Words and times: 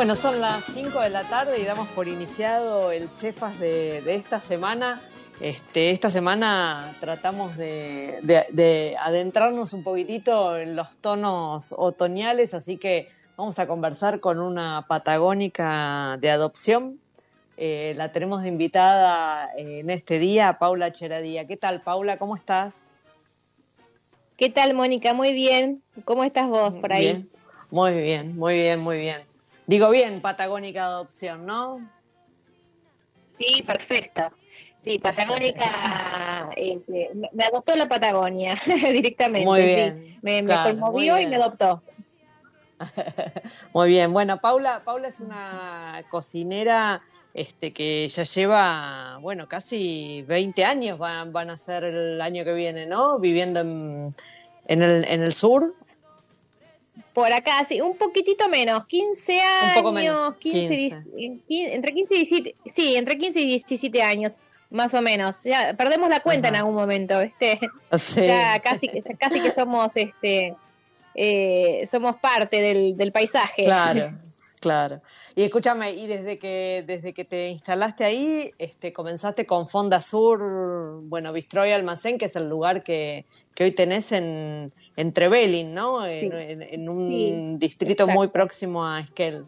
Bueno, 0.00 0.16
son 0.16 0.40
las 0.40 0.64
5 0.64 0.98
de 1.02 1.10
la 1.10 1.28
tarde 1.28 1.60
y 1.60 1.64
damos 1.66 1.86
por 1.88 2.08
iniciado 2.08 2.90
el 2.90 3.14
Chefas 3.16 3.58
de, 3.60 4.00
de 4.00 4.14
esta 4.14 4.40
semana. 4.40 5.02
Este, 5.40 5.90
esta 5.90 6.10
semana 6.10 6.96
tratamos 7.00 7.54
de, 7.58 8.18
de- 8.22 8.46
de 8.50 8.96
adentrarnos 8.98 9.74
un 9.74 9.84
poquitito 9.84 10.56
en 10.56 10.74
los 10.74 10.96
tonos 11.02 11.74
otoñales, 11.76 12.54
así 12.54 12.78
que 12.78 13.10
vamos 13.36 13.58
a 13.58 13.66
conversar 13.66 14.20
con 14.20 14.40
una 14.40 14.86
patagónica 14.88 16.16
de 16.18 16.30
adopción. 16.30 16.98
Eh, 17.58 17.92
la 17.98 18.10
tenemos 18.10 18.40
de 18.40 18.48
invitada 18.48 19.50
eh, 19.58 19.80
en 19.80 19.90
este 19.90 20.18
día, 20.18 20.56
Paula 20.58 20.94
Cheradía. 20.94 21.46
¿Qué 21.46 21.58
tal, 21.58 21.82
Paula? 21.82 22.16
¿Cómo 22.16 22.36
estás? 22.36 22.86
¿Qué 24.38 24.48
tal, 24.48 24.72
Mónica? 24.72 25.12
Muy 25.12 25.34
bien. 25.34 25.82
¿Cómo 26.06 26.24
estás 26.24 26.48
vos 26.48 26.72
por 26.80 26.90
ahí? 26.90 27.04
Bien. 27.04 27.30
Muy 27.70 27.92
bien, 28.00 28.34
muy 28.36 28.54
bien, 28.56 28.80
muy 28.80 28.96
bien. 28.98 29.29
Digo 29.70 29.88
bien, 29.88 30.20
patagónica 30.20 30.86
adopción, 30.86 31.46
¿no? 31.46 31.88
Sí, 33.38 33.62
perfecto. 33.62 34.32
Sí, 34.82 34.98
Patagónica, 34.98 36.50
este, 36.56 37.10
me 37.32 37.44
adoptó 37.44 37.76
la 37.76 37.88
Patagonia 37.88 38.60
directamente. 38.66 39.46
Muy 39.46 39.62
bien, 39.62 40.18
Me, 40.22 40.42
me 40.42 40.46
claro, 40.46 40.70
conmovió 40.70 41.20
y 41.20 41.28
me 41.28 41.36
adoptó. 41.36 41.84
Muy 43.72 43.90
bien, 43.90 44.12
bueno, 44.12 44.40
Paula, 44.40 44.82
Paula 44.84 45.06
es 45.06 45.20
una 45.20 46.02
cocinera 46.10 47.00
este, 47.32 47.72
que 47.72 48.08
ya 48.08 48.24
lleva, 48.24 49.18
bueno, 49.20 49.46
casi 49.46 50.24
20 50.26 50.64
años 50.64 50.98
van, 50.98 51.32
van 51.32 51.50
a 51.50 51.56
ser 51.56 51.84
el 51.84 52.20
año 52.20 52.42
que 52.44 52.54
viene, 52.54 52.86
¿no? 52.86 53.20
Viviendo 53.20 53.60
en, 53.60 54.16
en, 54.66 54.82
el, 54.82 55.04
en 55.04 55.22
el 55.22 55.32
sur. 55.32 55.76
Por 57.14 57.32
acá, 57.32 57.64
sí, 57.64 57.80
un 57.80 57.96
poquitito 57.96 58.48
menos, 58.48 58.86
15 58.86 59.40
años, 59.40 59.76
Un 59.76 59.82
poco 59.82 59.92
menos, 59.92 60.36
15, 60.36 60.76
15. 60.76 61.02
10, 61.16 61.32
quin- 61.48 61.68
entre 61.72 61.92
15 61.92 62.14
y 62.14 62.18
17, 62.18 62.54
sí, 62.72 62.96
entre 62.96 63.18
15 63.18 63.40
y 63.40 63.46
17 63.46 64.02
años, 64.02 64.38
más 64.70 64.94
o 64.94 65.02
menos. 65.02 65.42
Ya 65.42 65.74
perdemos 65.74 66.08
la 66.08 66.20
cuenta 66.20 66.48
Ajá. 66.48 66.56
en 66.56 66.60
algún 66.60 66.76
momento. 66.76 67.20
Sí. 67.98 68.26
Ya 68.26 68.60
casi, 68.60 68.86
que- 68.88 69.02
casi 69.18 69.40
que 69.40 69.50
somos, 69.50 69.96
este, 69.96 70.54
eh, 71.14 71.88
somos 71.90 72.16
parte 72.16 72.60
del, 72.60 72.96
del 72.96 73.10
paisaje. 73.10 73.64
Claro, 73.64 74.12
claro. 74.60 75.00
Y 75.36 75.42
escúchame, 75.44 75.92
y 75.92 76.06
desde 76.08 76.38
que 76.38 76.82
desde 76.86 77.12
que 77.14 77.24
te 77.24 77.48
instalaste 77.50 78.04
ahí, 78.04 78.50
este, 78.58 78.92
comenzaste 78.92 79.46
con 79.46 79.68
Fonda 79.68 80.00
Sur, 80.00 81.00
bueno, 81.04 81.32
Bistroy 81.32 81.70
Almacén, 81.72 82.18
que 82.18 82.24
es 82.24 82.34
el 82.36 82.48
lugar 82.48 82.82
que, 82.82 83.26
que 83.54 83.64
hoy 83.64 83.70
tenés 83.70 84.10
en, 84.12 84.72
en 84.96 85.12
Trevelin, 85.12 85.72
¿no? 85.72 86.04
En, 86.04 86.20
Sí. 86.20 86.28
en- 86.32 86.62
en 86.62 86.88
un 86.88 87.08
Sí, 87.10 87.32
distrito 87.58 88.02
exacto. 88.04 88.14
muy 88.18 88.28
próximo 88.28 88.84
a 88.84 89.00
Esquel. 89.00 89.44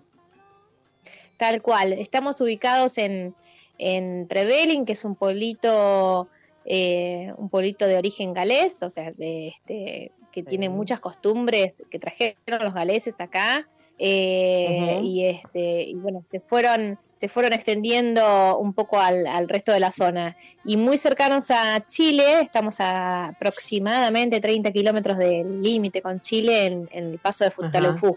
Tal 1.36 1.60
cual. 1.62 1.92
Estamos 1.94 2.40
ubicados 2.40 2.98
en, 2.98 3.34
en 3.78 4.28
Trevelin, 4.28 4.84
que 4.84 4.92
es 4.92 5.04
un 5.04 5.16
pueblito, 5.16 6.28
eh, 6.64 7.32
un 7.36 7.48
pueblito 7.48 7.86
de 7.88 7.96
origen 7.96 8.32
galés, 8.32 8.82
o 8.84 8.90
sea, 8.90 9.10
de, 9.12 9.48
este, 9.48 10.12
que 10.30 10.42
Sí. 10.42 10.46
tiene 10.46 10.68
muchas 10.68 11.00
costumbres 11.00 11.82
que 11.90 11.98
trajeron 11.98 12.36
los 12.64 12.72
galeses 12.74 13.20
acá. 13.20 13.68
Eh, 13.98 15.00
y 15.02 15.24
este 15.26 15.82
y 15.82 15.94
bueno 15.94 16.20
se 16.24 16.40
fueron 16.40 16.98
se 17.14 17.28
fueron 17.28 17.52
extendiendo 17.52 18.58
un 18.58 18.72
poco 18.74 18.98
al, 18.98 19.28
al 19.28 19.48
resto 19.48 19.70
de 19.70 19.78
la 19.78 19.92
zona. 19.92 20.36
Y 20.64 20.76
muy 20.76 20.98
cercanos 20.98 21.52
a 21.52 21.84
Chile 21.86 22.40
estamos 22.40 22.80
a 22.80 23.26
aproximadamente 23.28 24.40
30 24.40 24.72
kilómetros 24.72 25.18
del 25.18 25.62
límite 25.62 26.02
con 26.02 26.18
Chile 26.20 26.66
en, 26.66 26.88
en 26.92 27.12
el 27.12 27.18
paso 27.20 27.44
de 27.44 27.52
Futaleufú 27.52 28.16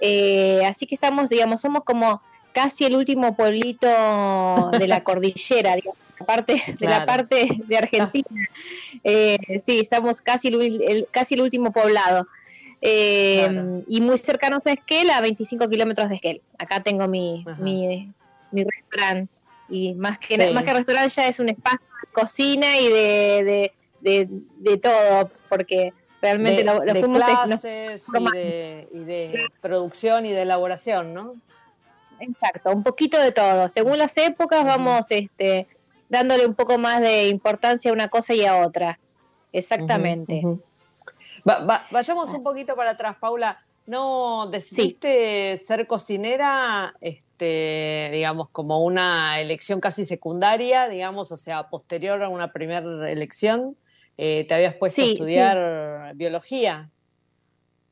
Eh, 0.00 0.62
así 0.66 0.84
que 0.86 0.94
estamos 0.94 1.30
digamos 1.30 1.62
somos 1.62 1.84
como 1.84 2.20
casi 2.52 2.84
el 2.84 2.96
último 2.96 3.34
pueblito 3.34 3.88
de 4.78 4.88
la 4.88 5.02
cordillera, 5.04 5.74
digamos, 5.76 5.98
la 6.20 6.26
parte, 6.26 6.62
de 6.78 6.86
la 6.86 7.06
parte 7.06 7.48
de 7.66 7.76
Argentina. 7.78 8.48
Eh, 9.06 9.60
sí, 9.64 9.80
estamos 9.80 10.20
casi 10.22 10.48
el- 10.48 11.08
casi 11.10 11.34
el 11.34 11.42
último 11.42 11.72
poblado. 11.72 12.26
Eh, 12.86 13.46
Claro. 13.48 13.82
Y 13.86 14.00
muy 14.02 14.18
cercanos 14.18 14.66
a 14.66 14.72
Esquel, 14.72 15.08
a 15.10 15.20
25 15.22 15.68
kilómetros 15.70 16.08
de 16.10 16.16
Esquel. 16.16 16.42
Acá 16.58 16.82
tengo 16.82 17.08
mi, 17.08 17.44
mi, 17.58 18.12
mi 18.50 18.64
restaurante. 18.64 19.32
Y 19.70 19.94
más 19.94 20.18
que, 20.18 20.36
Sí. 20.36 20.52
más 20.52 20.64
que 20.64 20.74
restaurante 20.74 21.08
ya 21.08 21.26
es 21.26 21.38
un 21.38 21.48
espacio 21.48 21.80
de 21.80 22.12
cocina 22.12 22.78
y 22.78 22.88
de, 22.90 23.42
de, 23.44 23.72
de, 24.00 24.28
de 24.58 24.76
todo, 24.76 25.30
porque 25.48 25.94
realmente 26.20 26.58
de, 26.58 26.64
lo, 26.64 26.84
lo 26.84 26.92
de 26.92 27.00
fuimos 27.00 27.18
nos 27.18 27.44
clases 27.44 28.02
y 28.06 28.10
formando. 28.12 28.38
de, 28.38 28.88
y 28.92 28.98
de 29.04 29.46
producción 29.62 30.26
y 30.26 30.32
de 30.32 30.42
elaboración, 30.42 31.14
¿no? 31.14 31.34
Exacto, 32.20 32.70
un 32.70 32.82
poquito 32.82 33.18
de 33.18 33.32
todo. 33.32 33.70
Según 33.70 33.96
las 33.98 34.16
épocas 34.18 34.62
vamos 34.64 35.06
este, 35.10 35.66
dándole 36.10 36.46
un 36.46 36.54
poco 36.54 36.76
más 36.78 37.00
de 37.00 37.28
importancia 37.28 37.90
a 37.90 37.94
una 37.94 38.08
cosa 38.08 38.34
y 38.34 38.44
a 38.44 38.58
otra. 38.58 38.98
Exactamente. 39.52 40.42
Va- 41.48 41.64
va- 41.64 41.86
vayamos 41.90 42.32
un 42.32 42.42
poquito 42.42 42.74
para 42.74 42.90
atrás, 42.90 43.16
Paula. 43.20 43.62
¿No 43.86 44.48
decidiste 44.50 45.56
ser 45.58 45.86
cocinera, 45.86 46.94
este, 47.02 48.08
digamos, 48.12 48.48
como 48.50 48.82
una 48.82 49.40
elección 49.40 49.78
casi 49.78 50.06
secundaria, 50.06 50.88
digamos, 50.88 51.32
o 51.32 51.36
sea, 51.36 51.68
posterior 51.68 52.22
a 52.22 52.30
una 52.30 52.50
primera 52.52 53.10
elección? 53.10 53.76
Eh, 54.16 54.46
¿Te 54.48 54.54
habías 54.54 54.74
puesto 54.76 55.02
a 55.02 55.04
Sí, 55.04 55.12
estudiar 55.12 56.12
biología? 56.14 56.90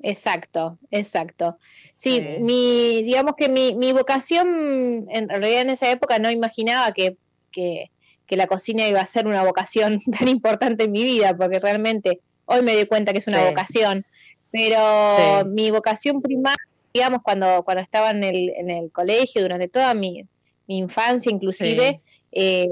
Exacto, 0.01 0.79
exacto. 0.91 1.59
Sí, 1.93 2.17
Sí. 2.17 2.43
mi, 2.43 3.03
digamos 3.03 3.35
que 3.37 3.49
mi, 3.49 3.75
mi 3.75 3.93
vocación, 3.93 5.07
en 5.11 5.29
realidad 5.29 5.61
en 5.63 5.71
esa 5.71 5.91
época 5.91 6.19
no 6.19 6.31
imaginaba 6.31 6.93
que, 6.93 7.17
que, 7.53 7.91
que 8.27 8.37
la 8.37 8.47
cocina 8.47 8.89
iba 8.89 9.01
a 9.01 9.07
ser 9.07 9.27
una 9.27 9.45
vocación 9.45 10.01
tan 10.19 10.29
importante 10.29 10.85
en 10.85 10.93
mi 10.93 11.03
vida, 11.05 11.37
porque 11.37 11.61
realmente 11.61 12.21
hoy 12.47 12.63
me 12.63 12.75
doy 12.75 12.87
cuenta 12.87 13.13
que 13.13 13.19
es 13.19 13.27
una 13.27 13.41
Sí. 13.41 13.45
vocación. 13.49 14.05
Pero 14.51 14.79
Sí. 15.17 15.49
mi 15.49 15.71
vocación 15.71 16.21
primaria, 16.21 16.57
digamos, 16.93 17.21
cuando, 17.23 17.63
cuando 17.65 17.83
estaba 17.83 18.11
en 18.11 18.23
el, 18.25 18.51
en 18.57 18.71
el 18.71 18.91
colegio, 18.93 19.43
durante 19.43 19.69
toda 19.69 19.95
mi, 19.95 20.27
mi 20.67 20.79
infancia 20.79 21.33
inclusive, 21.33 22.01
eh, 22.33 22.69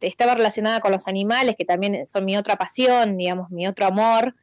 estaba 0.00 0.34
relacionada 0.34 0.80
con 0.80 0.92
los 0.92 1.08
animales, 1.08 1.56
que 1.56 1.64
también 1.64 2.06
son 2.06 2.24
mi 2.24 2.36
otra 2.36 2.56
pasión, 2.56 3.16
digamos, 3.16 3.50
mi 3.50 3.66
otro 3.66 3.86
amor. 3.86 4.34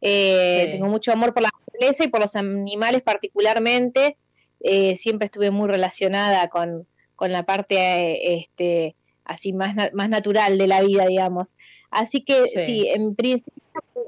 Eh. 0.00 0.68
Tengo 0.72 0.86
mucho 0.86 1.12
amor 1.12 1.34
por 1.34 1.42
la 1.42 1.50
naturaleza 1.66 2.04
y 2.04 2.08
por 2.08 2.20
los 2.20 2.36
animales 2.36 3.02
particularmente. 3.02 4.16
Eh, 4.62 4.96
siempre 4.96 5.26
estuve 5.26 5.50
muy 5.50 5.68
relacionada 5.68 6.48
con, 6.48 6.86
con 7.16 7.32
la 7.32 7.44
parte 7.44 7.76
eh, 7.76 8.38
este, 8.40 8.94
así 9.24 9.52
más, 9.52 9.74
más 9.92 10.08
natural 10.08 10.56
de 10.58 10.66
la 10.66 10.80
vida, 10.82 11.06
digamos. 11.06 11.54
Así 11.90 12.22
que 12.22 12.46
Sí. 12.46 12.64
sí, 12.64 12.88
en 12.88 13.14
principio 13.14 13.52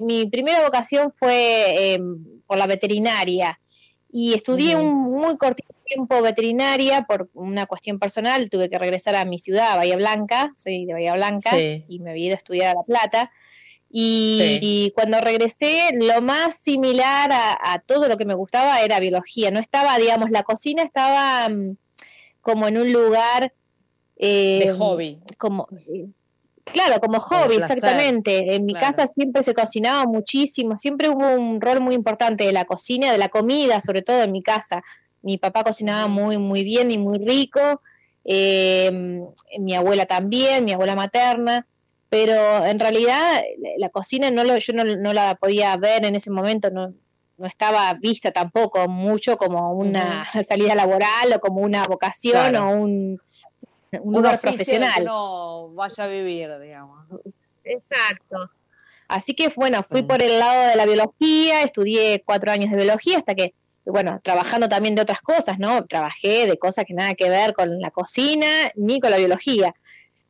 mi 0.01 0.27
primera 0.27 0.63
vocación 0.65 1.13
fue 1.19 1.95
eh, 1.95 2.01
por 2.47 2.59
la 2.59 2.67
veterinaria 2.67 3.59
y 4.11 4.35
estudié 4.35 4.77
un 4.77 4.93
muy 5.11 5.37
cortito 5.39 5.73
tiempo 5.85 6.21
veterinaria 6.23 7.03
por 7.07 7.29
una 7.35 7.67
cuestión 7.67 7.99
personal, 7.99 8.49
tuve 8.51 8.69
que 8.71 8.79
regresar 8.79 9.15
a 9.15 9.25
mi 9.25 9.39
ciudad, 9.39 9.77
Bahía 9.77 9.97
Blanca, 9.97 10.53
soy 10.57 10.85
de 10.87 10.93
Bahía 10.95 11.15
Blanca 11.15 11.51
Sí. 11.51 11.85
y 11.89 11.99
me 12.01 12.11
había 12.11 12.27
ido 12.27 12.35
a 12.35 12.39
estudiar 12.39 12.69
a 12.69 12.75
La 12.81 12.83
Plata. 12.85 13.31
Y, 13.95 14.59
y 14.63 14.91
cuando 14.93 15.21
regresé, 15.21 15.91
lo 15.95 16.23
más 16.23 16.57
similar 16.57 17.31
a, 17.31 17.75
a 17.75 17.79
todo 17.81 18.09
lo 18.09 18.17
que 18.17 18.25
me 18.25 18.33
gustaba 18.33 18.81
era 18.81 19.01
biología. 19.01 19.51
No 19.51 19.61
estaba, 19.61 19.99
digamos, 19.99 20.31
la 20.31 20.45
cocina 20.45 20.83
estaba 20.83 21.47
mm, 21.51 21.77
como 22.41 22.69
en 22.69 22.79
un 22.79 22.91
lugar... 22.91 23.53
eh, 24.17 24.61
De 24.67 24.73
hobby. 24.73 25.19
como 25.37 25.69
claro 26.65 27.01
como 27.01 27.21
hobby 27.21 27.57
exactamente 27.57 28.55
en 28.55 28.65
mi 28.65 28.73
claro. 28.73 28.89
casa 28.89 29.07
siempre 29.07 29.43
se 29.43 29.55
cocinaba 29.55 30.07
muchísimo 30.07 30.77
siempre 30.77 31.09
hubo 31.09 31.29
un 31.35 31.61
rol 31.61 31.81
muy 31.81 31.95
importante 31.95 32.45
de 32.45 32.53
la 32.53 32.65
cocina 32.65 33.13
de 33.13 33.19
la 33.19 33.29
comida 33.29 33.81
sobre 33.81 34.03
todo 34.03 34.23
en 34.23 34.33
mi 34.33 34.43
casa 34.43 34.83
mi 35.23 35.39
papá 35.39 35.65
cocinaba 35.65 36.09
muy 36.09 36.39
muy 36.39 36.65
bien 36.65 36.91
y 36.91 36.99
muy 36.99 37.19
rico 37.19 37.83
eh, 38.25 38.91
mi 39.59 39.75
abuela 39.75 40.07
también 40.07 40.65
mi 40.65 40.73
abuela 40.73 40.95
materna 40.95 41.67
pero 42.09 42.65
en 42.65 42.79
realidad 42.79 43.43
la, 43.79 43.89
cocina 43.89 44.31
no 44.31 44.45
lo, 44.45 44.59
yo 44.59 44.73
no, 44.75 44.85
no 44.85 45.13
la 45.13 45.35
podía 45.35 45.77
ver 45.77 46.05
en 46.05 46.15
ese 46.15 46.31
momento 46.31 46.71
no 46.71 46.95
no 47.43 47.49
estaba 47.49 47.93
vista 47.95 48.31
tampoco 48.31 48.89
mucho 48.89 49.37
como 49.37 49.73
una 49.73 50.27
salida 50.49 50.75
laboral 50.75 51.33
o 51.35 51.41
como 51.41 51.61
una 51.61 51.83
vocación 51.85 52.51
Claro. 52.51 52.69
o 52.69 52.77
un, 52.77 53.21
un 54.01 54.09
Un 54.09 54.15
lugar 54.15 54.41
profesional. 54.41 55.03
uno 55.03 55.71
vaya 55.75 56.05
a 56.05 56.07
vivir, 56.07 56.51
digamos. 56.61 57.07
Exacto. 57.65 58.51
Así 59.09 59.35
que 59.35 59.49
bueno, 59.55 59.83
fui 59.83 60.01
Sí. 60.01 60.07
por 60.07 60.23
el 60.23 60.39
lado 60.39 60.69
de 60.71 60.77
la 60.77 60.87
biología, 60.87 61.63
estudié 61.63 62.23
cuatro 62.25 62.51
años 62.51 62.71
de 62.71 62.77
biología 62.77 63.19
hasta 63.19 63.35
que, 63.35 63.55
bueno, 63.85 64.21
trabajando 64.23 64.69
también 64.69 64.95
de 64.95 65.03
otras 65.03 65.21
cosas, 65.21 65.59
¿no? 65.59 65.85
Trabajé 65.87 66.47
de 66.47 66.59
cosas 66.59 66.85
que 66.87 66.95
nada 66.95 67.15
que 67.15 67.29
ver 67.29 67.53
con 67.53 67.79
la 67.81 67.91
cocina 67.91 68.47
ni 68.75 69.01
con 69.01 69.11
la 69.11 69.19
biología, 69.19 69.75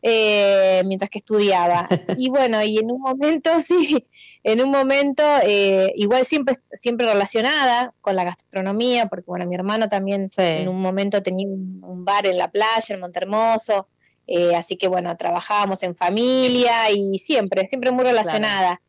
eh, 0.02 0.82
mientras 0.84 1.10
que 1.10 1.18
estudiaba. 1.18 1.86
Y 2.18 2.28
bueno, 2.28 2.62
y 2.62 2.78
en 2.78 2.90
un 2.90 3.00
momento, 3.00 3.50
sí, 3.60 4.04
en 4.44 4.60
un 4.62 4.70
momento, 4.70 5.22
eh, 5.44 5.92
igual 5.96 6.26
siempre, 6.26 6.56
siempre 6.80 7.06
relacionada 7.06 7.94
con 8.00 8.16
la 8.16 8.24
gastronomía, 8.24 9.06
porque 9.06 9.26
bueno, 9.26 9.46
mi 9.46 9.54
hermano 9.54 9.88
también 9.88 10.28
Sí. 10.28 10.42
en 10.42 10.68
un 10.68 10.80
momento 10.80 11.22
tenía 11.22 11.46
un, 11.46 12.04
bar 12.04 12.26
en 12.26 12.36
la 12.38 12.50
playa, 12.50 12.94
en 12.94 13.00
Montermoso, 13.00 13.86
eh, 14.26 14.54
así 14.56 14.76
que 14.76 14.88
bueno, 14.88 15.16
trabajábamos 15.16 15.82
en 15.84 15.94
familia 15.94 16.90
y 16.90 17.18
siempre, 17.18 17.68
siempre 17.68 17.90
muy 17.92 18.04
relacionada. 18.04 18.80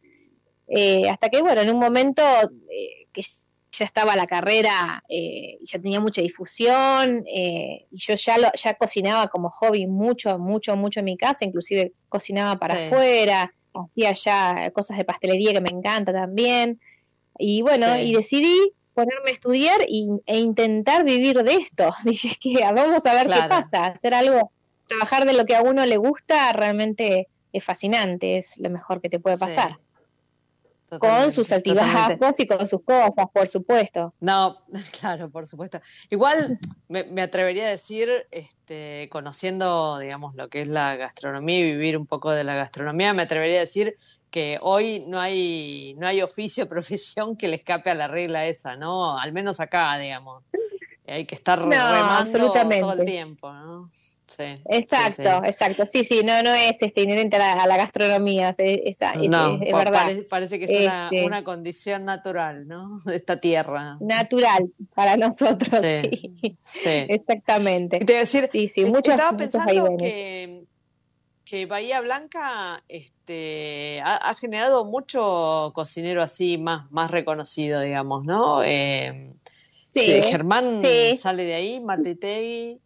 Eh, 0.68 1.08
hasta 1.10 1.30
que 1.30 1.42
bueno, 1.42 1.62
en 1.62 1.70
un 1.70 1.80
momento 1.80 2.24
eh, 2.72 3.08
que 3.14 3.22
ya 3.72 3.86
estaba 3.86 4.16
la 4.16 4.26
carrera 4.28 5.04
eh, 5.10 5.58
y 5.60 5.66
ya 5.66 5.80
tenía 5.80 6.00
mucha 6.00 6.22
difusión 6.22 7.24
eh, 7.28 7.86
y 7.92 7.98
yo 7.98 8.16
ya 8.16 8.38
lo, 8.38 8.48
ya 8.56 8.74
cocinaba 8.76 9.28
como 9.28 9.50
hobby 9.50 9.88
mucho, 9.88 10.38
mucho, 10.40 10.76
mucho 10.76 11.00
en 11.00 11.06
mi 11.06 11.18
casa, 11.18 11.46
inclusive 11.46 11.92
cocinaba 12.10 12.58
para 12.58 12.76
Sí. 12.76 12.82
afuera, 12.86 13.54
hacía 13.74 14.14
ya 14.14 14.72
cosas 14.72 14.98
de 14.98 15.06
pastelería 15.06 15.54
que 15.54 15.62
me 15.62 15.70
encanta 15.70 16.12
también. 16.12 16.80
Y 17.38 17.62
bueno, 17.62 17.88
Sí. 17.94 18.00
y 18.02 18.14
decidí 18.14 18.72
ponerme 18.94 19.32
a 19.32 19.34
estudiar 19.34 19.82
y, 19.88 20.08
e 20.26 20.40
intentar 20.40 21.04
vivir 21.04 21.44
de 21.44 21.56
esto. 21.56 21.94
Dije 22.04 22.38
que 22.40 22.64
vamos 22.74 23.06
a 23.06 23.14
ver 23.14 23.28
qué 23.28 23.42
pasa, 23.50 23.88
hacer 23.88 24.14
algo, 24.14 24.52
trabajar 24.88 25.26
de 25.26 25.34
lo 25.34 25.46
que 25.46 25.56
a 25.56 25.62
uno 25.62 25.86
le 25.86 25.98
gusta 25.98 26.54
realmente 26.54 27.28
es 27.52 27.64
fascinante, 27.64 28.38
es 28.38 28.58
lo 28.58 28.70
mejor 28.70 29.02
que 29.02 29.10
te 29.10 29.20
puede 29.20 29.38
pasar. 29.38 29.78
Sí. 29.78 29.83
Con 31.00 31.32
sus 31.32 31.52
altibajos 31.52 32.40
y 32.40 32.48
con 32.48 32.68
sus 32.68 32.82
cosas, 32.84 33.26
por 33.34 33.48
supuesto. 33.48 34.14
No, 34.20 34.64
claro, 35.00 35.30
por 35.30 35.48
supuesto. 35.48 35.82
Igual 36.10 36.60
me, 36.88 37.04
me 37.06 37.22
atrevería 37.22 37.66
a 37.66 37.70
decir, 37.70 38.10
este, 38.32 39.10
conociendo, 39.12 40.00
digamos, 40.00 40.36
lo 40.36 40.50
que 40.50 40.62
es 40.62 40.68
la 40.68 40.96
gastronomía 40.96 41.60
y 41.60 41.64
vivir 41.64 41.98
un 41.98 42.06
poco 42.06 42.32
de 42.32 42.44
la 42.44 42.56
gastronomía, 42.56 43.14
me 43.14 43.24
atrevería 43.24 43.58
a 43.58 43.62
decir 43.62 43.98
que 44.34 44.58
hoy 44.62 45.04
no 45.08 45.20
hay, 45.20 45.96
no 46.00 46.08
hay 46.08 46.22
oficio, 46.22 46.68
profesión 46.70 47.38
que 47.38 47.48
le 47.48 47.58
escape 47.58 47.92
a 47.92 47.96
la 47.96 48.08
regla 48.08 48.46
esa, 48.46 48.76
¿no? 48.76 49.18
Al 49.18 49.32
menos 49.32 49.60
acá, 49.60 49.98
digamos. 49.98 50.44
Hay 51.06 51.26
que 51.26 51.36
estar 51.36 51.60
No, 51.60 51.70
remando 51.70 52.52
todo 52.54 52.94
el 52.94 53.06
tiempo, 53.06 53.52
¿no? 53.52 53.92
Sí. 54.36 54.44
Exacto, 54.66 55.42
sí. 55.44 55.50
exacto. 55.50 55.86
Sí, 55.86 56.04
sí, 56.04 56.22
no, 56.24 56.42
no 56.44 56.54
es 56.54 56.82
este, 56.82 57.02
inherente 57.02 57.36
a 57.36 57.40
la, 57.40 57.52
a 57.64 57.68
la 57.68 57.78
gastronomía, 57.78 58.54
es, 58.58 58.98
No, 59.30 59.60
es- 59.62 59.74
verdad. 59.74 59.92
Parece, 59.92 60.24
parece 60.24 60.60
que 60.60 60.66
es 60.66 60.72
una, 60.82 61.06
Este. 61.12 61.26
una 61.26 61.44
condición 61.44 62.06
natural, 62.06 62.68
¿no? 62.68 62.98
De 63.06 63.16
esta 63.16 63.38
tierra. 63.40 63.98
Natural 64.00 64.70
para 64.96 65.18
nosotros, 65.18 65.82
Sí. 66.62 66.90
Exactamente. 67.10 68.00
Te 68.00 68.14
decir, 68.14 68.50
Sí, 68.52 68.70
sí, 68.70 68.82
est- 68.82 68.94
muchos, 68.94 69.14
estaba 69.14 69.38
pensando 69.38 69.96
que, 69.98 70.64
que 71.46 71.66
Bahía 71.66 72.02
Blanca 72.02 72.84
este, 72.88 74.00
ha, 74.04 74.16
ha 74.16 74.36
generado 74.36 74.86
mucho 74.86 75.72
cocinero 75.76 76.22
así 76.22 76.58
más, 76.58 76.90
más 76.92 77.12
reconocido, 77.12 77.82
digamos, 77.82 78.24
¿no? 78.26 78.64
Eh, 78.64 79.34
Sí, 79.86 80.00
sí, 80.06 80.22
Germán 80.24 80.82
sí. 80.82 81.16
sale 81.18 81.44
de 81.44 81.54
ahí, 81.54 81.80
Martitegui, 81.80 82.80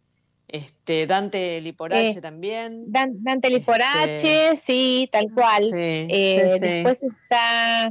este, 0.48 1.06
Dante 1.06 1.60
Liporache 1.60 2.18
Eh, 2.18 2.20
también. 2.20 2.90
Dan- 2.90 3.22
Dante 3.22 3.50
Liporache, 3.50 4.56
sí, 4.56 5.08
tal 5.12 5.30
cual. 5.32 5.62
Sí, 5.62 5.70
Eh, 5.74 6.48
sí, 6.50 6.54
sí. 6.54 6.60
Después 6.60 7.02
está 7.02 7.90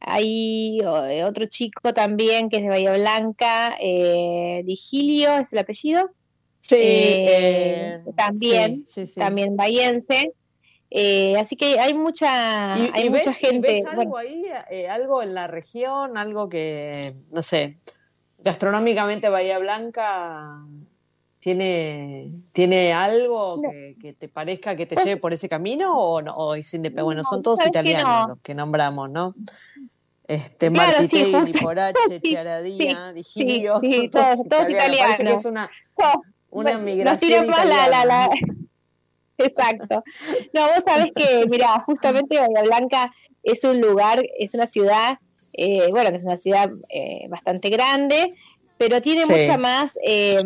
ahí 0.00 0.78
eh, 0.80 1.24
otro 1.24 1.46
chico 1.46 1.94
también 1.94 2.50
que 2.50 2.58
es 2.58 2.62
de 2.64 2.68
Bahía 2.68 2.92
Blanca, 2.92 3.74
eh, 3.80 4.62
Digilio 4.64 5.34
es 5.38 5.52
el 5.52 5.58
apellido, 5.60 6.10
Sí, 6.58 6.76
eh, 6.80 8.00
también, 8.16 8.84
también 9.16 9.56
bahiense. 9.56 10.32
Eh, 10.90 11.36
así 11.38 11.56
que 11.56 11.80
hay 11.80 11.92
mucha, 11.94 12.76
¿Y, 12.78 12.90
hay 12.94 13.06
y 13.06 13.10
mucha 13.10 13.30
ves, 13.30 13.42
y 13.42 13.46
gente. 13.46 13.68
ves 13.68 13.86
algo 13.86 14.10
bueno, 14.10 14.16
ahí, 14.16 14.44
eh, 14.70 14.88
algo 14.88 15.22
en 15.22 15.34
la 15.34 15.46
región, 15.46 16.16
algo 16.16 16.48
que, 16.48 17.14
no 17.30 17.42
sé, 17.42 17.78
gastronómicamente 18.38 19.28
Bahía 19.28 19.58
Blanca 19.58 20.58
tiene, 21.44 22.30
tiene 22.52 22.94
algo 22.94 23.60
No. 23.62 23.70
que, 23.70 23.96
que 24.00 24.12
te 24.14 24.28
parezca 24.30 24.76
que 24.76 24.86
te 24.86 24.94
Vos- 24.94 25.04
lleve 25.04 25.20
por 25.20 25.34
ese 25.34 25.46
camino 25.46 25.94
o, 25.98 26.22
no, 26.22 26.34
o 26.34 26.54
es 26.54 26.72
Bueno, 27.04 27.22
son 27.22 27.42
todos 27.42 27.60
que 27.60 27.68
italianos 27.68 28.10
no. 28.22 28.28
los 28.28 28.38
que 28.40 28.54
nombramos, 28.54 29.10
¿no? 29.10 29.34
Este, 30.26 30.70
Claro, 30.72 31.02
sí, 31.06 31.34
Liporache, 31.44 31.98
sí, 32.22 32.30
Digilio, 33.12 33.78
sí, 33.80 33.94
son 33.96 34.10
todos- 34.10 34.48
todos, 34.48 34.70
italianos. 34.70 35.16
Parece 35.18 35.24
que 35.24 35.32
es 35.34 35.44
una, 35.44 35.70
so- 35.94 36.22
una 36.48 36.72
nos 36.72 36.80
migración 36.80 37.46
la, 37.66 37.88
la, 38.06 38.30
Exacto. 39.36 40.02
No, 40.54 40.62
vos 40.68 40.82
sabés 40.82 41.08
que, 41.14 41.44
mira, 41.46 41.78
justamente 41.84 42.38
Bahía 42.38 42.62
Blanca 42.62 43.12
es 43.42 43.64
un 43.64 43.82
lugar, 43.82 44.22
es 44.38 44.54
una 44.54 44.66
ciudad, 44.66 45.18
eh, 45.52 45.88
bueno, 45.90 46.08
que 46.08 46.16
es 46.16 46.24
una 46.24 46.36
ciudad 46.38 46.70
eh, 46.88 47.26
bastante 47.28 47.68
grande, 47.68 48.32
pero 48.78 49.02
tiene 49.02 49.24
Sí. 49.26 49.32
mucha 49.34 49.58
más, 49.58 49.98
eh, 50.06 50.36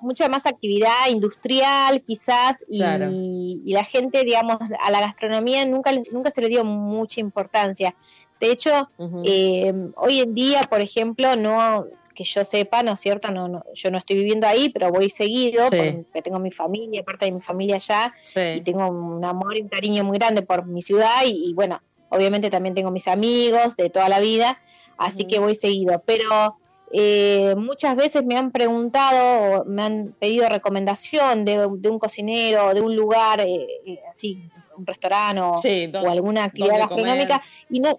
mucha 0.00 0.28
más 0.28 0.46
actividad 0.46 1.08
industrial, 1.10 2.02
quizás, 2.02 2.64
y, 2.68 2.78
Claro. 2.78 3.10
y 3.12 3.62
la 3.72 3.84
gente, 3.84 4.24
digamos, 4.24 4.58
a 4.80 4.90
la 4.90 5.00
gastronomía 5.00 5.64
nunca, 5.66 5.90
nunca 6.12 6.30
se 6.30 6.40
le 6.40 6.48
dio 6.48 6.64
mucha 6.64 7.20
importancia. 7.20 7.94
De 8.40 8.50
hecho, 8.52 8.88
eh, 9.24 9.72
hoy 9.96 10.20
en 10.20 10.34
día, 10.34 10.62
por 10.62 10.80
ejemplo, 10.80 11.34
no 11.36 11.86
que 12.14 12.24
yo 12.24 12.44
sepa, 12.44 12.82
¿no 12.82 12.94
es 12.94 13.00
cierto? 13.00 13.30
No, 13.30 13.46
no, 13.46 13.62
yo 13.74 13.92
no 13.92 13.98
estoy 13.98 14.16
viviendo 14.16 14.44
ahí, 14.48 14.70
pero 14.70 14.90
voy 14.90 15.08
seguido 15.08 15.68
Sí. 15.70 15.76
porque 16.04 16.22
tengo 16.22 16.40
mi 16.40 16.50
familia, 16.50 17.04
parte 17.04 17.26
de 17.26 17.30
mi 17.32 17.40
familia 17.40 17.76
allá, 17.76 18.12
y 18.56 18.60
tengo 18.62 18.88
un 18.88 19.24
amor 19.24 19.56
y 19.56 19.62
un 19.62 19.68
cariño 19.68 20.02
muy 20.02 20.18
grande 20.18 20.42
por 20.42 20.66
mi 20.66 20.82
ciudad 20.82 21.22
y, 21.24 21.50
y, 21.50 21.54
bueno, 21.54 21.80
obviamente 22.08 22.50
también 22.50 22.74
tengo 22.74 22.90
mis 22.90 23.06
amigos 23.06 23.76
de 23.76 23.88
toda 23.88 24.08
la 24.08 24.18
vida, 24.18 24.60
así 24.96 25.26
que 25.26 25.38
voy 25.38 25.54
seguido. 25.54 26.02
Pero 26.06 26.57
eh, 26.92 27.54
muchas 27.56 27.94
veces 27.96 28.24
me 28.24 28.36
han 28.36 28.50
preguntado 28.50 29.60
o 29.60 29.64
me 29.64 29.82
han 29.82 30.14
pedido 30.18 30.48
recomendación 30.48 31.44
de, 31.44 31.68
de 31.78 31.88
un 31.90 31.98
cocinero, 31.98 32.72
de 32.74 32.80
un 32.80 32.96
lugar, 32.96 33.40
eh, 33.40 33.66
eh, 33.86 34.00
así, 34.10 34.42
un 34.76 34.86
restaurante 34.86 35.40
o, 35.42 35.54
sí, 35.54 35.86
o 35.86 35.90
don- 35.90 36.08
alguna 36.08 36.44
actividad 36.44 36.78
gastronómica 36.78 37.42
y 37.68 37.80
no 37.80 37.98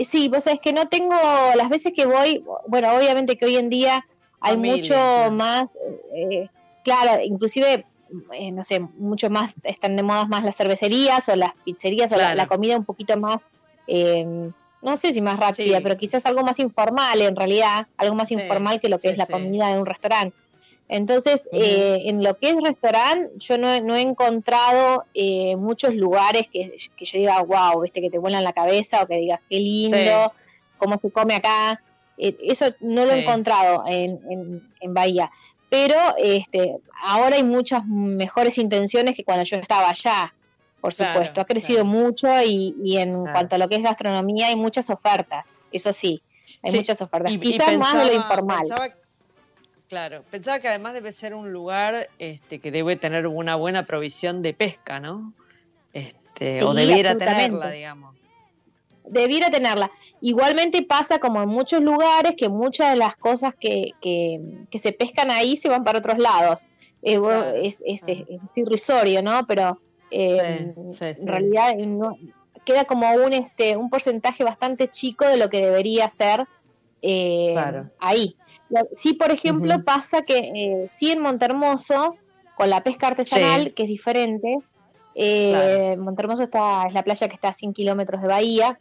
sí 0.00 0.28
vos 0.28 0.44
sabés 0.44 0.60
que 0.60 0.72
no 0.72 0.88
tengo 0.88 1.14
las 1.56 1.68
veces 1.68 1.92
que 1.94 2.06
voy 2.06 2.44
bueno 2.66 2.94
obviamente 2.96 3.36
que 3.36 3.46
hoy 3.46 3.56
en 3.56 3.68
día 3.68 4.04
hay 4.40 4.54
Familia, 4.54 4.76
mucho 4.76 4.94
claro. 4.94 5.32
más 5.32 5.76
eh, 6.14 6.48
claro 6.84 7.22
inclusive 7.24 7.84
eh, 8.32 8.50
no 8.52 8.62
sé 8.64 8.80
mucho 8.80 9.28
más 9.30 9.52
están 9.64 9.96
de 9.96 10.02
moda 10.02 10.24
más 10.26 10.44
las 10.44 10.56
cervecerías 10.56 11.28
o 11.28 11.36
las 11.36 11.50
pizzerías 11.64 12.10
o 12.12 12.16
la 12.16 12.46
comida 12.46 12.76
un 12.76 12.84
poquito 12.84 13.16
más 13.18 13.42
eh, 13.86 14.50
no 14.82 14.96
sé 14.96 15.12
si 15.12 15.20
más 15.20 15.38
rápida 15.38 15.76
Sí. 15.78 15.82
pero 15.82 15.96
quizás 15.96 16.24
algo 16.26 16.42
más 16.42 16.58
informal 16.58 17.20
en 17.20 17.34
realidad 17.36 17.86
algo 17.96 18.14
más 18.14 18.28
Sí, 18.28 18.34
informal 18.34 18.80
que 18.80 18.88
lo 18.88 18.98
que 18.98 19.08
sí, 19.08 19.12
es 19.12 19.18
la 19.18 19.26
comida 19.26 19.72
de 19.72 19.78
un 19.80 19.86
restaurante 19.86 20.36
entonces, 20.90 21.46
eh, 21.52 22.04
en 22.06 22.22
lo 22.24 22.38
que 22.38 22.48
es 22.48 22.56
restaurante, 22.62 23.30
yo 23.36 23.58
no, 23.58 23.70
he- 23.74 23.82
no 23.82 23.94
he 23.94 24.00
encontrado 24.00 25.04
eh, 25.12 25.54
muchos 25.56 25.94
lugares 25.94 26.46
que, 26.50 26.76
que 26.96 27.04
yo 27.04 27.18
diga, 27.18 27.42
wow, 27.42 27.82
viste, 27.82 28.00
que 28.00 28.08
te 28.08 28.16
vuelan 28.16 28.42
la 28.42 28.54
cabeza 28.54 29.02
o 29.02 29.06
que 29.06 29.18
digas, 29.18 29.40
qué 29.50 29.58
lindo, 29.60 30.32
cómo 30.78 30.98
se 30.98 31.10
come 31.10 31.34
acá. 31.34 31.82
Eh, 32.16 32.34
eso 32.42 32.74
no 32.80 33.04
lo 33.04 33.12
he 33.12 33.20
encontrado 33.20 33.84
en, 33.86 34.18
en, 34.30 34.62
en 34.80 34.94
Bahía. 34.94 35.30
pero 35.68 35.94
este, 36.16 36.76
ahora 37.02 37.36
hay 37.36 37.44
muchas 37.44 37.84
mejores 37.84 38.56
intenciones 38.56 39.14
que 39.14 39.24
cuando 39.24 39.44
yo 39.44 39.58
estaba 39.58 39.90
allá, 39.90 40.32
por 40.80 40.94
supuesto. 40.94 41.40
ha 41.40 41.44
crecido 41.44 41.84
mucho 41.84 42.28
y, 42.42 42.74
y 42.82 42.98
en 42.98 43.24
cuanto 43.24 43.56
a 43.56 43.58
lo 43.58 43.68
que 43.68 43.76
es 43.76 43.82
gastronomía 43.82 44.48
hay 44.48 44.56
muchas 44.56 44.90
ofertas, 44.90 45.48
eso 45.72 45.92
sí, 45.92 46.22
hay 46.62 46.72
muchas 46.74 47.00
ofertas. 47.00 47.32
Y, 47.32 47.38
Quizás 47.38 47.78
más 47.78 47.94
de 47.94 48.06
lo 48.06 48.20
informal. 48.20 48.66
claro, 49.88 50.24
pensaba 50.30 50.60
que 50.60 50.68
además 50.68 50.94
debe 50.94 51.12
ser 51.12 51.34
un 51.34 51.52
lugar 51.52 52.08
este, 52.18 52.60
que 52.60 52.70
debe 52.70 52.96
tener 52.96 53.26
una 53.26 53.56
buena 53.56 53.86
provisión 53.86 54.42
de 54.42 54.54
pesca, 54.54 55.00
¿no? 55.00 55.32
Este, 55.92 56.62
o 56.64 56.74
debiera 56.74 57.16
tenerla, 57.16 57.70
digamos. 57.70 58.16
Debiera 59.04 59.50
tenerla. 59.50 59.90
Igualmente 60.20 60.82
pasa 60.82 61.18
como 61.18 61.42
en 61.42 61.48
muchos 61.48 61.80
lugares 61.80 62.34
que 62.36 62.48
muchas 62.48 62.90
de 62.90 62.96
las 62.96 63.16
cosas 63.16 63.54
que, 63.58 63.92
que, 64.00 64.78
se 64.78 64.92
pescan 64.92 65.30
ahí 65.30 65.56
se 65.56 65.68
van 65.68 65.84
para 65.84 66.00
otros 66.00 66.18
lados. 66.18 66.66
Eh, 67.02 67.20
es, 67.62 67.78
es, 67.86 68.02
irrisorio, 68.56 69.22
¿no? 69.22 69.46
Pero 69.46 69.80
eh, 70.10 70.74
en 70.76 71.26
realidad 71.26 71.76
no, 71.76 72.16
queda 72.64 72.84
como 72.84 73.10
un, 73.12 73.32
este, 73.32 73.76
un 73.76 73.88
porcentaje 73.88 74.44
bastante 74.44 74.88
chico 74.88 75.26
de 75.26 75.38
lo 75.38 75.48
que 75.48 75.64
debería 75.64 76.10
ser 76.10 76.46
eh, 77.00 77.56
ahí. 77.98 78.36
Sí, 78.92 79.14
por 79.14 79.30
ejemplo, 79.30 79.82
pasa 79.84 80.22
que 80.22 80.38
eh, 80.38 80.88
sí 80.94 81.10
en 81.10 81.20
Montermoso, 81.20 82.16
con 82.56 82.68
la 82.68 82.82
pesca 82.82 83.06
artesanal, 83.08 83.72
que 83.72 83.84
es 83.84 83.88
diferente, 83.88 84.58
eh, 85.14 85.96
Montermoso 85.98 86.42
está, 86.42 86.84
es 86.86 86.92
la 86.92 87.02
playa 87.02 87.28
que 87.28 87.34
está 87.34 87.48
a 87.48 87.52
100 87.54 87.72
kilómetros 87.72 88.20
de 88.20 88.28
Bahía, 88.28 88.78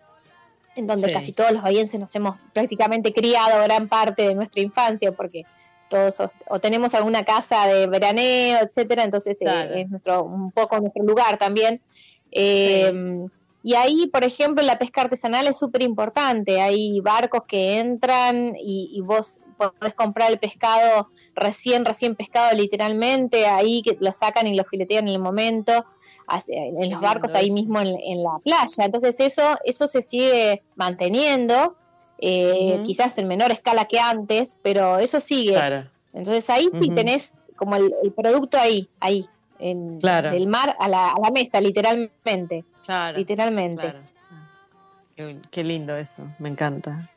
en 0.76 0.86
donde 0.86 1.10
casi 1.12 1.32
todos 1.32 1.52
los 1.52 1.64
bahienses 1.64 2.00
nos 2.00 2.14
hemos 2.16 2.36
prácticamente 2.54 3.14
criado 3.14 3.64
gran 3.64 3.88
parte 3.88 4.28
de 4.28 4.36
nuestra 4.36 4.62
infancia, 4.62 5.14
porque 5.14 5.46
todos 5.90 6.22
o, 6.48 6.60
tenemos 6.60 6.94
alguna 6.94 7.24
casa 7.24 7.68
de 7.68 7.88
veraneo, 7.88 8.60
etcétera, 8.62 9.04
entonces 9.04 9.38
eh, 9.42 9.82
es 9.82 9.90
nuestro 9.90 10.24
un 10.24 10.52
poco 10.52 10.80
nuestro 10.80 11.04
lugar 11.04 11.38
también. 11.38 11.82
Eh, 12.32 13.28
y 13.64 13.76
ahí, 13.76 14.08
por 14.08 14.24
ejemplo, 14.24 14.64
la 14.64 14.80
pesca 14.80 15.02
artesanal 15.02 15.48
es 15.48 15.58
súper 15.58 15.82
importante. 15.84 16.62
Hay 16.62 17.02
barcos 17.02 17.44
que 17.48 17.80
entran 17.80 18.56
y, 18.56 18.92
y, 18.94 19.02
vos 19.02 19.40
podés 19.58 19.94
comprar 19.94 20.32
el 20.32 20.40
pescado 20.40 21.10
recién, 21.36 21.84
recién 21.84 22.16
pescado 22.16 22.56
literalmente, 22.56 23.48
ahí 23.48 23.82
que 23.82 23.98
lo 24.00 24.14
sacan 24.14 24.48
y 24.48 24.56
lo 24.56 24.64
filetean 24.64 25.08
en 25.08 25.16
el 25.16 25.20
momento 25.20 25.86
en 26.48 26.92
los 26.92 27.02
barcos 27.02 27.34
ahí 27.34 27.52
mismo 27.52 27.80
en, 27.80 28.24
la 28.24 28.40
playa. 28.44 28.86
Entonces 28.86 29.16
eso, 29.20 29.58
eso 29.64 29.88
se 29.88 30.02
sigue 30.02 30.64
manteniendo, 30.76 31.76
eh, 32.20 32.82
quizás 32.86 33.18
en 33.18 33.28
menor 33.28 33.52
escala 33.52 33.86
que 33.86 34.00
antes, 34.00 34.58
pero 34.62 35.00
eso 35.00 35.20
sigue. 35.20 35.58
Entonces 36.14 36.50
ahí 36.50 36.70
sí 36.82 36.90
tenés 36.90 37.34
como 37.56 37.76
el, 37.76 37.94
producto 38.16 38.58
ahí, 38.58 38.90
ahí, 39.00 39.28
en, 39.60 40.00
del 40.00 40.48
mar 40.48 40.76
a 40.80 40.88
la, 40.88 41.10
a 41.10 41.20
la 41.20 41.32
mesa, 41.32 41.60
literalmente. 41.60 42.66
Literalmente. 43.16 43.94
Qué, 45.52 45.64
lindo 45.64 45.96
eso, 45.98 46.28
me 46.40 46.50
encanta. 46.50 47.10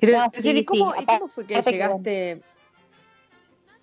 ¿y, 0.00 0.64
cómo, 0.64 0.94
fue 1.28 1.46
que 1.46 1.60
llegaste? 1.60 2.42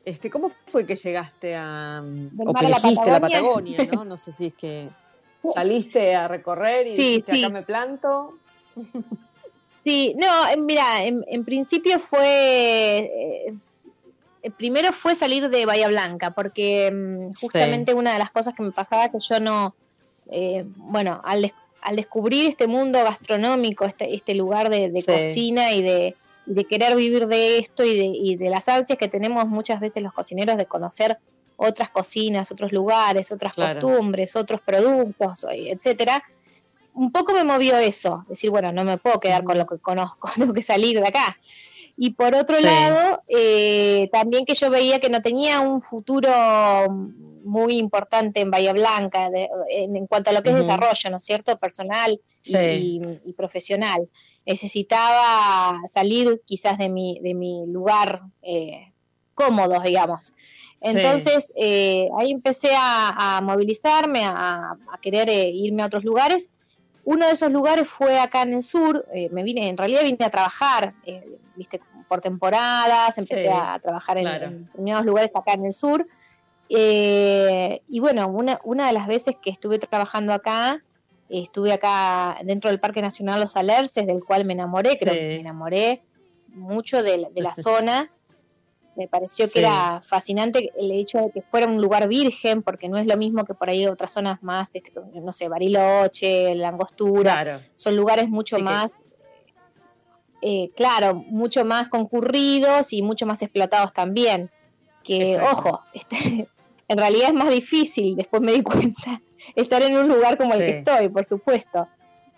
Este, 0.06 0.30
¿Cómo 0.30 0.50
fue 0.66 0.86
que 0.86 0.96
llegaste 0.96 1.56
a, 1.56 2.02
o 2.46 2.54
que 2.54 2.66
elegiste 2.66 3.12
la 3.12 3.20
Patagonia? 3.20 3.78
¿no? 3.92 4.06
no 4.06 4.16
sé 4.18 4.32
si 4.32 4.48
es 4.48 4.54
que 4.54 4.90
saliste 5.54 6.16
a 6.16 6.30
recorrer 6.30 6.88
y 6.88 6.96
dijiste 6.96 7.40
acá 7.40 7.50
me 7.50 7.62
planto. 7.62 8.38
Sí, 9.88 10.14
no, 10.18 10.28
mira, 10.64 11.06
en, 11.06 11.46
principio 11.46 12.02
fue, 12.02 13.10
eh, 14.44 14.52
primero 14.58 14.92
fue 14.92 15.16
salir 15.16 15.50
de 15.50 15.66
Bahía 15.66 15.88
Blanca, 15.88 16.32
porque 16.32 16.92
mm, 16.92 17.32
justamente 17.40 17.94
una 17.94 18.12
de 18.12 18.20
las 18.20 18.30
cosas 18.32 18.54
que 18.54 18.64
me 18.64 18.74
pasaba 18.74 19.08
que 19.08 19.20
yo 19.22 19.40
no, 19.40 19.74
eh, 20.30 20.66
bueno, 20.76 21.22
al, 21.24 21.54
al, 21.82 21.96
descubrir 21.96 22.50
este 22.50 22.68
mundo 22.68 23.02
gastronómico, 23.02 23.86
este, 23.86 24.14
este 24.14 24.36
lugar 24.36 24.70
de, 24.70 24.92
cocina 25.06 25.72
y 25.72 25.82
de, 25.82 26.18
de 26.46 26.66
querer 26.66 26.98
vivir 26.98 27.26
de 27.28 27.60
esto 27.60 27.86
y 27.86 27.96
de, 27.98 28.08
y 28.08 28.36
de 28.36 28.50
las 28.50 28.68
ansias 28.68 29.00
que 29.00 29.08
tenemos 29.08 29.48
muchas 29.48 29.80
veces 29.80 30.04
los 30.04 30.12
cocineros 30.12 30.58
de 30.58 30.66
conocer 30.66 31.18
otras 31.56 31.92
cocinas, 31.92 32.52
otros 32.52 32.74
lugares, 32.74 33.32
otras 33.32 33.54
costumbres, 33.54 34.36
otros 34.36 34.60
productos, 34.60 35.46
etcétera, 35.50 36.26
un 36.98 37.12
poco 37.12 37.34
me 37.34 37.44
movió 37.44 37.78
eso, 37.78 38.26
decir, 38.28 38.50
bueno, 38.50 38.72
no 38.72 38.84
me 38.84 38.98
puedo 38.98 39.20
quedar 39.20 39.44
con 39.44 39.58
lo 39.58 39.66
que 39.68 39.78
conozco, 39.78 40.30
tengo 40.36 40.54
que 40.54 40.62
salir 40.62 41.00
de 41.00 41.08
acá. 41.08 41.38
Y 42.00 42.12
por 42.12 42.36
otro 42.36 42.60
lado, 42.60 43.24
eh, 43.28 44.08
también 44.12 44.46
que 44.46 44.54
yo 44.54 44.70
veía 44.70 45.00
que 45.00 45.10
no 45.10 45.22
tenía 45.22 45.62
un 45.62 45.82
futuro 45.82 46.30
muy 47.44 47.80
importante 47.80 48.40
en 48.40 48.52
Bahía 48.52 48.72
Blanca 48.74 49.32
en, 49.70 50.06
cuanto 50.06 50.30
a 50.30 50.34
lo 50.34 50.44
que 50.44 50.52
es 50.52 50.58
desarrollo, 50.58 51.10
¿no 51.10 51.18
es 51.18 51.24
cierto? 51.24 51.58
Personal 51.58 52.22
y, 52.46 53.02
profesional 53.36 54.08
necesitaba 54.46 55.82
salir 55.88 56.42
quizás 56.46 56.78
de 56.78 56.88
mi, 56.88 57.20
de 57.20 57.34
mi 57.34 57.66
lugar 57.68 58.22
eh, 58.44 58.94
cómodo, 59.34 59.82
digamos. 59.82 60.34
Entonces 60.82 61.52
eh, 61.56 62.10
ahí 62.20 62.32
empecé 62.32 62.70
a, 62.78 63.42
movilizarme, 63.44 64.24
a, 64.24 64.78
querer 65.02 65.30
irme 65.54 65.84
a 65.84 65.88
otros 65.88 66.04
lugares. 66.04 66.50
Uno 67.08 67.26
de 67.26 67.32
esos 67.32 67.50
lugares 67.50 67.88
fue 67.88 68.20
acá 68.20 68.42
en 68.42 68.54
el 68.54 68.64
sur, 68.64 69.06
eh, 69.14 69.30
me 69.32 69.42
vine, 69.42 69.70
en 69.70 69.78
realidad 69.78 70.02
vine 70.04 70.26
a 70.26 70.30
trabajar, 70.30 70.94
viste, 71.56 71.80
por 72.10 72.20
temporadas, 72.20 73.18
empecé 73.18 73.50
a 73.50 73.80
trabajar 73.80 74.18
en, 74.18 74.28
en, 74.28 74.66
determinados 74.66 75.06
lugares 75.06 75.34
acá 75.34 75.54
en 75.54 75.68
el 75.68 75.72
sur. 75.72 76.06
y 76.68 78.00
bueno, 78.02 78.28
una, 78.28 78.60
una 78.66 78.88
de 78.88 78.92
las 78.92 79.08
veces 79.08 79.38
que 79.42 79.50
estuve 79.52 79.80
trabajando 79.80 80.34
acá, 80.34 80.84
estuve 81.30 81.72
acá 81.72 82.40
dentro 82.44 82.70
del 82.70 82.82
Parque 82.82 83.02
Nacional 83.02 83.40
Los 83.40 83.56
Alerces, 83.56 84.06
del 84.06 84.22
cual 84.22 84.44
me 84.44 84.52
enamoré, 84.52 84.98
creo 85.00 85.14
que 85.14 85.28
me 85.28 85.40
enamoré 85.40 86.02
mucho 86.50 87.04
de, 87.04 87.30
la 87.36 87.54
zona. 87.54 88.12
Me 88.98 89.08
pareció 89.08 89.48
que 89.48 89.60
era 89.60 90.02
fascinante 90.02 90.72
el 90.76 90.92
hecho 90.92 91.20
de 91.20 91.30
que 91.30 91.44
fuera 91.44 91.68
un 91.68 91.80
lugar 91.80 92.08
virgen, 92.08 92.64
porque 92.64 92.90
no 92.90 92.98
es 92.98 93.06
lo 93.06 93.16
mismo 93.16 93.46
que 93.46 93.54
por 93.54 93.70
ahí 93.70 93.86
otras 93.86 94.12
zonas 94.12 94.42
más, 94.42 94.74
este, 94.74 94.92
no 95.14 95.32
sé, 95.32 95.48
Bariloche, 95.48 96.56
Langostura, 96.56 97.62
son 97.76 97.96
lugares 97.96 98.28
mucho 98.28 98.58
más, 98.58 98.94
eh, 100.42 100.72
claro, 100.76 101.14
mucho 101.14 101.64
más 101.64 101.90
concurridos 101.90 102.92
y 102.92 103.04
mucho 103.04 103.28
más 103.28 103.44
explotados 103.44 103.94
también. 103.94 104.50
Que, 105.04 105.40
ojo, 105.40 105.82
este, 105.94 106.48
en 106.88 106.98
realidad 106.98 107.28
es 107.28 107.36
más 107.36 107.52
difícil, 107.52 108.16
después 108.16 108.42
me 108.42 108.54
di 108.54 108.64
cuenta, 108.64 109.22
estar 109.56 109.84
en 109.84 109.96
un 109.96 110.08
lugar 110.08 110.40
como 110.40 110.56
el 110.56 110.66
que 110.66 110.80
estoy, 110.80 111.10
por 111.10 111.24
supuesto, 111.24 111.88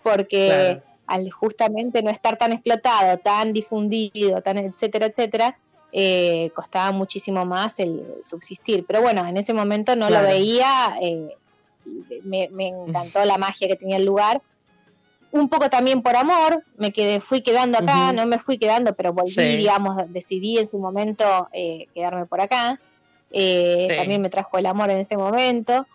porque 0.02 0.82
al 1.06 1.30
justamente 1.30 2.02
no 2.02 2.10
estar 2.10 2.36
tan 2.36 2.52
explotado, 2.52 3.16
tan 3.16 3.54
difundido, 3.54 4.42
tan 4.42 4.58
etcétera, 4.58 5.06
etcétera, 5.06 5.58
eh, 5.92 6.50
costaba 6.54 6.92
muchísimo 6.92 7.44
más 7.44 7.80
el 7.80 8.04
subsistir. 8.24 8.84
Pero 8.86 9.02
bueno, 9.02 9.26
en 9.26 9.36
ese 9.36 9.52
momento 9.52 9.96
no 9.96 10.08
lo 10.08 10.22
veía, 10.22 10.96
eh, 11.02 11.36
me, 12.24 12.48
encantó 12.68 13.24
la 13.24 13.38
magia 13.38 13.68
que 13.68 13.76
tenía 13.76 13.96
el 13.96 14.04
lugar. 14.04 14.40
Un 15.32 15.48
poco 15.48 15.70
también 15.70 16.02
por 16.02 16.16
amor, 16.16 16.64
me 16.76 16.92
quedé, 16.92 17.20
fui 17.20 17.40
quedando 17.40 17.78
acá, 17.78 18.12
no 18.12 18.26
me 18.26 18.40
fui 18.40 18.58
quedando, 18.58 18.94
pero 18.94 19.12
volví, 19.12 19.56
digamos, 19.56 19.96
decidí 20.12 20.58
en 20.58 20.68
su 20.68 20.78
momento 20.78 21.48
eh, 21.52 21.86
quedarme 21.94 22.26
por 22.26 22.40
acá. 22.40 22.80
También 23.30 24.22
me 24.22 24.28
trajo 24.28 24.58
el 24.58 24.66
amor 24.66 24.90
en 24.90 24.98
ese 24.98 25.16
momento. 25.16 25.86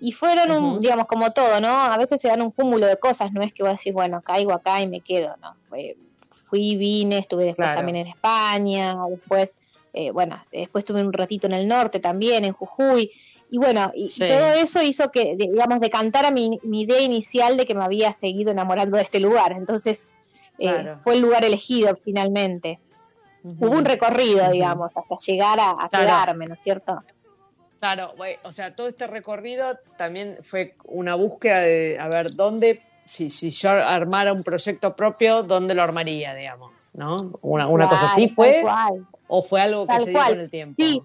Y 0.00 0.12
fueron, 0.12 0.50
un, 0.52 0.80
digamos, 0.80 1.06
como 1.06 1.32
todo, 1.32 1.60
¿no? 1.60 1.68
A 1.68 1.98
veces 1.98 2.20
se 2.20 2.28
dan 2.28 2.40
un 2.40 2.50
cúmulo 2.50 2.86
de 2.86 2.98
cosas, 2.98 3.32
no 3.32 3.42
es 3.42 3.52
que 3.52 3.62
vos 3.62 3.72
decís, 3.72 3.92
bueno, 3.92 4.22
caigo 4.22 4.52
acá 4.52 4.80
y 4.80 4.86
me 4.86 5.00
quedo, 5.00 5.36
¿no? 5.42 5.56
Fui, 6.48 6.76
vine, 6.76 7.18
estuve 7.18 7.44
después 7.44 7.72
también 7.74 7.96
en 7.96 8.06
España, 8.08 8.96
después, 9.10 9.58
eh, 9.92 10.10
bueno, 10.10 10.42
después 10.52 10.82
estuve 10.82 11.02
un 11.02 11.12
ratito 11.12 11.46
en 11.46 11.54
el 11.54 11.68
norte 11.68 12.00
también, 12.00 12.44
en 12.44 12.52
Jujuy, 12.52 13.10
y 13.50 13.58
bueno, 13.58 13.90
y 13.94 14.08
todo 14.08 14.52
eso 14.52 14.82
hizo 14.82 15.10
que, 15.10 15.34
digamos, 15.36 15.80
decantara 15.80 16.30
mi, 16.30 16.58
mi 16.62 16.82
idea 16.82 17.00
inicial 17.00 17.56
de 17.56 17.66
que 17.66 17.74
me 17.74 17.84
había 17.84 18.12
seguido 18.12 18.50
enamorando 18.50 18.96
de 18.96 19.02
este 19.02 19.20
lugar, 19.20 19.52
entonces 19.52 20.06
eh, 20.58 20.96
fue 21.04 21.14
el 21.14 21.20
lugar 21.20 21.44
elegido 21.44 21.96
finalmente. 22.04 22.78
Hubo 23.42 23.70
un 23.70 23.84
recorrido, 23.84 24.50
digamos, 24.50 24.96
hasta 24.96 25.16
llegar 25.16 25.58
a, 25.60 25.88
quedarme, 25.88 26.46
¿no 26.46 26.54
es 26.54 26.60
cierto? 26.60 27.02
Claro, 27.80 28.12
o 28.42 28.52
sea, 28.52 28.74
todo 28.74 28.88
este 28.88 29.06
recorrido 29.06 29.78
también 29.96 30.38
fue 30.42 30.74
una 30.84 31.14
búsqueda 31.14 31.60
de 31.60 31.96
a 32.00 32.08
ver 32.08 32.32
dónde, 32.32 32.80
si, 33.04 33.30
si 33.30 33.50
yo 33.50 33.70
armara 33.70 34.32
un 34.32 34.42
proyecto 34.42 34.96
propio, 34.96 35.44
dónde 35.44 35.76
lo 35.76 35.82
armaría, 35.82 36.34
digamos, 36.34 36.96
¿no? 36.96 37.16
Una, 37.40 37.68
una 37.68 37.88
cosa 37.88 38.06
así 38.06 38.28
fue, 38.28 38.64
o 39.28 39.42
fue 39.42 39.60
algo 39.60 39.86
que 39.86 40.00
se 40.00 40.10
dio 40.10 40.18
con 40.18 40.40
el 40.40 40.50
tiempo. 40.50 40.74
Sí, 40.76 41.02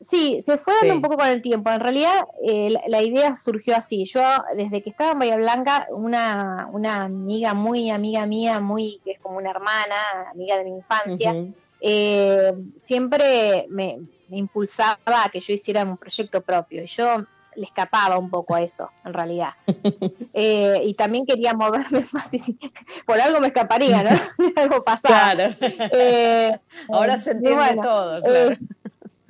sí 0.00 0.40
se 0.42 0.58
fue 0.58 0.74
dando 0.80 0.96
un 0.96 1.02
poco 1.02 1.16
con 1.16 1.28
el 1.28 1.40
tiempo. 1.40 1.70
En 1.70 1.80
realidad, 1.80 2.26
eh, 2.44 2.74
la, 2.88 3.00
idea 3.00 3.36
surgió 3.36 3.76
así. 3.76 4.06
Yo, 4.06 4.22
desde 4.56 4.82
que 4.82 4.90
estaba 4.90 5.12
en 5.12 5.20
Bahía 5.20 5.36
Blanca, 5.36 5.86
una, 5.90 6.68
una 6.72 7.02
amiga 7.02 7.54
muy 7.54 7.90
amiga 7.90 8.26
mía, 8.26 8.58
muy 8.58 9.00
que 9.04 9.12
es 9.12 9.20
como 9.20 9.38
una 9.38 9.50
hermana, 9.50 10.30
amiga 10.32 10.56
de 10.56 10.64
mi 10.64 10.70
infancia, 10.70 11.32
eh, 11.80 12.52
siempre 12.78 13.66
me, 13.68 14.00
impulsaba 14.36 14.98
a 15.04 15.28
que 15.28 15.40
yo 15.40 15.52
hiciera 15.52 15.82
un 15.82 15.96
proyecto 15.96 16.40
propio. 16.42 16.82
Y 16.82 16.86
yo 16.86 17.24
le 17.58 17.64
escapaba 17.64 18.18
un 18.18 18.30
poco 18.30 18.54
a 18.54 18.62
eso, 18.62 18.90
en 19.04 19.12
realidad. 19.12 19.54
Eh, 20.40 20.82
y 20.84 20.94
también 20.94 21.26
quería 21.26 21.52
moverme 21.52 22.04
más. 22.12 22.32
Y, 22.32 22.56
por 23.04 23.20
algo 23.20 23.40
me 23.40 23.48
escaparía, 23.48 24.04
¿no? 24.04 24.10
algo 24.56 24.84
pasaba. 24.84 25.32
Claro. 25.32 25.54
Eh, 25.60 26.56
ahora 26.92 27.16
se 27.16 27.32
entiende 27.32 27.80
todo, 27.82 28.22
claro. 28.22 28.56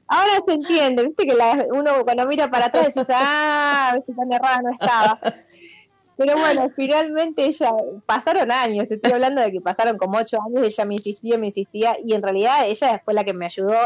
ahora 0.06 0.32
se 0.46 0.52
entiende, 0.52 1.04
viste 1.04 1.24
que 1.24 1.32
la, 1.32 1.66
uno 1.72 2.04
cuando 2.04 2.26
mira 2.26 2.50
para 2.50 2.66
atrás 2.66 2.94
dice, 2.94 3.10
ah, 3.14 3.92
viste 3.94 4.12
tan 4.12 4.30
errada 4.30 4.60
no 4.60 4.70
estaba. 4.72 5.18
Pero 6.18 6.36
bueno, 6.36 6.68
finalmente 6.74 7.44
ella, 7.44 7.70
pasaron 8.04 8.50
años, 8.50 8.90
estoy 8.90 9.12
hablando 9.12 9.40
de 9.40 9.52
que 9.52 9.60
pasaron 9.60 9.96
como 9.96 10.18
ocho 10.18 10.36
años, 10.44 10.66
ella 10.66 10.84
me 10.84 10.94
insistía, 10.94 11.38
me 11.38 11.46
insistía, 11.46 11.96
y 12.04 12.12
en 12.12 12.22
realidad 12.22 12.66
ella 12.66 13.00
fue 13.04 13.14
la 13.14 13.22
que 13.22 13.32
me 13.32 13.46
ayudó 13.46 13.76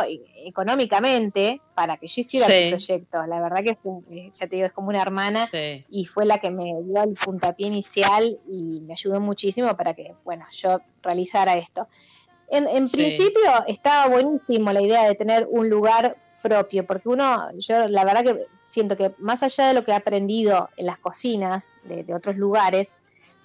económicamente 0.47 1.61
para 1.75 1.99
que 1.99 2.07
yo 2.07 2.23
hiciera 2.23 2.47
el 2.47 2.71
proyecto. 2.71 3.27
La 3.27 3.39
verdad 3.39 3.59
que 3.63 3.77
eh, 4.11 4.31
ya 4.33 4.47
te 4.47 4.57
digo, 4.57 4.67
es 4.67 4.73
como 4.73 4.89
una 4.89 5.03
hermana, 5.03 5.47
y 5.91 6.07
fue 6.07 6.25
la 6.25 6.39
que 6.39 6.51
me 6.51 6.65
dio 6.65 7.03
el 7.03 7.13
puntapié 7.23 7.67
inicial 7.67 8.39
y 8.51 8.81
me 8.81 8.95
ayudó 8.95 9.21
muchísimo 9.21 9.77
para 9.77 9.93
que, 9.93 10.15
bueno, 10.25 10.47
yo 10.53 10.81
realizara 11.03 11.59
esto. 11.59 11.87
En, 12.49 12.67
en 12.67 12.89
principio 12.89 13.43
estaba 13.67 14.09
buenísimo 14.09 14.73
la 14.73 14.81
idea 14.81 15.05
de 15.05 15.15
tener 15.17 15.47
un 15.51 15.69
lugar 15.69 16.17
propio, 16.43 16.87
porque 16.87 17.09
uno, 17.09 17.51
yo 17.59 17.89
la 17.89 18.05
verdad 18.05 18.25
que 18.25 18.47
siento 18.65 18.97
que 18.97 19.15
más 19.19 19.43
allá 19.43 19.69
de 19.69 19.75
lo 19.75 19.85
que 19.85 19.93
he 19.93 19.95
aprendido 19.95 20.69
en 20.77 20.87
las 20.87 20.99
cocinas 20.99 21.73
de, 21.85 22.13
otros 22.15 22.37
lugares, 22.37 22.95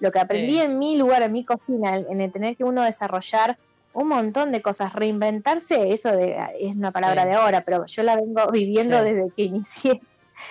lo 0.00 0.12
que 0.12 0.20
aprendí 0.20 0.58
en 0.58 0.78
mi 0.78 0.96
lugar, 0.96 1.22
en 1.22 1.32
mi 1.32 1.44
cocina, 1.44 1.96
en 1.96 2.20
el 2.20 2.32
tener 2.32 2.56
que 2.56 2.64
uno 2.64 2.82
desarrollar 2.82 3.58
un 3.92 4.08
montón 4.08 4.52
de 4.52 4.62
cosas, 4.62 4.92
reinventarse, 4.92 5.92
eso 5.92 6.12
de, 6.12 6.36
es 6.60 6.76
una 6.76 6.92
palabra 6.92 7.24
de 7.24 7.34
ahora, 7.34 7.62
pero 7.62 7.86
yo 7.86 8.02
la 8.02 8.16
vengo 8.16 8.50
viviendo 8.50 9.02
desde 9.02 9.30
que 9.34 9.42
inicié, 9.42 10.00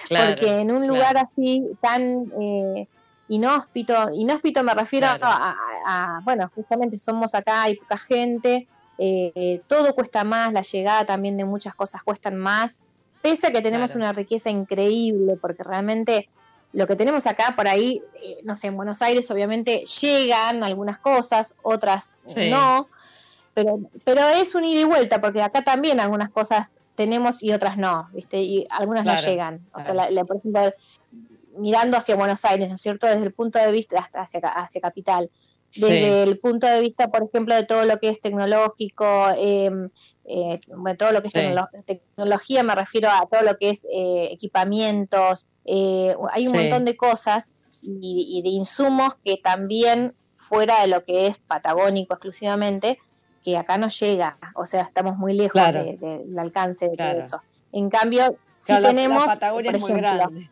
porque 0.09 0.59
en 0.59 0.71
un 0.71 0.87
lugar 0.87 1.17
así 1.17 1.65
tan 1.81 2.31
eh, 2.41 2.87
inhóspito, 3.29 4.09
inhóspito 4.13 4.63
me 4.63 4.73
refiero 4.73 5.07
a, 5.09 6.19
bueno, 6.23 6.51
justamente 6.53 6.97
somos 6.97 7.33
acá, 7.35 7.63
hay 7.63 7.75
poca 7.75 7.97
gente, 7.97 8.67
eh, 8.97 9.61
todo 9.67 9.93
cuesta 9.93 10.23
más, 10.23 10.53
la 10.53 10.61
llegada 10.61 11.05
también 11.05 11.37
de 11.37 11.45
muchas 11.45 11.75
cosas 11.75 12.03
cuestan 12.03 12.35
más, 12.37 12.81
pese 13.21 13.47
a 13.47 13.51
que 13.51 13.61
tenemos 13.61 13.95
una 13.95 14.13
riqueza 14.13 14.49
increíble, 14.49 15.37
porque 15.39 15.63
realmente 15.63 16.29
lo 16.73 16.87
que 16.87 16.95
tenemos 16.95 17.27
acá 17.27 17.53
por 17.55 17.67
ahí, 17.67 18.01
eh, 18.23 18.39
no 18.43 18.55
sé, 18.55 18.67
en 18.67 18.75
Buenos 18.77 19.01
Aires 19.01 19.29
obviamente 19.31 19.85
llegan 20.01 20.63
algunas 20.63 20.99
cosas, 20.99 21.55
otras 21.63 22.17
no, 22.49 22.87
pero, 23.53 23.79
pero 24.03 24.27
es 24.27 24.53
un 24.53 24.63
ida 24.63 24.81
y 24.81 24.85
vuelta, 24.85 25.19
porque 25.19 25.41
acá 25.41 25.63
también 25.63 25.99
algunas 25.99 26.29
cosas 26.29 26.71
tenemos 26.95 27.41
y 27.43 27.53
otras 27.53 27.77
no, 27.77 28.09
¿viste? 28.11 28.41
Y 28.41 28.67
algunas 28.69 29.05
no 29.05 29.15
llegan. 29.15 29.61
O 29.71 29.81
sea, 29.81 29.93
por 30.25 30.37
ejemplo, 30.37 30.73
mirando 31.57 31.97
hacia 31.97 32.15
Buenos 32.15 32.43
Aires, 32.43 32.67
¿no 32.67 32.75
es 32.75 32.81
cierto? 32.81 33.07
Desde 33.07 33.23
el 33.23 33.33
punto 33.33 33.59
de 33.59 33.71
vista 33.71 33.99
hasta 33.99 34.21
hacia, 34.21 34.39
hacia 34.39 34.81
Capital. 34.81 35.29
Desde 35.79 36.23
el 36.23 36.39
punto 36.39 36.67
de 36.67 36.81
vista, 36.81 37.09
por 37.09 37.23
ejemplo, 37.23 37.55
de 37.55 37.65
todo 37.65 37.85
lo 37.85 37.97
que 37.97 38.09
es 38.09 38.21
tecnológico, 38.21 39.27
eh, 39.37 39.71
eh, 40.29 40.59
todo 40.97 41.13
lo 41.13 41.21
que 41.21 41.27
es 41.29 41.85
tecnología, 41.85 42.61
me 42.61 42.75
refiero 42.75 43.09
a 43.09 43.25
todo 43.31 43.43
lo 43.43 43.57
que 43.57 43.69
es 43.69 43.85
eh, 43.85 44.27
equipamientos, 44.31 45.47
eh, 45.63 46.13
hay 46.33 46.47
un 46.47 46.57
montón 46.57 46.83
de 46.83 46.97
cosas 46.97 47.53
y, 47.81 48.41
de 48.43 48.49
insumos 48.49 49.11
que 49.23 49.37
también 49.41 50.13
fuera 50.49 50.81
de 50.81 50.87
lo 50.87 51.05
que 51.05 51.27
es 51.27 51.37
patagónico 51.37 52.13
exclusivamente, 52.13 52.99
que 53.41 53.57
acá 53.57 53.77
no 53.77 53.87
llega, 53.87 54.37
o 54.55 54.65
sea, 54.65 54.81
estamos 54.81 55.17
muy 55.17 55.33
lejos 55.33 55.61
del 55.61 56.37
alcance 56.37 56.89
de 56.89 56.95
todo 56.97 57.23
eso. 57.23 57.41
En 57.71 57.89
cambio, 57.89 58.37
si 58.57 58.77
tenemos... 58.81 59.23
Patagonia 59.25 59.71
es 59.71 59.79
muy 59.79 59.93
grande. 59.93 60.49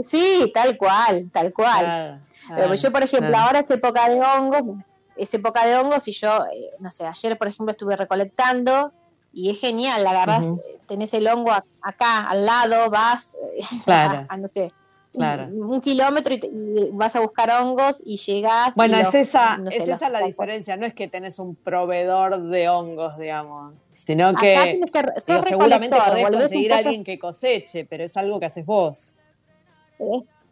Sí, 0.00 0.50
tal 0.54 0.76
cual, 0.76 1.30
tal 1.32 1.52
cual. 1.54 2.20
Pero 2.54 2.74
yo, 2.74 2.92
por 2.92 3.02
ejemplo, 3.02 3.36
ahora 3.36 3.60
es 3.60 3.70
época 3.70 4.08
de 4.08 4.20
hongos, 4.20 4.84
es 5.16 5.32
época 5.34 5.66
de 5.66 5.76
hongos 5.76 6.06
y 6.08 6.12
yo, 6.12 6.44
eh, 6.46 6.70
no 6.78 6.90
sé, 6.90 7.04
ayer 7.06 7.36
por 7.36 7.48
ejemplo 7.48 7.72
estuve 7.72 7.96
recolectando 7.96 8.92
y 9.32 9.50
es 9.50 9.58
genial, 9.58 10.04
la 10.04 10.10
agarras, 10.10 10.46
tenés 10.86 11.12
el 11.14 11.28
hongo 11.28 11.52
acá 11.82 12.26
al 12.28 12.46
lado, 12.46 12.88
vas, 12.90 13.36
eh, 13.56 13.60
claro. 13.84 14.26
a, 14.28 14.36
no 14.36 14.48
sé, 14.48 14.72
un, 15.12 15.80
kilómetro 15.80 16.34
y, 16.34 16.90
vas 16.92 17.16
a 17.16 17.20
buscar 17.20 17.50
hongos 17.50 18.02
y 18.04 18.18
llegas. 18.18 18.74
Bueno, 18.76 18.98
es 18.98 19.14
esa, 19.14 19.58
es 19.70 19.88
esa 19.88 20.08
la 20.08 20.20
diferencia, 20.20 20.76
no 20.76 20.86
es 20.86 20.94
que 20.94 21.08
tenés 21.08 21.38
un 21.38 21.56
proveedor 21.56 22.40
de 22.42 22.68
hongos, 22.68 23.18
digamos, 23.18 23.74
sino 23.90 24.34
que, 24.34 24.80
seguramente 25.18 25.96
podés 25.96 26.30
conseguir 26.30 26.72
a 26.72 26.78
alguien 26.78 27.04
que 27.04 27.18
coseche, 27.18 27.84
pero 27.84 28.04
es 28.04 28.16
algo 28.16 28.38
que 28.38 28.46
haces 28.46 28.64
vos. 28.64 29.16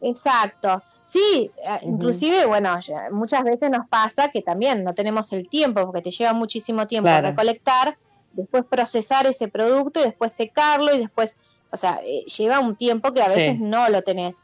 Exacto. 0.01 0.83
Sí, 1.07 1.53
eh, 1.57 1.79
inclusive, 1.83 2.47
bueno, 2.47 2.77
muchas 3.13 3.45
veces 3.45 3.71
nos 3.71 3.87
pasa 3.89 4.29
que 4.29 4.43
también 4.43 4.83
no 4.83 4.93
tenemos 4.93 5.33
el 5.33 5.49
tiempo, 5.49 5.87
porque 5.87 6.03
te 6.03 6.11
lleva 6.11 6.33
muchísimo 6.33 6.89
tiempo 6.89 7.09
recolectar, 7.21 7.97
después 8.33 8.65
procesar 8.65 9.27
ese 9.29 9.47
producto 9.47 10.01
y 10.01 10.03
después 10.03 10.33
secarlo 10.33 10.93
y 10.93 10.99
después, 10.99 11.37
o 11.71 11.77
sea, 11.77 12.01
eh, 12.05 12.25
lleva 12.25 12.59
un 12.59 12.75
tiempo 12.75 13.15
que 13.15 13.23
a 13.23 13.29
veces 13.29 13.61
no 13.61 13.89
lo 13.89 14.03
tenés, 14.03 14.39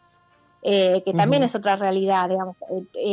eh, 0.62 1.02
que 1.04 1.12
también 1.12 1.42
es 1.42 1.56
otra 1.56 1.74
realidad, 1.74 2.28
digamos. 2.28 2.54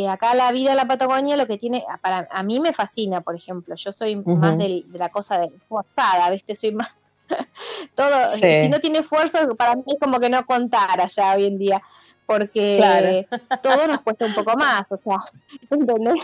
acá 0.08 0.36
la 0.36 0.52
vida 0.52 0.72
en 0.72 0.78
la 0.78 0.88
Patagonia 0.88 1.36
lo 1.36 1.48
que 1.48 1.58
tiene, 1.58 1.84
para 2.02 2.28
a 2.32 2.44
mí 2.44 2.60
me 2.60 2.72
fascina, 2.72 3.22
por 3.22 3.36
ejemplo, 3.36 3.74
yo 3.74 3.92
soy 3.92 4.16
más 4.16 4.60
de, 4.60 4.86
la 4.94 5.10
cosa 5.10 5.40
de 5.40 5.50
forzada, 5.68 6.30
¿viste? 6.30 6.56
Soy 6.56 6.72
más... 6.72 6.90
todo, 7.96 8.28
si 8.28 8.70
no 8.70 8.80
tiene 8.80 9.00
esfuerzo, 9.00 9.56
para 9.56 9.76
mí 9.76 9.84
es 9.88 10.00
como 10.00 10.20
que 10.20 10.30
no 10.30 10.46
contara 10.46 11.08
ya 11.08 11.34
hoy 11.34 11.46
en 11.46 11.58
día 11.58 11.82
porque 12.30 13.26
todo 13.64 13.88
nos 13.88 14.02
cuesta 14.02 14.28
un 14.28 14.36
poco 14.36 14.56
más, 14.56 14.86
o 14.92 14.98
sea, 14.98 15.18
¿entendés? 15.72 16.24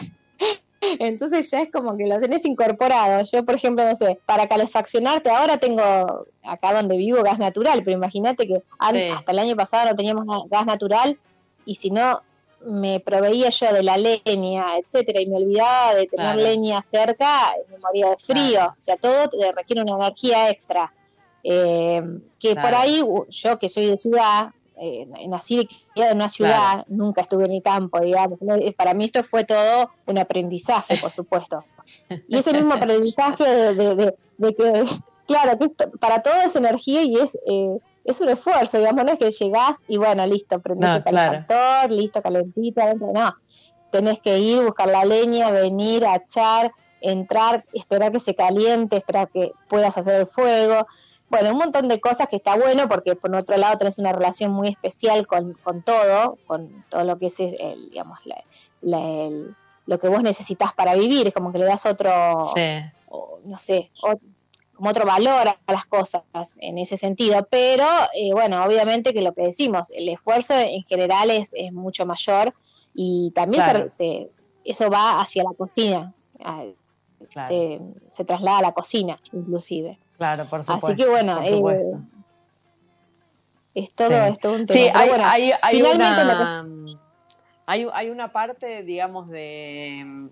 Entonces 0.79 1.49
ya 1.49 1.63
es 1.63 1.71
como 1.71 1.97
que 1.97 2.05
lo 2.05 2.19
tenés 2.19 2.45
incorporado. 2.45 3.23
Yo, 3.23 3.43
por 3.43 3.55
ejemplo, 3.55 3.83
no 3.83 3.95
sé, 3.95 4.19
para 4.27 4.47
calefaccionarte, 4.47 5.31
ahora 5.31 5.57
tengo 5.57 5.81
acá 6.43 6.73
donde 6.73 6.95
vivo 6.95 7.23
gas 7.23 7.39
natural, 7.39 7.81
pero 7.83 7.97
imagínate 7.97 8.45
que 8.45 8.61
hasta 8.77 9.31
el 9.31 9.39
año 9.39 9.55
pasado 9.55 9.89
no 9.89 9.95
teníamos 9.95 10.47
gas 10.47 10.67
natural 10.67 11.17
y 11.65 11.73
si 11.73 11.89
no 11.89 12.21
me 12.63 12.99
proveía 12.99 13.49
yo 13.49 13.73
de 13.73 13.81
la 13.81 13.97
leña, 13.97 14.77
etcétera, 14.77 15.21
y 15.21 15.25
me 15.25 15.37
olvidaba 15.37 15.95
de 15.95 16.05
tener 16.05 16.35
leña 16.35 16.83
cerca, 16.83 17.51
me 17.71 17.79
moría 17.79 18.11
de 18.11 18.17
frío. 18.17 18.75
O 18.77 18.81
sea, 18.81 18.95
todo 18.97 19.27
te 19.27 19.51
requiere 19.53 19.81
una 19.81 19.95
energía 20.05 20.51
extra. 20.51 20.93
Eh, 21.43 22.03
que 22.39 22.55
por 22.55 22.75
ahí, 22.75 23.03
yo 23.29 23.57
que 23.57 23.69
soy 23.69 23.87
de 23.87 23.97
ciudad, 23.97 24.51
eh, 24.77 25.07
nací 25.27 25.69
en 25.95 26.17
una 26.17 26.29
ciudad, 26.29 26.85
nunca 26.87 27.21
estuve 27.21 27.45
en 27.45 27.53
el 27.53 27.63
campo, 27.63 27.99
digamos. 28.01 28.39
Para 28.75 28.93
mí 28.93 29.05
esto 29.05 29.23
fue 29.23 29.43
todo 29.43 29.91
un 30.05 30.17
aprendizaje, 30.17 30.97
por 30.97 31.11
supuesto. 31.11 31.63
Y 32.27 32.37
ese 32.37 32.53
mismo 32.53 32.73
aprendizaje 32.73 33.43
de, 33.43 34.15
que, 34.39 34.85
claro, 35.27 35.57
que 35.57 35.69
para 35.99 36.21
todo 36.21 36.33
es 36.45 36.55
energía 36.55 37.03
y 37.03 37.15
es, 37.15 37.37
eh, 37.47 37.77
es 38.03 38.21
un 38.21 38.29
esfuerzo, 38.29 38.77
digamos, 38.77 39.05
no 39.05 39.11
es 39.11 39.19
que 39.19 39.31
llegás 39.31 39.77
y 39.87 39.97
bueno, 39.97 40.25
listo, 40.27 40.59
prendés 40.59 40.97
el 40.97 41.03
calefactor, 41.03 41.91
listo, 41.91 42.21
calentito, 42.21 42.81
adentro, 42.81 43.11
no. 43.13 43.35
Tenés 43.91 44.19
que 44.19 44.39
ir, 44.39 44.61
buscar 44.61 44.89
la 44.89 45.05
leña, 45.05 45.51
venir, 45.51 46.05
a 46.05 46.15
echar, 46.15 46.71
entrar, 47.01 47.63
esperar 47.71 48.11
que 48.11 48.19
se 48.19 48.35
caliente, 48.35 48.97
esperar 48.97 49.29
que 49.29 49.51
puedas 49.69 49.97
hacer 49.97 50.21
el 50.21 50.27
fuego 50.27 50.85
bueno, 51.29 51.51
un 51.51 51.57
montón 51.57 51.87
de 51.87 51.99
cosas 51.99 52.27
que 52.29 52.35
está 52.35 52.55
bueno 52.55 52.87
porque 52.87 53.15
por 53.15 53.33
otro 53.35 53.57
lado 53.57 53.77
tenés 53.77 53.97
una 53.97 54.11
relación 54.11 54.51
muy 54.51 54.69
especial 54.69 55.25
con, 55.25 55.53
con 55.53 55.81
todo, 55.81 56.37
con 56.45 56.85
todo 56.89 57.03
lo 57.03 57.17
que 57.17 57.27
es, 57.27 57.39
el, 57.39 57.89
digamos, 57.89 58.19
lo 58.81 59.99
que 59.99 60.07
vos 60.07 60.23
necesitas 60.23 60.73
para 60.73 60.95
vivir, 60.95 61.27
es 61.27 61.33
como 61.33 61.51
que 61.51 61.59
le 61.59 61.65
das 61.65 61.85
otro, 61.85 62.11
no 63.43 63.57
sé, 63.57 63.91
como 64.75 64.89
otro 64.89 65.05
valor 65.05 65.47
a 65.47 65.71
las 65.71 65.85
cosas 65.85 66.23
en 66.59 66.77
ese 66.77 66.97
sentido, 66.97 67.47
pero 67.49 67.85
eh, 68.13 68.31
bueno, 68.33 68.63
obviamente 68.63 69.13
que 69.13 69.21
lo 69.21 69.33
que 69.33 69.43
decimos, 69.43 69.87
el 69.91 70.09
esfuerzo 70.09 70.53
en 70.53 70.83
general 70.83 71.31
es, 71.31 71.51
es 71.53 71.73
mucho 71.73 72.05
mayor 72.05 72.53
y 72.93 73.31
también 73.31 73.89
se, 73.89 74.29
eso 74.63 74.89
va 74.89 75.21
hacia 75.21 75.43
la 75.43 75.53
cocina, 75.57 76.13
se, 77.47 77.79
se 78.11 78.25
traslada 78.25 78.59
a 78.59 78.61
la 78.61 78.73
cocina 78.73 79.19
inclusive. 79.31 79.97
Claro, 80.17 80.49
por 80.49 80.63
supuesto. 80.63 80.87
Así 80.87 80.95
que 80.95 81.09
bueno, 81.09 81.41
eh, 81.43 81.99
es 83.75 83.91
todo 83.93 84.13
esto 84.25 84.53
un 84.53 84.65
tema. 84.65 84.67
Sí, 84.67 84.87
hay, 84.93 85.09
hay, 85.09 85.51
hay, 85.61 85.81
una, 85.81 86.65
hay, 87.65 87.87
hay, 87.93 88.09
una 88.09 88.31
parte, 88.31 88.83
digamos, 88.83 89.29
de, 89.29 90.29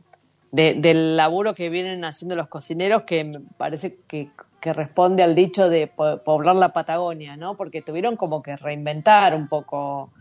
del 0.51 1.17
laburo 1.17 1.53
que 1.53 1.69
vienen 1.69 2.05
haciendo 2.05 2.35
los 2.35 2.47
cocineros 2.47 3.03
que 3.03 3.25
me 3.25 3.41
parece 3.57 3.97
que, 4.07 4.31
que 4.61 4.71
responde 4.71 5.23
al 5.23 5.35
dicho 5.35 5.69
de 5.69 5.87
poblar 5.87 6.55
la 6.55 6.71
Patagonia, 6.71 7.35
¿no? 7.35 7.57
Porque 7.57 7.81
tuvieron 7.81 8.15
como 8.15 8.41
que 8.41 8.55
reinventar 8.55 9.35
un 9.35 9.49
poco, 9.49 10.11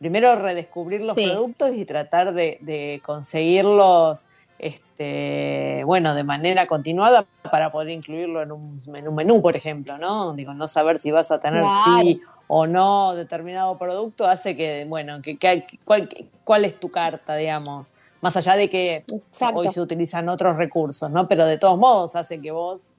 primero 0.00 0.34
redescubrir 0.34 1.02
los 1.02 1.16
productos 1.16 1.74
y 1.74 1.84
tratar 1.84 2.34
de, 2.34 2.58
de 2.62 3.00
conseguirlos 3.04 4.26
este, 4.62 5.82
bueno, 5.84 6.14
de 6.14 6.22
manera 6.22 6.68
continuada 6.68 7.26
para 7.50 7.72
poder 7.72 7.90
incluirlo 7.90 8.42
en 8.42 8.52
un, 8.52 8.80
menú, 8.86 9.42
por 9.42 9.56
ejemplo, 9.56 9.98
¿no? 9.98 10.34
Digo, 10.34 10.54
no 10.54 10.68
saber 10.68 10.98
si 10.98 11.10
vas 11.10 11.32
a 11.32 11.40
tener 11.40 11.64
sí 11.84 12.22
o 12.46 12.68
no 12.68 13.14
determinado 13.14 13.76
producto 13.76 14.26
hace 14.26 14.56
que, 14.56 14.86
bueno, 14.88 15.20
que, 15.20 15.36
cuál, 15.84 16.08
cuál 16.44 16.64
es 16.64 16.78
tu 16.78 16.90
carta, 16.90 17.34
digamos, 17.34 17.94
más 18.20 18.36
allá 18.36 18.54
de 18.54 18.70
que 18.70 19.04
hoy 19.52 19.68
se 19.68 19.80
utilizan 19.80 20.28
otros 20.28 20.56
recursos, 20.56 21.10
¿no? 21.10 21.26
Pero 21.26 21.44
de 21.44 21.58
todos 21.58 21.76
modos 21.76 22.14
hace 22.14 22.40
que 22.40 22.52
vos, 22.52 22.92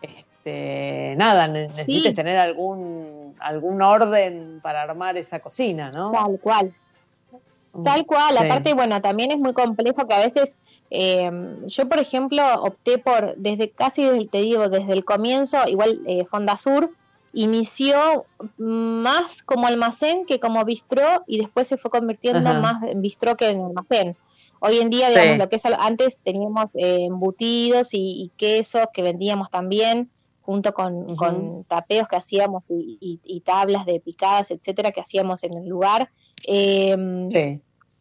este, 0.00 1.14
nada, 1.18 1.48
necesites 1.48 2.14
tener 2.14 2.38
algún, 2.38 3.36
algún 3.40 3.82
orden 3.82 4.60
para 4.62 4.80
armar 4.80 5.18
esa 5.18 5.40
cocina, 5.40 5.90
¿no? 5.90 6.12
Tal 6.12 6.40
cual. 6.40 6.74
Tal 7.84 8.04
cual, 8.04 8.36
aparte, 8.36 8.74
bueno, 8.74 9.00
también 9.00 9.30
es 9.30 9.38
muy 9.38 9.52
complejo 9.52 10.06
que 10.06 10.14
a 10.14 10.18
veces 10.18 10.56
eh, 10.90 11.30
yo, 11.66 11.88
por 11.88 12.00
ejemplo, 12.00 12.42
opté 12.62 12.98
por, 12.98 13.36
desde 13.36 13.70
casi, 13.70 14.28
te 14.30 14.38
digo, 14.38 14.68
desde 14.68 14.92
el 14.92 15.04
comienzo, 15.04 15.58
igual 15.68 16.00
eh, 16.06 16.24
Fonda 16.24 16.56
Sur 16.56 16.90
inició 17.32 18.24
más 18.56 19.42
como 19.44 19.68
almacén 19.68 20.26
que 20.26 20.40
como 20.40 20.64
bistró 20.64 21.22
y 21.28 21.38
después 21.38 21.68
se 21.68 21.76
fue 21.76 21.90
convirtiendo 21.90 22.52
más 22.54 22.82
en 22.82 23.00
bistró 23.02 23.36
que 23.36 23.50
en 23.50 23.62
almacén. 23.62 24.16
Hoy 24.58 24.78
en 24.78 24.90
día, 24.90 25.08
digamos, 25.08 25.38
lo 25.38 25.48
que 25.48 25.56
es 25.56 25.64
antes 25.64 26.18
teníamos 26.22 26.74
eh, 26.76 27.04
embutidos 27.04 27.90
y, 27.92 28.30
quesos 28.36 28.86
que 28.92 29.02
vendíamos 29.02 29.48
también, 29.50 30.10
junto 30.42 30.74
con, 30.74 31.16
con 31.16 31.64
tapeos 31.64 32.08
que 32.08 32.16
hacíamos 32.16 32.66
y, 32.68 33.42
tablas 33.44 33.86
de 33.86 34.00
picadas, 34.00 34.50
etcétera, 34.50 34.90
que 34.90 35.00
hacíamos 35.00 35.44
en 35.44 35.56
el 35.56 35.66
lugar. 35.68 36.10
Eh, 36.46 37.58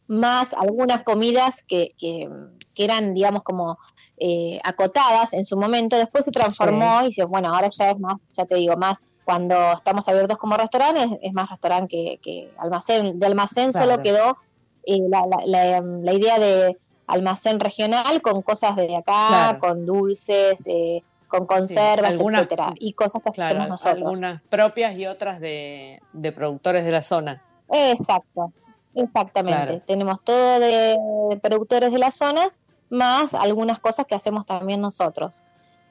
Más 0.08 0.54
algunas 0.54 1.04
comidas 1.04 1.64
que, 1.64 1.94
que, 1.98 2.30
que 2.74 2.84
eran, 2.84 3.14
digamos, 3.14 3.44
como 3.44 3.78
eh, 4.22 4.60
acotadas 4.64 5.32
en 5.34 5.46
su 5.46 5.56
momento, 5.56 5.96
después 5.96 6.26
se 6.26 6.32
transformó 6.32 7.02
y 7.04 7.08
dice, 7.08 7.24
bueno, 7.24 7.54
ahora 7.54 7.70
ya 7.70 7.92
es 7.92 8.00
más, 8.00 8.18
ya 8.36 8.46
te 8.46 8.56
digo, 8.56 8.76
más 8.76 9.00
cuando 9.24 9.74
estamos 9.74 10.08
abiertos 10.10 10.38
como 10.38 10.58
restaurantes, 10.58 11.08
es 11.22 11.34
más 11.34 11.50
restaurante 11.50 12.20
que, 12.22 12.52
almacén. 12.58 13.20
De 13.20 13.28
almacén 13.28 13.72
solo 13.72 14.02
quedó 14.02 14.38
eh, 14.84 14.98
la, 15.08 16.14
idea 16.14 16.40
de 16.40 16.76
almacén 17.08 17.60
regional 17.60 18.22
con 18.22 18.42
cosas 18.42 18.76
de 18.76 18.96
acá, 18.96 19.60
con 19.60 19.86
dulces, 19.86 20.60
eh, 20.66 21.04
con 21.28 21.46
conservas, 21.46 22.16
etcétera, 22.20 22.74
y 22.80 22.94
cosas 22.94 23.22
que 23.24 23.42
hacemos 23.42 23.70
nosotros. 23.70 23.98
Algunas 23.98 24.42
propias 24.50 24.98
y 24.98 25.06
otras 25.06 25.40
de, 25.40 26.02
de 26.12 26.32
productores 26.32 26.84
de 26.84 26.92
la 26.92 27.04
zona. 27.04 27.44
Exacto, 27.72 28.52
exactamente. 28.96 29.82
Tenemos 29.86 30.24
todo 30.24 30.60
de 30.60 31.40
productores 31.42 31.92
de 31.92 31.98
la 31.98 32.12
zona 32.12 32.52
más 32.90 33.34
algunas 33.34 33.80
cosas 33.80 34.06
que 34.06 34.16
hacemos 34.16 34.46
también 34.46 34.82
nosotros. 34.82 35.42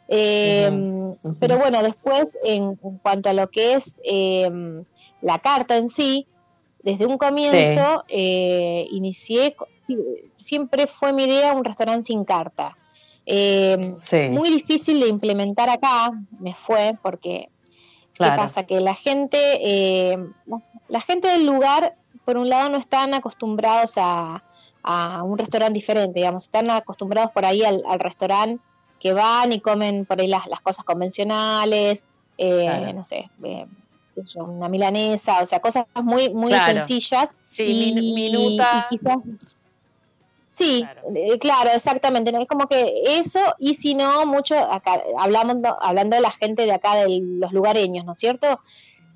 Em, 0.09 1.15
pero 1.39 1.59
bueno, 1.59 1.83
después 1.83 2.29
en, 2.43 2.77
cuanto 2.77 3.29
a 3.29 3.35
lo 3.35 3.51
que 3.51 3.75
es 3.75 3.97
em, 4.05 4.85
la 5.21 5.39
carta 5.39 5.77
en 5.77 5.89
sí, 5.89 6.27
desde 6.83 7.07
un 7.07 7.19
comienzo 7.19 8.05
eh, 8.09 8.87
inicié, 8.91 9.55
siempre 10.39 10.87
fue 10.87 11.13
mi 11.13 11.25
idea 11.25 11.53
un 11.53 11.65
restaurante 11.65 12.07
sin 12.07 12.25
carta. 12.25 12.77
Em, 13.27 13.95
muy 14.31 14.49
difícil 14.49 15.01
de 15.01 15.09
implementar 15.09 15.69
acá, 15.69 16.11
me 16.41 16.55
fue, 16.55 16.97
porque 17.03 17.51
¿qué 18.15 18.25
pasa? 18.25 18.63
Que 18.63 18.81
la 18.81 18.95
gente, 18.95 20.17
la 20.89 21.01
gente 21.01 21.29
del 21.29 21.47
lugar, 21.47 21.95
por 22.25 22.37
un 22.37 22.49
lado, 22.49 22.69
no 22.71 22.79
están 22.79 23.15
acostumbrados 23.15 23.95
a, 23.97 24.43
a 24.83 25.23
un 25.23 25.39
restaurante 25.39 25.75
diferente, 25.75 26.19
digamos, 26.21 26.45
están 26.45 26.71
acostumbrados 26.71 27.31
por 27.33 27.45
ahí 27.45 27.63
al, 27.63 27.83
restaurante 27.99 28.63
que 29.01 29.13
van 29.13 29.53
y 29.53 29.61
comen 29.61 30.07
por 30.07 30.21
ahí 30.21 30.27
las, 30.27 30.47
las 30.47 30.61
cosas 30.61 30.85
convencionales, 30.85 32.05
eh, 32.37 32.93
no 32.95 33.05
sé, 33.05 33.31
eh, 33.45 33.67
una 34.37 34.69
milanesa, 34.69 35.43
o 35.43 35.47
sea, 35.47 35.61
cosas 35.61 35.87
muy 36.03 36.31
muy 36.31 36.53
sencillas. 36.53 37.31
Sí, 37.45 37.93
minuta. 37.95 38.87
quizás, 38.91 39.19
sí, 40.51 40.85
eh, 41.15 41.39
claro, 41.39 41.71
exactamente. 41.71 42.33
Es 42.37 42.49
como 42.49 42.67
que 42.67 43.03
eso, 43.05 43.39
y 43.59 43.75
si 43.75 43.95
no, 43.95 44.27
mucho, 44.27 44.57
acá 44.57 45.03
hablamos, 45.19 45.57
hablando 45.81 46.17
de 46.17 46.23
la 46.23 46.33
gente 46.33 46.65
de 46.65 46.73
acá, 46.73 46.97
de 46.97 47.21
los 47.23 47.53
lugareños, 47.53 48.05
¿no 48.05 48.13
es 48.13 48.19
cierto? 48.19 48.61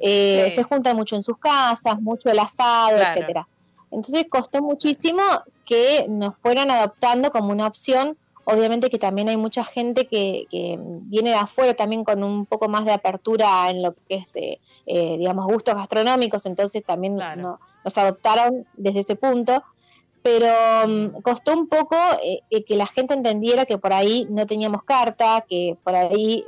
Se 0.03 0.63
juntan 0.69 0.97
mucho 0.97 1.17
en 1.17 1.23
sus 1.23 1.39
casas, 1.39 2.01
mucho 2.01 2.31
el 2.31 2.39
asado, 2.39 2.99
etcétera. 2.99 3.47
Entonces 3.93 4.27
costó 4.31 4.63
muchísimo 4.63 5.23
que 5.67 6.07
nos 6.09 6.35
fueran 6.39 6.71
adoptando 6.71 7.31
como 7.31 7.53
una 7.53 7.67
opción. 7.67 8.17
Obviamente 8.45 8.91
que 8.91 8.99
también 8.99 9.29
hay 9.29 9.37
mucha 9.37 9.65
gente 9.65 10.07
que, 10.09 10.47
viene 10.51 11.31
de 11.31 11.37
afuera 11.37 11.75
también 11.75 12.03
con 12.03 12.25
un 12.25 12.47
poco 12.47 12.69
más 12.69 12.85
de 12.87 12.93
apertura 12.93 13.71
en 13.71 13.83
lo 13.83 13.95
que 14.09 14.17
es, 14.17 14.35
eh, 14.35 14.59
eh, 14.87 15.17
digamos, 15.19 15.47
gustos 15.47 15.75
gastronómicos, 15.75 16.47
entonces 16.47 16.83
también 16.85 17.17
nos 17.17 17.99
adoptaron 17.99 18.67
desde 18.75 19.01
ese 19.01 19.15
punto. 19.15 19.63
Pero 20.23 20.49
mm, 20.87 21.21
costó 21.23 21.53
un 21.53 21.69
poco 21.69 21.97
eh, 22.23 22.65
que 22.65 22.77
la 22.77 22.87
gente 22.87 23.13
entendiera 23.13 23.67
que 23.67 23.77
por 23.77 23.93
ahí 23.93 24.27
no 24.31 24.47
teníamos 24.47 24.85
carta, 24.85 25.45
que 25.49 25.77
por 25.83 25.95
ahí, 25.95 26.45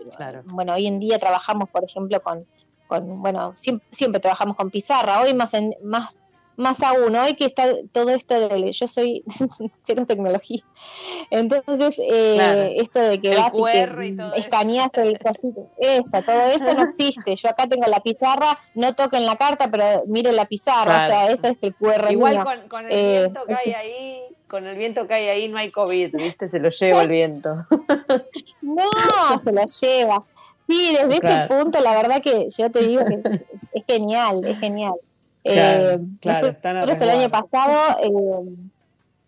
bueno, 0.53 0.75
hoy 0.75 0.87
en 0.87 0.99
día 0.99 1.19
trabajamos, 1.19 1.69
por 1.69 1.85
ejemplo, 1.85 2.23
con, 2.23 2.47
con 2.87 3.23
bueno, 3.23 3.53
siempre, 3.57 3.87
siempre, 3.92 4.20
trabajamos 4.20 4.57
con 4.57 4.70
pizarra, 4.70 5.20
hoy 5.20 5.35
más, 5.35 5.55
en, 5.55 5.75
más 5.83 6.14
más 6.57 6.83
aún, 6.83 7.16
hoy 7.16 7.35
que 7.35 7.47
está 7.47 7.64
todo 7.92 8.11
esto 8.11 8.49
de, 8.49 8.73
yo 8.73 8.88
soy 8.88 9.25
cero 9.85 10.05
tecnología, 10.07 10.62
entonces 11.31 11.99
eh, 11.99 12.77
esto 12.77 13.01
de 13.01 13.20
que 13.20 13.37
vas 13.37 13.53
y, 13.55 14.38
escaneas 14.38 14.90
el 14.94 15.18
cosito, 15.18 15.70
eso, 15.79 16.23
todo 16.23 16.42
eso 16.55 16.75
no 16.75 16.83
existe, 16.83 17.37
yo 17.37 17.49
acá 17.49 17.66
tengo 17.66 17.87
la 17.88 18.01
pizarra, 18.01 18.59
no 18.75 18.94
toquen 18.94 19.27
la 19.27 19.37
carta, 19.37 19.70
pero 19.70 20.05
mire 20.07 20.33
la 20.33 20.44
pizarra, 20.47 21.05
o 21.05 21.09
sea, 21.09 21.31
ese 21.31 21.49
es 21.49 21.57
el 21.61 21.75
QR 21.75 22.11
Igual 22.11 22.44
Con, 22.68 22.87
el 22.87 22.92
eh, 22.92 23.20
viento 23.23 23.44
que 23.47 23.55
hay 23.55 23.73
ahí, 23.73 24.20
con 24.47 24.66
el 24.66 24.77
viento 24.77 25.07
que 25.09 25.14
hay 25.14 25.29
ahí 25.29 25.49
no 25.49 25.59
hay 25.59 25.70
COVID, 25.70 26.14
¿viste? 26.16 26.49
Se 26.49 26.61
lo 26.61 26.70
lleva 26.70 27.03
el 27.03 27.09
viento. 27.09 27.66
no, 28.62 29.42
se 29.42 29.53
lo 29.53 29.64
lleva. 29.66 30.25
Sí, 30.68 30.96
desde 30.96 31.29
ese 31.29 31.46
punto, 31.48 31.81
la 31.81 31.94
verdad 31.94 32.22
que 32.22 32.48
yo 32.48 32.70
te 32.70 32.87
digo 32.87 33.05
que 33.05 33.20
es 33.72 33.85
genial, 33.87 34.44
es 34.44 34.59
genial. 34.59 34.94
Eh, 35.46 35.98
claro, 36.22 36.57
el 37.03 37.11
año 37.11 37.29
pasado, 37.29 37.98
eh, 38.00 38.57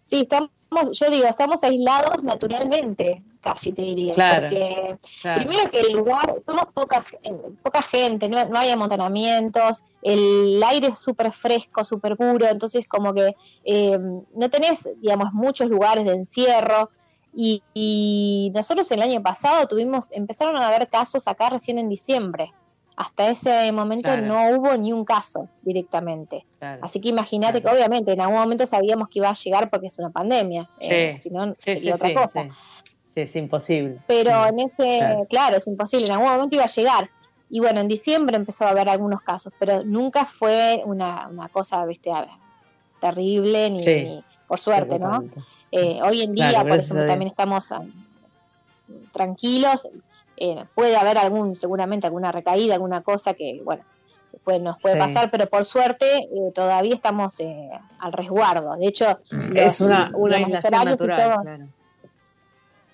sí, 0.03 0.23
estamos, 0.23 0.51
yo 0.99 1.11
digo, 1.11 1.27
estamos 1.27 1.63
aislados 1.63 2.23
naturalmente, 2.23 3.23
casi 3.43 3.71
te 3.71 3.83
diría. 3.83 4.13
porque 4.15 4.97
primero 5.23 5.71
que 5.71 5.81
el 5.81 5.93
lugar, 5.93 6.37
somos 6.41 6.69
poca, 6.73 7.05
poca 7.63 7.83
gente, 7.83 8.31
no, 8.31 8.47
no 8.47 8.59
hay 8.59 8.71
amontonamientos, 8.71 9.85
el 10.01 10.63
aire 10.67 10.89
es 10.95 11.01
súper 11.01 11.31
fresco, 11.33 11.85
súper 11.85 12.17
puro, 12.17 12.47
entonces 12.47 12.89
como 12.89 13.13
que 13.13 13.37
eh, 13.65 13.99
no 13.99 14.49
tenés, 14.49 14.89
digamos, 15.03 15.35
muchos 15.35 15.69
lugares 15.69 16.07
de 16.07 16.13
encierro. 16.13 16.89
Y, 17.39 17.63
y, 17.75 18.51
nosotros 18.55 18.91
el 18.91 19.03
año 19.03 19.23
pasado 19.23 19.67
tuvimos, 19.69 20.09
empezaron 20.11 20.57
a 20.57 20.67
haber 20.67 20.89
casos 20.89 21.29
acá 21.29 21.51
recién 21.51 21.79
en 21.79 21.89
diciembre 21.91 22.53
hasta 22.97 23.29
ese 23.29 23.71
momento 23.73 24.17
no 24.17 24.51
hubo 24.51 24.75
ni 24.77 24.93
un 24.93 25.05
caso 25.05 25.49
directamente. 25.63 26.47
Así 26.81 27.01
que 27.01 27.11
imagínate 27.11 27.61
que 27.61 27.69
obviamente 27.69 28.13
en 28.13 28.21
algún 28.23 28.39
momento 28.39 28.67
sabíamos 28.67 29.09
que 29.09 29.19
iba 29.19 29.29
a 29.29 29.35
llegar 29.35 29.69
porque 29.69 29.89
es 29.89 29.99
una 29.99 30.11
pandemia, 30.11 30.69
eh, 30.81 31.15
si 31.21 31.29
no 31.31 31.55
sería 31.55 31.95
otra 31.95 32.15
cosa. 32.15 32.45
Sí. 32.45 33.21
es 33.21 33.37
imposible. 33.37 34.01
Pero 34.07 34.47
en 34.47 34.61
ese, 34.61 35.27
claro. 35.29 35.59
es 35.59 35.67
imposible, 35.67 36.07
en 36.07 36.13
algún 36.13 36.29
momento 36.29 36.57
iba 36.57 36.65
a 36.65 36.69
llegar. 36.69 37.11
Y 37.51 37.61
bueno, 37.61 37.81
en 37.81 37.89
diciembre 37.89 38.35
empezó 38.35 38.65
a 38.65 38.71
haber 38.71 38.89
algunos 38.89 39.21
casos, 39.21 39.53
pero 39.59 39.85
nunca 39.85 40.25
fue 40.25 40.83
una, 40.85 41.29
una 41.29 41.49
cosa, 41.51 41.85
viste, 41.85 42.11
terrible, 43.01 43.71
ni, 43.71 44.25
por 44.49 44.59
suerte, 44.59 44.99
¿no? 44.99 45.23
Eh, 45.77 46.01
hoy 46.03 46.23
en 46.23 46.35
día, 46.35 46.63
por 46.63 46.77
ejemplo, 46.77 47.07
también 47.07 47.31
estamos 47.31 47.71
ah, 47.73 47.83
tranquilos, 49.13 49.89
eh, 50.37 50.65
puede 50.75 50.97
haber 50.97 51.19
algún, 51.19 51.57
seguramente 51.57 52.07
alguna 52.07 52.33
recaída, 52.33 52.75
alguna 52.75 53.03
cosa 53.03 53.35
que, 53.35 53.61
bueno, 53.65 53.83
nos 54.61 54.81
puede 54.81 54.97
pasar, 54.97 55.31
pero 55.31 55.47
por 55.47 55.65
suerte 55.65 56.19
eh, 56.19 56.53
todavía 56.55 56.95
estamos 56.95 57.41
eh, 57.41 57.71
al 57.99 58.13
resguardo. 58.13 58.77
De 58.77 58.87
hecho, 58.87 59.19
es 59.55 59.81
una, 59.81 60.11
una 60.15 60.39
natural, 60.41 61.69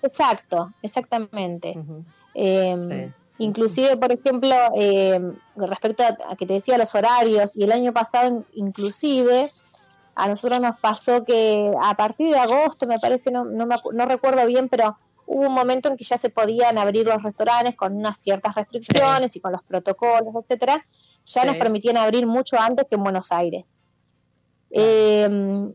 Exacto, 0.01 0.73
exactamente. 0.81 1.75
Em, 2.33 3.13
inclusive, 3.37 3.95
por 3.97 4.11
ejemplo, 4.11 4.53
em, 4.75 5.33
respecto 5.55 6.03
a, 6.03 6.35
que 6.35 6.45
te 6.45 6.53
decía 6.53 6.77
los 6.77 6.93
horarios, 6.93 7.55
y 7.55 7.63
el 7.63 7.71
año 7.71 7.93
pasado 7.93 8.43
inclusive, 8.53 9.49
a 10.15 10.27
nosotros 10.27 10.59
nos 10.59 10.79
pasó 10.79 11.23
que 11.23 11.71
a 11.81 11.95
partir 11.95 12.29
de 12.29 12.39
agosto, 12.39 12.87
me 12.87 12.99
parece, 12.99 13.31
no, 13.31 13.45
no, 13.45 13.65
me, 13.65 13.75
no 13.93 14.05
recuerdo 14.05 14.45
bien, 14.45 14.69
pero 14.69 14.97
hubo 15.25 15.47
un 15.47 15.53
momento 15.53 15.89
en 15.89 15.97
que 15.97 16.03
ya 16.03 16.17
se 16.17 16.29
podían 16.29 16.77
abrir 16.77 17.05
los 17.05 17.21
restaurantes 17.23 17.75
con 17.75 17.95
unas 17.95 18.17
ciertas 18.17 18.55
restricciones 18.55 19.35
y 19.35 19.39
con 19.39 19.51
los 19.51 19.63
protocolos, 19.63 20.35
etcétera, 20.41 20.85
ya 21.25 21.45
nos 21.45 21.55
permitían 21.57 21.97
abrir 21.97 22.27
mucho 22.27 22.59
antes 22.59 22.85
que 22.89 22.95
en 22.95 23.03
Buenos 23.03 23.31
Aires. 23.31 23.65
Em, 24.69 25.73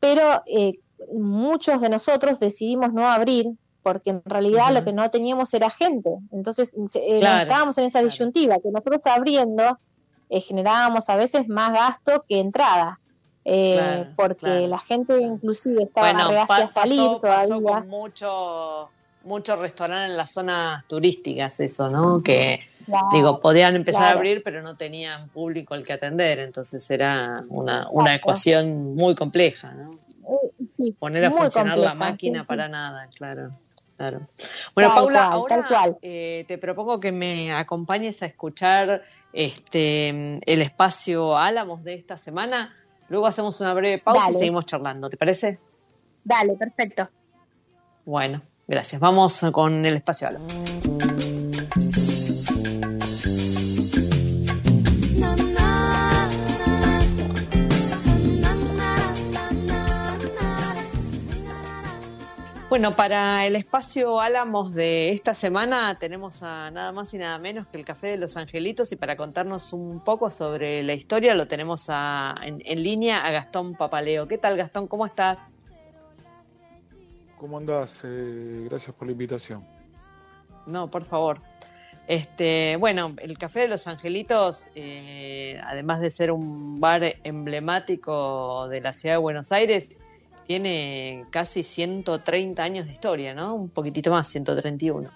pero 0.00 0.42
eh, 0.46 0.78
muchos 1.14 1.80
de 1.80 1.88
nosotros 1.88 2.40
decidimos 2.40 2.92
no 2.92 3.06
abrir 3.06 3.46
porque 3.82 4.10
en 4.10 4.22
realidad 4.24 4.72
lo 4.72 4.84
que 4.84 4.92
no 4.92 5.10
teníamos 5.10 5.52
era 5.54 5.70
gente. 5.70 6.10
Entonces 6.32 6.72
eh, 6.94 7.16
estábamos 7.16 7.76
en 7.78 7.84
esa 7.84 8.02
disyuntiva, 8.02 8.58
que 8.58 8.70
nosotros 8.70 9.06
abriendo 9.06 9.78
eh, 10.30 10.40
generábamos 10.40 11.08
a 11.08 11.16
veces 11.16 11.48
más 11.48 11.72
gasto 11.72 12.24
que 12.28 12.38
entrada. 12.38 13.00
Eh, 13.44 14.06
porque 14.14 14.68
la 14.68 14.78
gente 14.78 15.20
inclusive 15.20 15.84
estaba 15.84 16.12
bueno, 16.12 16.30
reacia 16.30 16.64
a 16.64 16.68
salir 16.68 17.00
todavía. 17.20 17.80
con 17.80 17.88
mucho, 17.88 18.90
mucho 19.24 19.56
restaurante 19.56 20.12
en 20.12 20.16
las 20.16 20.32
zonas 20.32 20.86
turísticas 20.86 21.58
eso, 21.60 21.88
¿no? 21.88 22.22
Que 22.22 22.60
digo, 23.12 23.40
podían 23.40 23.74
empezar 23.74 24.04
a 24.04 24.10
abrir 24.10 24.42
pero 24.44 24.62
no 24.62 24.76
tenían 24.76 25.28
público 25.28 25.74
al 25.74 25.84
que 25.84 25.92
atender, 25.92 26.38
entonces 26.38 26.88
era 26.90 27.44
una, 27.48 27.88
una 27.90 28.14
ecuación 28.14 28.94
muy 28.94 29.14
compleja, 29.14 29.72
¿no? 29.72 29.90
Sí, 30.68 30.94
Poner 30.98 31.24
a 31.24 31.30
funcionar 31.30 31.78
la 31.78 31.94
máquina 31.94 32.46
para 32.46 32.68
nada, 32.68 33.08
claro. 33.14 33.50
Claro. 33.96 34.26
Bueno, 34.74 34.94
Paula, 34.94 35.26
ahora 35.26 35.96
eh, 36.00 36.44
te 36.48 36.58
propongo 36.58 36.98
que 36.98 37.12
me 37.12 37.52
acompañes 37.52 38.22
a 38.22 38.26
escuchar 38.26 39.02
este 39.32 40.40
el 40.44 40.62
espacio 40.62 41.36
Álamos 41.36 41.84
de 41.84 41.94
esta 41.94 42.18
semana. 42.18 42.74
Luego 43.12 43.26
hacemos 43.26 43.60
una 43.60 43.74
breve 43.74 43.98
pausa 43.98 44.30
y 44.30 44.32
seguimos 44.32 44.64
charlando, 44.64 45.10
¿te 45.10 45.18
parece? 45.18 45.58
Dale, 46.24 46.54
perfecto. 46.54 47.10
Bueno, 48.06 48.40
gracias. 48.66 49.02
Vamos 49.02 49.44
con 49.52 49.84
el 49.84 49.96
espacio 49.96 50.28
Álamos. 50.28 50.91
Bueno, 62.72 62.96
para 62.96 63.46
el 63.46 63.54
espacio 63.54 64.18
Álamos 64.18 64.72
de 64.72 65.12
esta 65.12 65.34
semana 65.34 65.98
tenemos 65.98 66.42
a 66.42 66.70
nada 66.70 66.90
más 66.90 67.12
y 67.12 67.18
nada 67.18 67.38
menos 67.38 67.66
que 67.66 67.76
el 67.76 67.84
Café 67.84 68.06
de 68.06 68.16
los 68.16 68.38
Angelitos 68.38 68.90
y 68.92 68.96
para 68.96 69.14
contarnos 69.14 69.74
un 69.74 70.00
poco 70.00 70.30
sobre 70.30 70.82
la 70.82 70.94
historia 70.94 71.34
lo 71.34 71.46
tenemos 71.46 71.90
en, 71.90 72.82
línea 72.82 73.26
a 73.26 73.30
Gastón 73.30 73.74
Papaleo. 73.74 74.26
¿Qué 74.26 74.38
tal 74.38 74.56
Gastón? 74.56 74.88
¿Cómo 74.88 75.04
estás? 75.04 75.50
¿Cómo 77.36 77.58
andás? 77.58 78.00
Eh, 78.04 78.66
gracias 78.70 78.96
por 78.96 79.06
la 79.06 79.12
invitación. 79.12 79.66
No, 80.64 80.90
por 80.90 81.04
favor. 81.04 81.42
Este, 82.08 82.76
bueno, 82.80 83.14
el 83.18 83.36
Café 83.36 83.60
de 83.60 83.68
los 83.68 83.86
Angelitos, 83.86 84.68
eh, 84.74 85.60
además 85.62 86.00
de 86.00 86.08
ser 86.08 86.32
un 86.32 86.80
bar 86.80 87.16
emblemático 87.22 88.66
de 88.68 88.80
la 88.80 88.94
ciudad 88.94 89.16
de 89.16 89.20
Buenos 89.20 89.52
Aires, 89.52 89.98
tiene 90.44 91.26
casi 91.30 91.62
130 91.62 92.62
años 92.62 92.86
de 92.86 92.92
historia, 92.92 93.34
¿no? 93.34 93.54
Un 93.54 93.68
poquitito 93.68 94.10
más, 94.10 94.28
131. 94.28 95.10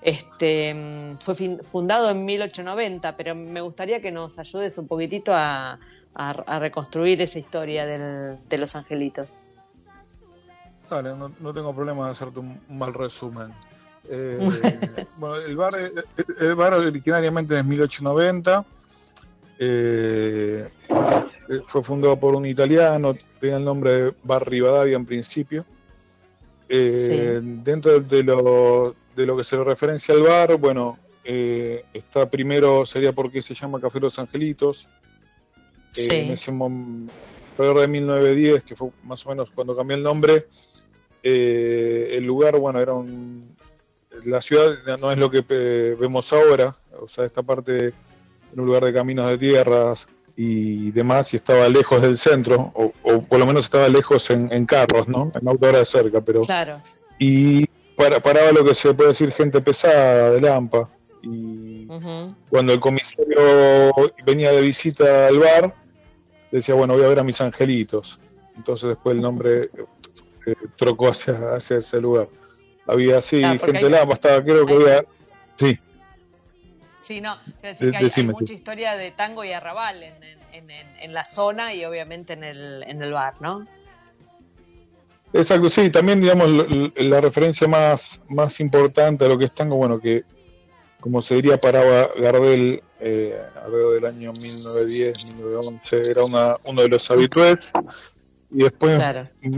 Este, 0.00 0.74
mm, 0.74 1.18
fue 1.18 1.34
fundado 1.62 2.10
en 2.10 2.24
1890, 2.24 3.16
pero 3.16 3.34
me 3.34 3.60
gustaría 3.60 4.00
que 4.00 4.10
nos 4.10 4.38
ayudes 4.38 4.76
un 4.78 4.88
poquitito 4.88 5.32
a, 5.34 5.78
reconstruir 6.60 7.22
esa 7.22 7.38
historia 7.38 7.86
de 7.86 8.58
los 8.58 8.76
angelitos. 8.76 9.46
Dale, 10.92 11.16
no, 11.16 11.54
tengo 11.54 11.74
problema 11.74 12.04
de 12.04 12.12
hacerte 12.12 12.38
un, 12.38 12.60
mal 12.68 12.92
resumen. 12.92 13.50
Eh, 14.10 14.38
bueno, 15.16 15.36
el 15.36 15.56
bar, 15.56 15.72
el 16.38 16.54
bar 16.54 16.74
originariamente 16.74 17.58
es 17.58 17.64
1890. 17.64 18.62
Eh, 19.58 20.68
fue 21.66 21.82
fundado 21.82 22.18
por 22.18 22.34
un 22.34 22.46
italiano, 22.46 23.16
tenía 23.40 23.56
el 23.56 23.64
nombre 23.64 23.90
de 23.90 24.14
Bar 24.22 24.48
Rivadavia 24.48 24.96
en 24.96 25.06
principio. 25.06 25.64
Eh, 26.68 27.40
dentro 27.42 28.00
de 28.00 28.22
lo, 28.22 28.94
de 29.14 29.26
lo 29.26 29.36
que 29.36 29.44
se 29.44 29.56
le 29.56 29.64
referencia 29.64 30.14
al 30.14 30.22
bar, 30.22 30.56
bueno, 30.56 30.98
eh, 31.22 31.84
está 31.92 32.28
primero, 32.30 32.86
sería 32.86 33.12
porque 33.12 33.42
se 33.42 33.54
llama 33.54 33.80
Café 33.80 34.00
Los 34.00 34.18
Angelitos. 34.18 34.88
Eh, 35.96 36.26
en 36.26 36.32
ese 36.32 36.50
momento, 36.50 37.12
de 37.58 37.88
1910, 37.88 38.62
que 38.62 38.74
fue 38.74 38.88
más 39.02 39.24
o 39.26 39.28
menos 39.28 39.50
cuando 39.54 39.76
cambió 39.76 39.96
el 39.96 40.02
nombre, 40.02 40.46
el 41.22 42.24
lugar, 42.24 42.58
bueno, 42.58 42.80
era 42.80 42.94
un. 42.94 43.54
La 44.24 44.40
ciudad 44.40 44.98
no 44.98 45.10
es 45.10 45.18
lo 45.18 45.30
que 45.30 45.42
vemos 45.98 46.32
ahora, 46.32 46.76
o 46.98 47.08
sea, 47.08 47.24
esta 47.24 47.42
parte 47.42 47.92
en 48.52 48.60
un 48.60 48.66
lugar 48.66 48.84
de 48.84 48.92
caminos 48.92 49.30
de 49.30 49.38
tierras, 49.38 50.06
y 50.36 50.90
demás, 50.92 51.32
y 51.32 51.36
estaba 51.36 51.68
lejos 51.68 52.00
del 52.00 52.18
centro, 52.18 52.72
o, 52.74 52.92
por 53.22 53.38
lo 53.38 53.46
menos 53.46 53.66
estaba 53.66 53.88
lejos 53.88 54.30
en, 54.30 54.66
carros, 54.66 55.08
¿no? 55.08 55.30
En 55.40 55.48
auto 55.48 55.70
de 55.70 55.84
cerca, 55.84 56.20
pero... 56.20 56.42
Claro. 56.42 56.80
Y 57.18 57.66
para, 57.96 58.20
paraba 58.20 58.52
lo 58.52 58.64
que 58.64 58.74
se 58.74 58.94
puede 58.94 59.10
decir 59.10 59.30
gente 59.32 59.60
pesada, 59.60 60.30
de 60.30 60.40
Lampa. 60.40 60.88
Y 61.22 61.86
cuando 62.48 62.72
el 62.72 62.80
comisario 62.80 63.92
venía 64.24 64.50
de 64.52 64.60
visita 64.60 65.28
al 65.28 65.38
bar, 65.38 65.74
decía, 66.50 66.74
bueno, 66.74 66.94
voy 66.94 67.04
a 67.04 67.08
ver 67.08 67.20
a 67.20 67.24
mis 67.24 67.40
angelitos. 67.40 68.18
Entonces 68.56 68.88
después 68.90 69.14
el 69.14 69.22
nombre 69.22 69.70
eh, 70.46 70.54
trocó 70.76 71.08
hacia, 71.08 71.54
hacia 71.54 71.76
ese 71.76 72.00
lugar. 72.00 72.28
Había 72.86 73.18
así, 73.18 73.42
gente 73.44 73.72
de 73.72 73.90
Lampa, 73.90 74.14
estaba, 74.14 74.42
creo 74.42 74.66
que 74.66 74.74
había... 74.74 75.04
Sí. 75.58 75.78
Sí, 77.02 77.20
no, 77.20 77.36
quiero 77.60 77.68
decir 77.68 77.90
que 77.90 78.20
hay, 78.20 78.26
mucha 78.26 78.52
historia 78.52 78.94
de 78.94 79.10
tango 79.10 79.44
y 79.44 79.52
arrabal 79.52 80.02
en, 80.02 80.70
en, 80.70 81.12
la 81.12 81.24
zona 81.24 81.74
y 81.74 81.84
obviamente 81.84 82.32
en 82.34 82.44
el, 82.44 82.84
en 82.86 83.02
el 83.02 83.12
bar, 83.12 83.34
¿no? 83.40 83.66
Exacto, 85.32 85.68
sí, 85.68 85.90
también 85.90 86.20
digamos 86.20 86.48
la 86.96 87.20
referencia 87.20 87.66
más, 87.66 88.20
más 88.28 88.60
importante 88.60 89.24
a 89.24 89.28
lo 89.28 89.36
que 89.36 89.46
es 89.46 89.54
tango, 89.54 89.76
bueno, 89.76 89.98
que 89.98 90.24
como 91.00 91.20
se 91.20 91.34
diría 91.34 91.60
paraba 91.60 92.10
Gardel 92.16 92.82
eh, 93.00 93.36
alrededor 93.64 93.94
del 93.94 94.04
año 94.06 94.32
1910, 94.32 95.34
1911, 95.34 96.10
era 96.10 96.24
una, 96.24 96.56
uno 96.64 96.82
de 96.82 96.88
los 96.88 97.10
habitués. 97.10 97.72
Y 98.52 98.62
después 98.62 99.02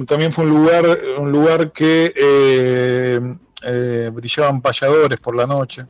también 0.07 0.33
fue 0.33 0.45
un 0.45 0.51
lugar, 0.51 0.87
un 1.19 1.31
lugar 1.31 1.73
que 1.73 2.15
eh, 2.17 3.21
eh, 3.63 4.11
brillaban 4.13 4.63
payadores 4.63 5.21
por 5.21 5.37
la 5.37 5.47
noche. 5.47 5.85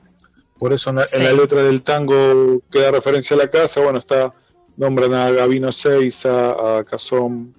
Por 0.58 0.72
eso 0.72 0.90
en 0.90 0.96
la, 0.96 1.32
letra 1.32 1.62
del 1.62 1.82
tango 1.82 2.62
que 2.70 2.80
da 2.80 2.90
referencia 2.92 3.34
a 3.34 3.38
la 3.38 3.50
casa, 3.50 3.80
bueno, 3.80 3.98
está 3.98 4.32
nombran 4.76 5.14
a 5.14 5.30
Gavino 5.30 5.72
Seiza, 5.72 6.78
a 6.78 6.84
Cazón, 6.84 7.54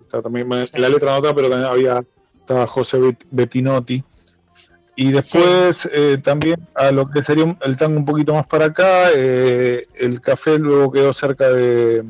está 0.00 0.22
también 0.22 0.50
en 0.52 0.82
la 0.82 0.88
letra 0.88 1.12
nota, 1.12 1.34
pero 1.34 1.48
también 1.48 1.70
había 1.70 2.04
estaba 2.40 2.66
José 2.66 2.98
Bettinotti. 3.30 4.04
Y 4.94 5.12
después 5.12 5.86
eh, 5.92 6.18
también 6.22 6.66
a 6.74 6.90
lo 6.90 7.10
que 7.10 7.22
sería 7.22 7.56
el 7.62 7.76
tango 7.76 7.98
un 7.98 8.06
poquito 8.06 8.32
más 8.32 8.46
para 8.46 8.66
acá, 8.66 9.10
eh, 9.14 9.86
el 9.94 10.20
café 10.22 10.58
luego 10.58 10.90
quedó 10.90 11.12
cerca 11.12 11.52
de, 11.52 12.02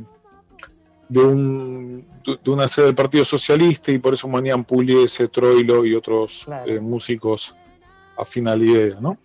de, 1.09 1.20
un, 1.20 2.07
de 2.25 2.51
una 2.51 2.68
sede 2.68 2.87
del 2.87 2.94
Partido 2.94 3.25
Socialista 3.25 3.90
y 3.90 3.99
por 3.99 4.14
eso 4.14 4.29
manían 4.29 4.64
Pugliese, 4.64 5.27
Troilo 5.29 5.85
y 5.85 5.94
otros 5.94 6.46
eh, 6.66 6.79
músicos 6.79 7.57
a 8.16 8.25
la 8.40 8.57
idea, 8.57 8.96
¿no? 9.01 9.18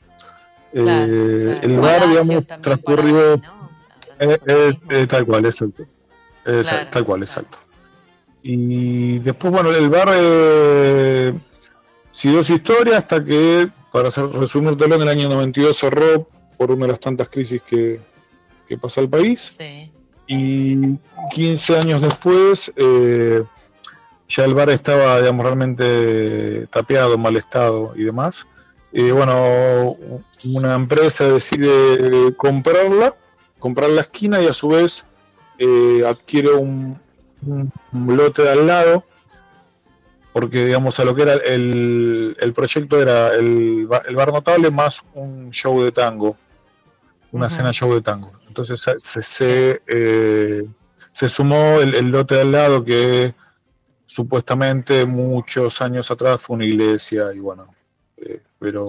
Eh, 0.74 1.60
el 1.64 1.78
bar, 1.80 2.08
digamos, 2.08 2.48
transcurrió. 2.62 3.42
Eh, 4.20 4.78
eh, 4.90 5.08
tal 5.08 5.26
cual, 5.26 5.46
exacto. 5.46 5.86
Tal 6.92 7.06
cual, 7.06 7.24
exacto. 7.24 7.58
Y 8.44 9.20
después, 9.20 9.52
bueno, 9.52 9.72
el 9.72 9.90
bar 9.90 10.10
eh, 10.14 11.34
siguió 12.12 12.44
su 12.44 12.54
historia 12.54 13.00
hasta 13.00 13.24
que, 13.24 13.70
para 13.92 14.10
hacer, 14.10 14.26
resumírtelo, 14.30 14.96
en 14.96 15.02
el 15.02 15.10
año 15.10 15.30
92 15.30 15.78
cerró 15.78 16.28
por 16.58 16.72
una 16.72 16.86
de 16.86 16.92
las 16.94 17.00
tantas 17.00 17.30
crisis 17.30 17.62
que, 17.64 18.00
que 18.68 18.78
pasó 18.78 19.02
al 19.02 19.10
país. 19.10 19.58
Y 20.28 20.98
15 21.34 21.78
años 21.78 22.02
después, 22.02 22.72
ya 22.78 24.46
el 24.46 24.54
bar 24.54 24.70
estaba, 24.70 25.20
digamos, 25.20 25.46
realmente 25.46 26.68
tapeado, 26.68 27.16
en 27.16 27.22
mal 27.22 27.36
estado 27.36 27.94
y 27.96 28.04
demás. 28.04 28.46
Y 28.91 29.12
bueno, 29.12 29.95
una 30.56 30.75
empresa 30.75 31.25
decide 31.25 32.36
comprarla, 32.36 33.15
comprar 33.60 33.89
la 33.89 34.01
esquina 34.01 34.41
y 34.41 34.47
a 34.47 34.54
su 34.54 34.69
vez 34.69 35.06
eh, 35.58 36.01
adquiere 36.06 36.54
un, 36.54 36.99
lote 37.93 38.41
de 38.41 38.49
al 38.49 38.67
lado, 38.67 39.06
porque 40.34 40.65
digamos 40.65 40.99
a 40.99 41.06
lo 41.06 41.15
que 41.15 41.21
era 41.21 41.34
el, 41.34 42.36
el 42.39 42.54
proyecto 42.54 43.01
era 43.01 43.34
el, 43.34 43.88
el, 44.08 44.15
bar 44.15 44.34
notable 44.34 44.71
más 44.71 45.01
un 45.13 45.51
show 45.51 45.82
de 45.82 45.91
tango, 45.91 46.36
una 47.32 47.49
cena 47.49 47.71
show 47.71 47.93
de 47.93 48.01
tango. 48.01 48.32
Entonces 48.47 48.84
se, 48.97 49.23
se, 49.23 49.82
eh, 49.88 50.65
se 51.13 51.30
sumó 51.30 51.80
el, 51.80 51.95
el, 51.95 52.10
lote 52.10 52.36
de 52.36 52.41
al 52.41 52.51
lado 52.51 52.84
que 52.84 53.34
supuestamente 54.06 55.06
muchos 55.06 55.82
años 55.82 56.12
atrás 56.12 56.41
fue 56.41 56.58
una 56.58 56.65
iglesia 56.65 57.32
y 57.34 57.39
bueno, 57.39 57.73
eh, 58.17 58.41
pero 58.62 58.86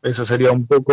eso 0.00 0.24
sería 0.24 0.52
un 0.52 0.64
poco, 0.64 0.92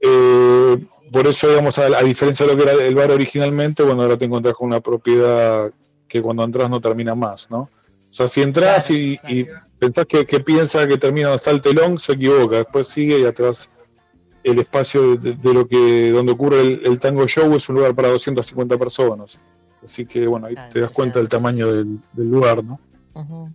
eh, 0.00 0.86
por 1.12 1.26
eso 1.28 1.48
digamos, 1.48 1.78
a, 1.78 2.02
diferencia 2.02 2.44
de 2.44 2.52
lo 2.52 2.58
que 2.58 2.68
era 2.68 2.84
el 2.84 2.94
bar 2.96 3.12
originalmente, 3.12 3.84
bueno, 3.84 4.02
ahora 4.02 4.18
te 4.18 4.24
encontrás 4.24 4.54
con 4.54 4.66
una 4.66 4.80
propiedad 4.80 5.70
que 6.08 6.20
cuando 6.20 6.42
entras 6.42 6.68
no 6.68 6.80
termina 6.80 7.14
más, 7.14 7.48
¿no? 7.48 7.60
O 7.60 8.14
sea, 8.14 8.26
si 8.26 8.42
entras 8.42 8.88
Claro, 8.88 9.00
y, 9.00 9.16
claro. 9.18 9.34
y 9.36 9.46
pensás 9.78 10.06
que, 10.06 10.26
que 10.26 10.40
piensa 10.40 10.86
que 10.88 10.98
termina 10.98 11.28
donde 11.28 11.36
está 11.36 11.52
el 11.52 11.62
telón, 11.62 11.98
se 11.98 12.12
equivoca. 12.12 12.56
Después 12.56 12.88
sigue 12.88 13.20
y 13.20 13.24
atrás 13.24 13.70
el 14.42 14.58
espacio 14.58 15.16
de, 15.16 15.34
de 15.34 15.54
lo 15.54 15.66
que 15.66 16.10
donde 16.10 16.32
ocurre 16.32 16.60
el, 16.60 16.82
el 16.84 16.98
tango 16.98 17.26
show 17.28 17.54
es 17.54 17.68
un 17.68 17.76
lugar 17.76 17.94
para 17.94 18.08
250 18.08 18.76
personas. 18.76 19.40
Así 19.82 20.04
que 20.04 20.26
bueno, 20.26 20.48
ahí 20.48 20.54
Claro, 20.54 20.72
te 20.72 20.80
das 20.80 20.92
cuenta 20.92 21.20
del 21.20 21.28
tamaño 21.28 21.72
del, 21.72 22.00
del 22.12 22.28
lugar, 22.30 22.62
¿no? 22.64 22.80
Ujú, 23.14 23.50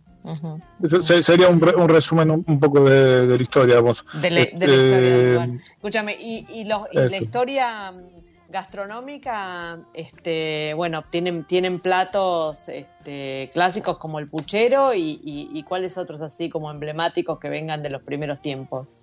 se- 1.01 1.23
sería 1.23 1.47
un, 1.47 1.59
re- 1.61 1.75
un 1.75 1.87
resumen 1.89 2.31
un, 2.31 2.59
poco 2.59 2.83
de, 2.89 3.27
de 3.27 3.35
la 3.37 3.41
historia, 3.41 3.75
vamos. 3.75 4.05
De, 4.21 4.29
la- 4.31 4.39
de 4.41 4.67
la 4.67 4.73
historia 4.73 4.97
del 5.17 5.49
Eh. 5.55 5.57
Escúchame, 5.75 6.17
y, 6.19 6.45
y, 6.53 6.63
los- 6.65 6.83
y 6.91 6.97
la 6.97 7.17
historia 7.17 7.91
mm, 7.91 8.51
gastronómica, 8.51 9.79
este, 9.93 10.73
bueno, 10.75 11.03
tienen, 11.09 11.43
tienen 11.45 11.79
platos 11.79 12.69
este, 12.69 13.49
clásicos 13.53 13.97
como 13.97 14.19
el 14.19 14.27
puchero 14.29 14.93
y, 14.93 15.19
y, 15.23 15.49
y 15.53 15.63
cuáles 15.63 15.97
otros 15.97 16.21
así 16.21 16.49
como 16.49 16.71
emblemáticos 16.71 17.39
que 17.39 17.49
vengan 17.49 17.81
de 17.83 17.89
los 17.89 18.01
primeros 18.03 18.41
tiempos. 18.41 18.97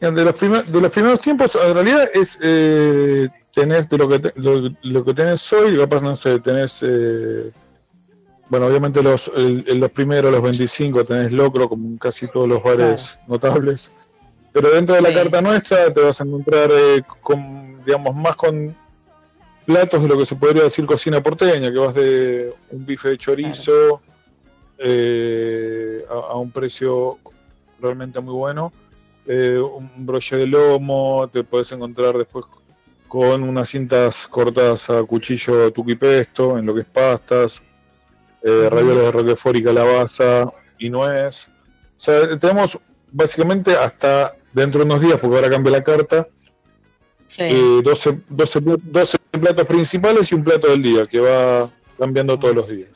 De 0.00 0.24
los, 0.24 0.34
primer- 0.34 0.64
de 0.64 0.80
los 0.80 0.90
primeros 0.90 1.20
tiempos, 1.20 1.54
en 1.62 1.74
realidad 1.74 2.08
es 2.14 2.38
eh, 2.42 3.28
tenés 3.52 3.86
de 3.90 3.98
lo 3.98 4.08
que 4.08 4.18
te- 4.20 4.32
lo, 4.36 4.70
lo 4.82 5.04
que 5.04 5.12
tenés 5.12 5.52
hoy, 5.52 5.76
capaz 5.76 6.00
no 6.00 6.16
sé, 6.16 6.40
tenés 6.40 6.80
eh, 6.82 7.50
bueno, 8.50 8.66
obviamente 8.66 9.02
los 9.02 9.30
el- 9.34 9.64
los 9.80 9.90
primeros, 9.90 10.30
los 10.30 10.42
25, 10.42 11.04
tenés 11.04 11.32
locro 11.32 11.68
como 11.68 11.86
en 11.88 11.96
casi 11.96 12.28
todos 12.28 12.46
los 12.48 12.62
bares 12.62 13.18
notables. 13.26 13.90
Pero 14.52 14.70
dentro 14.70 14.96
de 14.96 15.02
la 15.02 15.08
Sí. 15.10 15.14
carta 15.14 15.40
nuestra 15.40 15.94
te 15.94 16.02
vas 16.02 16.20
a 16.20 16.24
encontrar 16.24 16.68
eh, 16.72 17.00
con 17.22 17.82
digamos 17.86 18.14
más 18.14 18.36
con 18.36 18.76
platos 19.64 20.02
de 20.02 20.08
lo 20.08 20.18
que 20.18 20.26
se 20.26 20.34
podría 20.36 20.64
decir 20.64 20.84
cocina 20.84 21.22
porteña, 21.22 21.70
que 21.72 21.78
vas 21.78 21.94
de 21.94 22.52
un 22.70 22.84
bife 22.84 23.08
de 23.10 23.16
chorizo 23.18 24.02
eh, 24.78 26.04
a, 26.10 26.32
a 26.32 26.36
un 26.36 26.50
precio 26.50 27.18
realmente 27.80 28.18
muy 28.20 28.34
bueno 28.34 28.72
eh, 29.26 29.58
un 29.58 29.88
broche 30.06 30.36
de 30.36 30.46
lomo, 30.46 31.28
te 31.32 31.44
puedes 31.44 31.70
encontrar 31.72 32.16
después 32.16 32.44
con 33.06 33.42
unas 33.42 33.68
cintas 33.68 34.26
cortadas 34.28 34.88
a 34.90 35.02
cuchillo 35.04 35.70
tuquipesto, 35.72 36.56
en 36.58 36.64
lo 36.66 36.74
que 36.74 36.80
es 36.80 36.86
pastas, 36.86 37.60
eh, 38.42 38.68
ravioles 38.70 39.02
de 39.04 39.12
roquefort 39.12 39.56
y 39.56 39.62
calabaza 39.64 40.50
y 40.78 40.88
nuez. 40.90 41.46
O 41.48 42.00
sea, 42.00 42.38
tenemos 42.38 42.78
básicamente 43.12 43.76
hasta 43.76 44.34
dentro 44.52 44.80
de 44.80 44.86
unos 44.86 45.00
días, 45.00 45.18
porque 45.20 45.36
ahora 45.36 45.50
cambia 45.50 45.72
la 45.72 45.82
carta, 45.84 46.26
Sí, 47.26 47.44
eh, 47.44 47.80
12, 47.84 48.20
12, 48.28 48.60
pla- 48.60 48.76
12 48.82 49.18
platos 49.30 49.64
principales 49.66 50.32
y 50.32 50.34
un 50.34 50.42
plato 50.42 50.68
del 50.68 50.82
día, 50.82 51.06
que 51.06 51.20
va 51.20 51.70
cambiando 51.98 52.38
todos 52.38 52.54
los 52.56 52.68
días. 52.68 52.88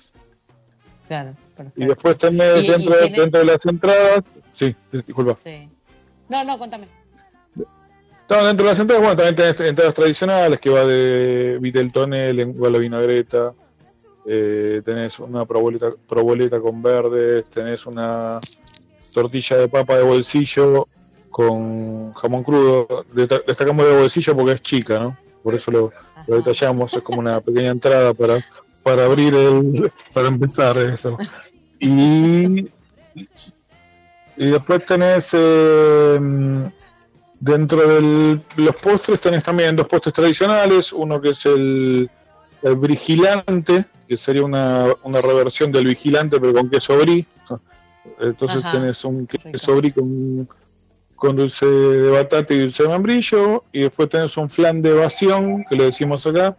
claro. 1.06 1.32
perfecto. 1.56 1.80
Y 1.82 1.86
después 1.86 2.16
tenés 2.16 2.64
Y- 2.64 2.66
dentro, 2.66 2.96
tiene- 2.96 3.18
dentro 3.18 3.38
de 3.40 3.46
las 3.46 3.64
entradas, 3.66 4.24
sí, 4.50 4.74
disculpa. 4.90 5.36
Sí. 5.38 5.68
No, 6.28 6.42
no, 6.42 6.58
contame. 6.58 6.88
No, 7.56 8.44
dentro 8.46 8.64
de 8.66 8.72
las 8.72 8.78
entradas, 8.80 9.02
bueno, 9.04 9.16
también 9.16 9.36
tenés 9.36 9.60
entradas 9.70 9.94
tradicionales 9.94 10.58
que 10.58 10.70
va 10.70 10.84
de 10.84 11.58
vitel 11.60 11.92
tonel, 11.92 12.34
lengua 12.36 12.70
la 12.70 12.78
vinagreta, 12.78 13.52
eh, 14.26 14.82
tenés 14.84 15.18
una 15.18 15.44
proboleta, 15.44 15.92
proboleta 16.08 16.60
con 16.60 16.82
verdes, 16.82 17.44
tenés 17.50 17.86
una 17.86 18.40
tortilla 19.12 19.56
de 19.56 19.68
papa 19.68 19.96
de 19.96 20.04
bolsillo 20.04 20.88
con 21.30 22.12
jamón 22.14 22.42
crudo. 22.42 23.04
Destacamos 23.12 23.86
de 23.86 24.00
bolsillo 24.00 24.36
porque 24.36 24.52
es 24.52 24.62
chica, 24.62 24.98
¿no? 24.98 25.16
Por 25.42 25.54
eso 25.54 25.70
lo, 25.70 25.92
detallamos, 26.26 26.94
es 26.94 27.02
como 27.02 27.20
una 27.20 27.40
pequeña 27.40 27.70
entrada 27.70 28.14
para, 28.14 28.44
para 28.82 29.04
abrir 29.04 29.34
el, 29.34 29.92
para 30.12 30.28
empezar 30.28 30.78
eso. 30.78 31.18
Y, 31.78 32.70
y 34.36 34.46
después 34.50 34.86
tenés 34.86 35.30
eh, 35.32 36.18
dentro 37.40 37.86
de 37.86 38.40
los 38.56 38.76
postres 38.76 39.20
tenés 39.20 39.42
también 39.42 39.76
dos 39.76 39.86
postres 39.86 40.14
tradicionales, 40.14 40.92
uno 40.92 41.20
que 41.20 41.30
es 41.30 41.44
el, 41.44 42.08
el 42.64 42.76
vigilante, 42.76 43.84
que 44.08 44.16
sería 44.16 44.42
una, 44.42 44.86
una 45.04 45.20
reversión 45.20 45.70
del 45.70 45.86
vigilante 45.86 46.40
pero 46.40 46.52
con 46.54 46.68
queso 46.70 46.98
brie. 46.98 47.24
Entonces 48.20 48.64
Ajá. 48.64 48.72
tenés 48.72 49.04
un 49.04 49.26
queso 49.26 49.76
brie 49.76 49.92
con, 49.92 50.48
con 51.14 51.36
dulce 51.36 51.64
de 51.66 52.10
batata 52.10 52.52
y 52.52 52.58
dulce 52.60 52.82
de 52.82 52.88
membrillo, 52.88 53.64
y 53.72 53.80
después 53.80 54.08
tenés 54.08 54.36
un 54.36 54.50
flan 54.50 54.82
de 54.82 54.90
evasión, 54.90 55.64
que 55.70 55.76
le 55.76 55.84
decimos 55.84 56.26
acá, 56.26 56.56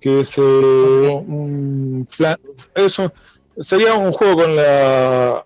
que 0.00 0.20
es 0.22 0.36
eh, 0.36 0.40
un 0.40 2.06
flan, 2.10 2.36
eso 2.74 3.12
sería 3.58 3.94
un 3.94 4.12
juego 4.12 4.42
con 4.42 4.56
la 4.56 5.44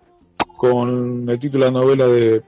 con 0.56 1.28
el 1.28 1.38
título 1.38 1.64
de 1.66 1.70
la 1.72 1.78
novela 1.80 2.06
de 2.06 2.42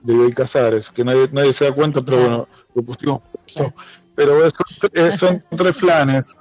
de 0.00 0.12
Bioy 0.12 0.32
Casares, 0.32 0.90
que 0.90 1.04
nadie, 1.04 1.28
nadie 1.32 1.52
se 1.52 1.64
da 1.64 1.72
cuenta, 1.72 2.00
pero 2.00 2.18
bueno, 2.20 2.48
lo 2.74 2.82
pusimos. 2.82 3.22
Pero 4.14 4.46
es- 4.46 4.52
es- 4.92 5.16
son 5.18 5.42
tres 5.56 5.76
flanes, 5.76 6.36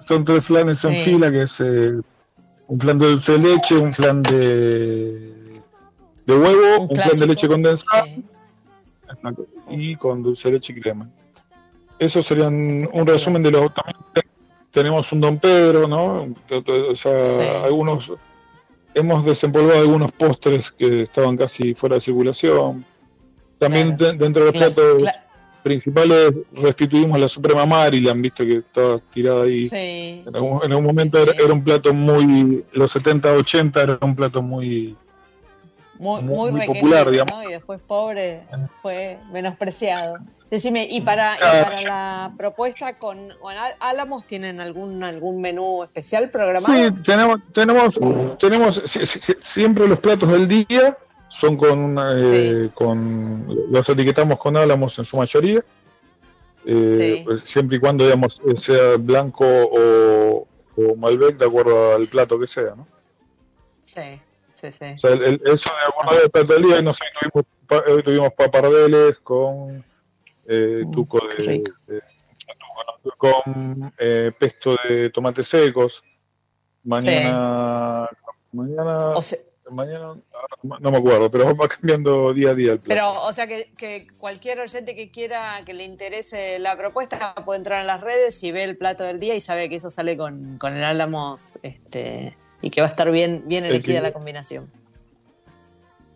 son 0.00 0.24
tres 0.24 0.44
flanes 0.44 0.84
en 0.84 0.96
fila, 1.04 1.30
que 1.30 1.42
es 1.42 1.60
eh, 1.60 1.92
un 2.68 2.80
flan 2.80 2.98
de 2.98 3.06
dulce 3.08 3.32
de 3.32 3.38
leche, 3.38 3.76
un 3.76 3.92
flan 3.92 4.22
de, 4.22 5.60
de 6.26 6.36
huevo, 6.38 6.86
un, 6.88 6.96
flan 6.96 7.18
de 7.18 7.26
leche 7.26 7.48
condensada 7.48 8.04
Sí. 8.04 8.24
y 9.70 9.96
con 9.96 10.22
dulce 10.22 10.48
de 10.48 10.54
leche 10.54 10.72
y 10.76 10.80
crema. 10.80 11.08
Eso 11.98 12.22
serían 12.22 12.88
un 12.92 13.06
resumen 13.06 13.42
de 13.42 13.50
los... 13.52 13.70
Tenemos 14.72 15.12
un 15.12 15.20
Don 15.20 15.38
Pedro, 15.38 15.86
¿no? 15.86 16.34
O 16.90 16.96
sea, 16.96 17.24
Sí. 17.24 17.40
algunos... 17.42 18.12
Hemos 18.94 19.24
desempolvado 19.24 19.80
algunos 19.80 20.12
postres 20.12 20.70
que 20.70 21.02
estaban 21.02 21.36
casi 21.36 21.74
fuera 21.74 21.94
de 21.96 22.00
circulación. 22.02 22.84
También 23.58 23.96
Claro. 23.96 24.18
dentro 24.18 24.44
de 24.44 24.52
los 24.52 24.58
platos 24.58 25.02
cla- 25.02 25.21
principales 25.62 26.32
restituimos 26.52 27.18
la 27.18 27.28
Suprema 27.28 27.64
Maryland, 27.66 28.20
visto 28.22 28.44
que 28.44 28.58
estaba 28.58 28.98
tirada 29.12 29.44
ahí. 29.44 29.64
Sí. 29.64 30.22
En 30.26 30.34
algún, 30.34 30.60
en 30.64 30.70
algún 30.72 30.84
momento 30.86 31.16
Sí, 31.18 31.22
era, 31.22 31.32
sí. 31.32 31.38
era 31.44 31.52
un 31.54 31.64
plato 31.64 31.94
muy... 31.94 32.64
Los 32.72 32.90
70, 32.92 33.32
80 33.32 33.82
era 33.82 33.98
un 34.02 34.14
plato 34.16 34.42
muy... 34.42 34.96
Muy, 35.98 36.20
muy- 36.22 36.66
popular, 36.66 37.08
digamos. 37.10 37.30
¿no? 37.32 37.48
Y 37.48 37.52
después 37.52 37.80
pobre 37.86 38.42
fue 38.80 39.18
menospreciado. 39.32 40.16
Decime, 40.50 40.88
¿y 40.90 41.00
para, 41.02 41.36
y 41.36 41.38
para 41.62 41.80
la 41.82 42.32
propuesta 42.36 42.96
con, 42.96 43.28
con 43.40 43.54
Álamos 43.78 44.26
tienen 44.26 44.58
algún 44.60 45.04
algún 45.04 45.40
menú 45.40 45.84
especial 45.84 46.28
programado? 46.30 46.72
Sí, 46.74 46.92
tenemos, 47.04 47.38
tenemos, 47.52 48.00
tenemos 48.36 48.82
si- 48.86 49.06
si- 49.06 49.20
siempre 49.44 49.86
los 49.86 50.00
platos 50.00 50.28
del 50.32 50.48
día 50.48 50.96
son 51.34 51.56
con, 51.56 51.78
una, 51.78 52.18
eh, 52.20 52.70
con 52.74 53.46
los 53.70 53.88
etiquetamos 53.88 54.38
con 54.38 54.56
álamos 54.56 54.98
en 54.98 55.04
su 55.04 55.16
mayoría, 55.16 55.64
eh, 56.66 56.88
Sí. 56.88 57.22
pues, 57.24 57.40
siempre 57.40 57.78
y 57.78 57.80
cuando 57.80 58.04
digamos 58.04 58.40
eh, 58.46 58.56
sea 58.56 58.96
blanco 58.98 59.44
o, 59.46 60.46
o 60.76 60.96
Malbec 60.96 61.36
de 61.38 61.46
acuerdo 61.46 61.94
al 61.94 62.06
plato 62.08 62.38
que 62.38 62.46
sea, 62.46 62.74
¿no? 62.76 62.86
Sí, 63.84 64.20
sí, 64.52 64.70
sí. 64.70 64.84
O 64.94 64.98
sea, 64.98 65.10
el- 65.12 65.24
el- 65.24 65.42
eso 65.44 65.70
de 65.70 65.88
acuerdo 65.88 66.22
al 66.24 66.30
plato 66.30 66.52
del 66.52 66.62
día, 66.62 66.82
no 66.82 66.94
sé, 66.94 67.04
tuvimos, 67.20 67.46
pa- 67.66 67.84
hoy 67.92 68.02
tuvimos 68.02 68.32
papardeles 68.34 69.18
con 69.22 69.84
eh, 70.46 70.84
tuco 70.92 71.18
de, 71.38 71.44
de- 71.86 72.02
tuco, 73.02 73.32
no, 73.46 73.52
con 73.52 73.92
eh, 73.98 74.30
pesto 74.38 74.76
de 74.88 75.08
tomates 75.10 75.48
secos. 75.48 76.02
Mañana, 76.84 78.08
mañana, 78.52 79.10
O 79.10 79.22
sea, 79.22 79.38
mañana, 79.72 80.06
ahora 80.06 80.78
no 80.80 80.90
me 80.90 80.98
acuerdo, 80.98 81.30
pero 81.30 81.54
va 81.56 81.68
cambiando 81.68 82.32
día 82.34 82.50
a 82.50 82.54
día 82.54 82.72
el 82.72 82.80
pero, 82.80 83.12
o 83.22 83.32
sea 83.32 83.46
que, 83.46 83.70
que 83.76 84.06
cualquier 84.18 84.60
oyente 84.60 84.94
que 84.94 85.10
quiera, 85.10 85.62
que 85.64 85.72
le 85.74 85.84
interese 85.84 86.58
la 86.58 86.76
propuesta, 86.76 87.34
puede 87.44 87.58
entrar 87.58 87.80
en 87.80 87.86
las 87.86 88.00
redes 88.00 88.42
y 88.44 88.52
ve 88.52 88.64
el 88.64 88.76
plato 88.76 89.04
del 89.04 89.18
día 89.18 89.34
y 89.34 89.40
sabe 89.40 89.68
que 89.68 89.76
eso 89.76 89.90
sale 89.90 90.16
con, 90.16 90.58
con 90.58 90.74
el 90.76 90.84
Álamos 90.84 91.58
este, 91.62 92.36
y 92.60 92.70
que 92.70 92.80
va 92.80 92.86
a 92.88 92.90
estar 92.90 93.10
bien, 93.10 93.42
bien 93.46 93.64
elegida 93.64 94.00
la 94.00 94.12
combinación. 94.12 94.70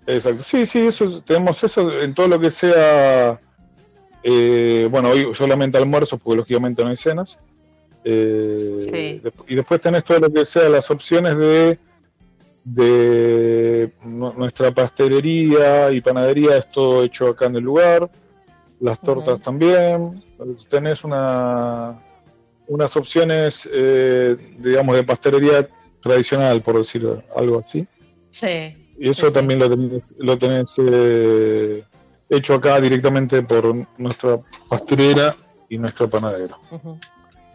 Exacto. 0.07 0.43
Sí, 0.45 0.67
sí, 0.67 0.87
eso 0.87 1.05
es- 1.05 1.25
tenemos 1.25 1.63
eso 1.65 2.01
en 2.01 2.15
todo 2.15 2.29
lo 2.29 2.39
que 2.41 2.51
sea. 2.51 3.41
eh, 4.29 4.89
bueno, 4.91 5.11
hoy 5.11 5.33
solamente 5.35 5.79
almuerzos, 5.79 6.21
porque 6.21 6.37
lógicamente 6.39 6.83
no 6.83 6.91
hay 6.91 6.97
cenas. 6.97 7.39
Eh, 8.05 8.79
Sí. 8.81 9.23
Y 9.49 9.55
después 9.55 9.81
tenés 9.81 10.05
todo 10.05 10.19
lo 10.21 10.33
que 10.33 10.45
sea 10.45 10.69
las 10.69 10.91
opciones 10.91 11.37
de 11.37 11.79
de 12.67 13.93
nu- 14.03 14.33
nuestra 14.33 14.73
pastelería 14.73 15.93
y 15.93 16.01
panadería, 16.01 16.57
es 16.57 16.71
todo 16.73 17.05
hecho 17.05 17.29
acá 17.29 17.47
en 17.47 17.57
el 17.57 17.63
lugar. 17.63 18.11
Las 18.81 19.01
tortas 19.01 19.41
también. 19.41 20.23
Tenés 20.69 21.05
una 21.05 22.03
unas 22.69 22.97
opciones, 22.97 23.69
eh, 23.73 24.37
digamos, 24.59 24.97
de 24.97 25.05
pastelería 25.05 25.69
tradicional, 26.03 26.61
por 26.63 26.79
decir 26.79 27.07
algo 27.37 27.61
así. 27.61 27.87
Sí. 28.31 28.77
Y 28.99 29.09
eso 29.11 29.23
sí, 29.23 29.29
sí. 29.29 29.33
también 29.33 29.61
lo 29.61 29.71
tenés, 29.71 30.15
lo 30.19 30.37
tenés 30.37 30.75
eh, 30.79 31.85
hecho 32.29 32.55
acá 32.55 32.81
directamente 32.81 33.41
por 33.43 33.73
nuestra 33.97 34.41
pastelera 34.69 35.37
y 35.69 35.79
nuestro 35.79 36.11
panadero. 36.11 36.59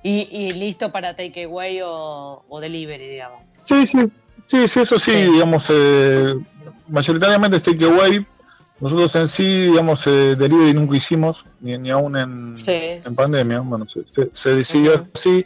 Y, 0.04 0.30
y 0.32 0.52
listo 0.54 0.90
para 0.90 1.14
takeaway 1.16 1.82
o, 1.84 2.46
o 2.48 2.60
delivery, 2.62 3.10
digamos. 3.10 3.44
Sí, 3.50 3.86
sí, 3.86 4.10
sí, 4.46 4.68
sí, 4.68 4.80
eso 4.82 5.00
sí, 5.00 5.12
Sí. 5.12 5.22
digamos, 5.32 5.66
eh, 5.70 6.36
mayoritariamente 6.88 7.60
takeaway. 7.60 8.26
Nosotros 8.80 9.16
en 9.16 9.28
sí, 9.28 9.44
digamos, 9.68 10.06
eh, 10.08 10.36
delivery 10.36 10.74
nunca 10.74 10.98
hicimos, 10.98 11.46
ni, 11.60 11.78
ni 11.78 11.92
aún 11.92 12.18
en, 12.18 12.58
Sí. 12.58 12.72
en 13.06 13.16
pandemia. 13.16 13.60
Bueno, 13.60 13.88
se, 13.88 14.08
se- 14.08 14.32
se 14.34 14.56
decidió 14.56 15.06
así 15.14 15.46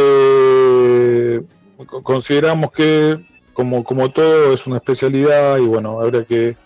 porque 0.00 1.42
co- 1.86 2.02
consideramos 2.02 2.72
que, 2.72 3.24
como, 3.52 3.84
como 3.84 4.10
todo, 4.10 4.54
es 4.54 4.66
una 4.66 4.76
especialidad 4.78 5.58
y 5.58 5.66
bueno, 5.66 6.00
habría 6.00 6.24
que, 6.24 6.56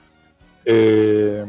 eh, 0.64 1.44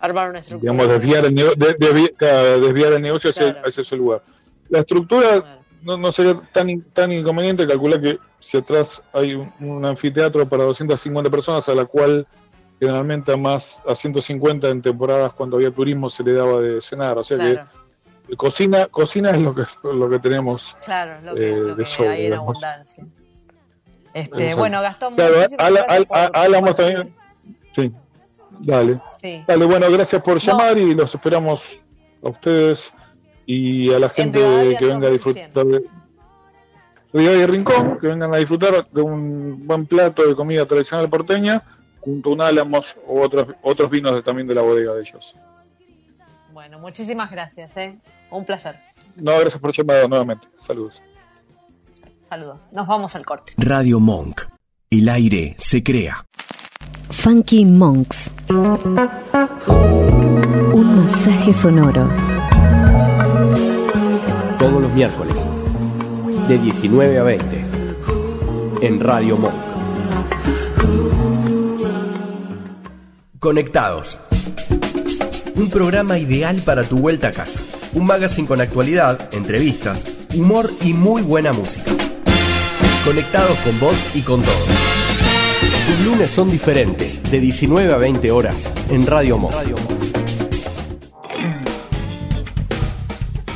Armar 0.00 0.30
una 0.30 0.38
estructura. 0.40 0.72
digamos, 0.72 0.92
desviar 1.00 1.24
el, 1.26 1.34
de- 1.34 2.58
desviar 2.60 2.92
el 2.94 3.02
negocio 3.02 3.30
hacia, 3.30 3.62
ese 3.66 3.96
lugar. 3.96 4.22
La 4.68 4.80
estructura 4.80 5.40
Claro. 5.40 5.60
No, 5.86 5.96
no 5.96 6.10
sería 6.12 6.40
tan, 6.52 6.82
tan 6.92 7.12
inconveniente 7.12 7.66
calcular 7.66 8.00
que 8.00 8.18
si 8.40 8.56
atrás 8.58 9.00
hay 9.12 9.34
un, 9.34 9.52
un 9.60 9.84
anfiteatro 9.86 10.48
para 10.48 10.64
250 10.64 11.30
personas 11.30 11.68
a 11.68 11.74
la 11.74 11.84
cual 11.84 12.26
generalmente 12.80 13.32
a 13.32 13.36
más 13.36 13.80
a 13.88 13.94
150 13.94 14.68
en 14.68 14.82
temporadas 14.82 15.32
cuando 15.32 15.56
había 15.56 15.70
turismo 15.70 16.10
se 16.10 16.22
le 16.24 16.32
daba 16.32 16.60
de 16.60 16.82
cenar. 16.82 17.16
O 17.18 17.24
sea 17.24 17.36
Claro, 17.38 17.68
que 18.28 18.36
cocina 18.36 18.86
cocina 18.86 19.30
es 19.30 19.40
lo 19.40 19.54
que 19.54 19.62
lo 19.84 20.10
que 20.10 20.18
tenemos 20.18 20.76
claro, 20.84 21.20
lo 21.22 21.34
que, 21.34 21.50
eh, 21.52 21.56
lo 21.56 21.76
que 21.76 22.08
hay 22.08 22.26
en 22.26 22.32
abundancia. 22.34 23.04
Este, 24.12 24.54
bueno, 24.54 24.82
Gastón, 24.82 25.14
claro 25.14 25.34
por- 25.34 26.06
por- 26.64 26.74
también. 26.74 27.14
Sí 27.74 27.92
dale. 28.60 29.00
Sí. 29.20 29.44
dale 29.46 29.64
bueno 29.66 29.86
gracias 29.90 30.20
por 30.22 30.34
No. 30.36 30.40
llamar 30.40 30.78
y 30.78 30.94
los 30.94 31.14
esperamos 31.14 31.80
a 32.24 32.28
ustedes 32.30 32.92
y 33.46 33.92
a 33.92 33.98
la 33.98 34.08
gente 34.10 34.38
que 34.78 34.84
venga 34.86 35.06
a 35.06 35.10
2100. 35.10 35.12
disfrutar 35.52 35.64
de 35.66 35.84
Rivadavia 37.12 37.42
y 37.44 37.46
Rincón, 37.46 37.98
que 38.00 38.06
vengan 38.08 38.34
a 38.34 38.36
disfrutar 38.38 38.88
de 38.90 39.00
un 39.00 39.66
buen 39.66 39.86
plato 39.86 40.26
de 40.26 40.34
comida 40.34 40.66
tradicional 40.66 41.08
porteña, 41.08 41.62
junto 42.00 42.30
a 42.30 42.32
un 42.34 42.42
álamos 42.42 42.96
o 43.06 43.20
otros, 43.22 43.46
otros 43.62 43.88
vinos 43.90 44.12
de- 44.14 44.22
también 44.22 44.46
de 44.46 44.54
la 44.54 44.62
bodega 44.62 44.92
de 44.94 45.00
ellos. 45.00 45.34
Bueno, 46.52 46.78
muchísimas 46.78 47.30
gracias, 47.30 47.76
¿eh? 47.76 47.98
Un 48.30 48.44
placer. 48.44 48.76
No, 49.16 49.32
gracias 49.38 49.58
por 49.60 49.72
llamar 49.76 50.08
nuevamente. 50.08 50.46
Saludos. 50.56 51.00
Saludos. 52.28 52.68
Nos 52.72 52.86
vamos 52.86 53.14
al 53.14 53.24
corte. 53.24 53.52
Radio 53.56 54.00
Monk. 54.00 54.42
El 54.90 55.08
aire 55.08 55.54
se 55.58 55.82
crea. 55.82 56.24
Funky 57.10 57.64
Monks. 57.64 58.30
Un 58.48 58.94
masaje 61.06 61.54
sonoro. 61.54 62.08
Todos 64.58 64.80
los 64.80 64.92
miércoles, 64.92 65.36
de 66.48 66.58
19 66.58 67.18
a 67.18 67.22
20, 67.22 67.64
en 68.80 69.00
Radio 69.00 69.36
Monk. 69.36 69.54
Conectados. 73.38 74.18
Un 75.56 75.68
programa 75.70 76.18
ideal 76.18 76.56
para 76.64 76.84
tu 76.84 76.96
vuelta 76.96 77.28
a 77.28 77.32
casa. 77.32 77.60
Un 77.92 78.04
magazine 78.04 78.48
con 78.48 78.60
actualidad, 78.60 79.28
entrevistas, 79.34 80.02
humor 80.34 80.70
y 80.80 80.94
muy 80.94 81.22
buena 81.22 81.52
música. 81.52 81.90
Conectados 83.04 83.58
con 83.58 83.78
vos 83.78 83.96
y 84.14 84.22
con 84.22 84.40
todos. 84.40 84.68
Tus 85.86 86.06
lunes 86.06 86.30
son 86.30 86.50
diferentes, 86.50 87.22
de 87.30 87.40
19 87.40 87.92
a 87.92 87.96
20 87.98 88.30
horas, 88.32 88.56
en 88.88 89.06
Radio 89.06 89.38
Monk. 89.38 89.95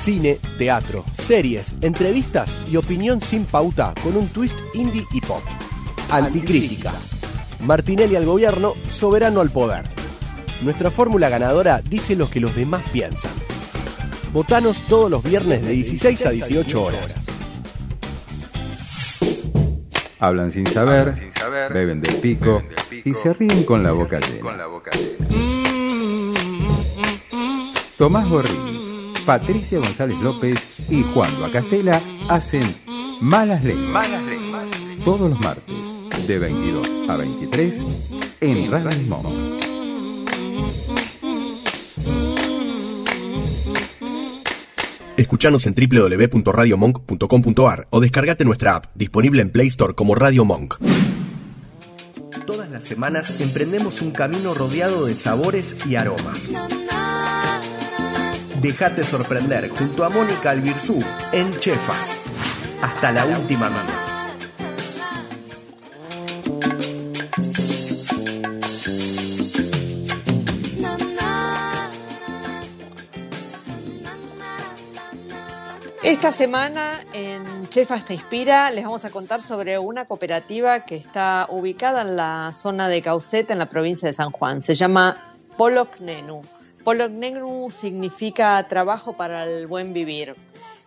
Cine, 0.00 0.38
teatro, 0.56 1.04
series, 1.12 1.74
entrevistas 1.82 2.56
y 2.70 2.76
opinión 2.76 3.20
sin 3.20 3.44
pauta 3.44 3.92
con 4.02 4.16
un 4.16 4.28
twist 4.28 4.56
indie 4.72 5.04
y 5.12 5.20
pop. 5.20 5.42
Anticrítica. 6.10 6.94
Martinelli 7.66 8.16
al 8.16 8.24
gobierno, 8.24 8.72
soberano 8.90 9.42
al 9.42 9.50
poder. 9.50 9.84
Nuestra 10.62 10.90
fórmula 10.90 11.28
ganadora 11.28 11.82
dice 11.82 12.16
lo 12.16 12.30
que 12.30 12.40
los 12.40 12.56
demás 12.56 12.82
piensan. 12.90 13.30
Votanos 14.32 14.80
todos 14.88 15.10
los 15.10 15.22
viernes 15.22 15.60
de 15.60 15.72
16 15.72 16.24
a 16.24 16.30
18 16.30 16.82
horas. 16.82 17.14
Hablan 20.18 20.50
sin 20.50 20.66
saber, 20.66 21.12
beben 21.74 22.00
del 22.00 22.14
pico 22.16 22.62
y 23.04 23.12
se 23.12 23.34
ríen 23.34 23.64
con 23.64 23.82
la 23.82 23.92
boca 23.92 24.18
llena. 24.18 24.66
Tomás 27.98 28.26
Gorrini, 28.30 28.79
Patricia 29.30 29.78
González 29.78 30.18
López 30.18 30.58
y 30.90 31.04
Juan 31.04 31.30
Castela 31.52 32.02
hacen 32.28 32.64
Malas 33.20 33.62
Lenguas. 33.62 34.08
Todos 35.04 35.30
los 35.30 35.40
martes, 35.40 35.76
de 36.26 36.40
22 36.40 37.08
a 37.08 37.16
23, 37.16 37.78
en 38.40 38.72
Radio 38.72 38.90
Monk. 39.06 39.26
Escuchanos 45.16 45.64
en 45.68 45.76
www.radiomonk.com.ar 45.76 47.86
o 47.90 48.00
descargate 48.00 48.44
nuestra 48.44 48.74
app, 48.74 48.86
disponible 48.96 49.42
en 49.42 49.50
Play 49.50 49.68
Store 49.68 49.94
como 49.94 50.16
Radio 50.16 50.44
Monk. 50.44 50.74
Todas 52.48 52.68
las 52.72 52.82
semanas 52.82 53.40
emprendemos 53.40 54.02
un 54.02 54.10
camino 54.10 54.54
rodeado 54.54 55.06
de 55.06 55.14
sabores 55.14 55.76
y 55.86 55.94
aromas. 55.94 56.50
Déjate 58.60 59.04
sorprender 59.04 59.70
junto 59.70 60.04
a 60.04 60.10
Mónica 60.10 60.50
Albirzú 60.50 61.02
en 61.32 61.50
Chefas. 61.58 62.18
Hasta 62.82 63.10
la 63.10 63.24
última 63.24 63.70
mano. 63.70 63.90
Esta 76.02 76.30
semana 76.30 77.00
en 77.14 77.66
Chefas 77.70 78.04
Te 78.04 78.12
Inspira 78.12 78.70
les 78.70 78.84
vamos 78.84 79.06
a 79.06 79.10
contar 79.10 79.40
sobre 79.40 79.78
una 79.78 80.04
cooperativa 80.04 80.84
que 80.84 80.96
está 80.96 81.46
ubicada 81.48 82.02
en 82.02 82.16
la 82.16 82.52
zona 82.52 82.88
de 82.88 83.00
Caucete, 83.00 83.54
en 83.54 83.58
la 83.58 83.70
provincia 83.70 84.06
de 84.06 84.12
San 84.12 84.30
Juan. 84.32 84.60
Se 84.60 84.74
llama 84.74 85.34
Poloknenu. 86.90 87.30
Poloknenu 87.40 87.70
significa 87.70 88.66
trabajo 88.68 89.12
para 89.12 89.44
el 89.44 89.66
buen 89.66 89.92
vivir. 89.92 90.34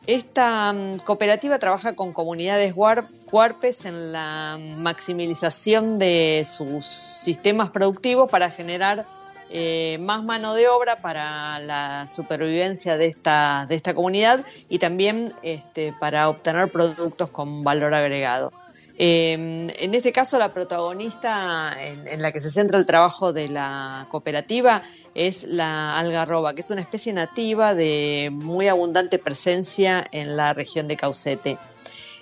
Esta 0.06 0.74
mm, 0.74 1.00
cooperativa 1.00 1.60
trabaja 1.60 1.96
con 1.96 2.12
comunidades 2.12 2.76
huar- 2.76 3.08
huarpes 3.32 3.86
en 3.86 4.12
la 4.12 4.60
maximización 4.78 5.98
de 6.00 6.44
sus 6.46 6.86
sistemas 6.86 7.70
productivos 7.70 8.30
para 8.30 8.52
generar 8.52 9.06
eh, 9.50 9.98
más 10.02 10.24
mano 10.24 10.56
de 10.56 10.68
obra 10.68 10.98
para 11.02 11.60
la 11.60 12.06
supervivencia 12.08 12.98
de 12.98 13.06
esta, 13.06 13.66
de 13.70 13.76
esta 13.76 13.94
comunidad 13.94 14.44
y 14.68 14.80
también 14.80 15.34
este, 15.42 15.94
para 16.00 16.28
obtener 16.28 16.70
productos 16.70 17.30
con 17.30 17.64
valor 17.64 17.94
agregado. 17.94 18.52
Eh, 18.98 19.34
en 19.80 19.94
este 19.96 20.12
caso, 20.12 20.38
la 20.38 20.54
protagonista 20.54 21.76
en 21.82 22.22
la 22.22 22.32
que 22.32 22.40
se 22.40 22.52
centra 22.52 22.78
el 22.78 22.86
trabajo 22.86 23.34
de 23.34 23.48
la 23.48 24.06
cooperativa 24.12 24.84
es 25.16 25.44
la 25.44 25.98
algarroba, 25.98 26.54
que 26.54 26.62
es 26.62 26.72
una 26.72 26.82
especie 26.82 27.14
nativa 27.14 27.76
de 27.76 28.30
muy 28.32 28.68
abundante 28.68 29.20
presencia 29.20 30.06
en 30.12 30.36
la 30.36 30.54
región 30.54 30.88
de 30.88 30.98
Caucete. 30.98 31.58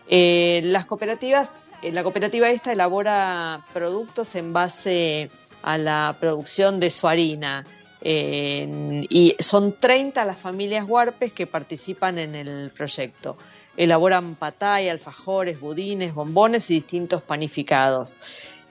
Eh, 0.08 0.62
las 0.66 0.86
cooperativas, 0.86 1.60
eh, 1.82 1.92
la 1.92 2.04
cooperativa 2.04 2.50
esta 2.50 2.72
elabora 2.72 3.66
productos 3.74 4.36
en 4.36 4.54
base 4.54 5.30
a 5.64 5.78
la 5.78 6.18
producción 6.20 6.80
de 6.80 6.90
su 6.90 7.08
harina. 7.08 7.66
Y 8.04 9.36
son 9.38 9.80
30 9.80 10.26
las 10.26 10.40
familias 10.40 10.86
huarpes 10.88 11.32
que 11.34 11.46
participan 11.46 12.18
en 12.18 12.34
el 12.34 12.72
proyecto. 12.76 13.38
Elaboran 13.78 14.36
patay, 14.36 14.90
alfajores, 14.90 15.60
budines, 15.60 16.14
bombones 16.14 16.70
y 16.72 16.76
distintos 16.76 17.22
panificados. 17.22 18.18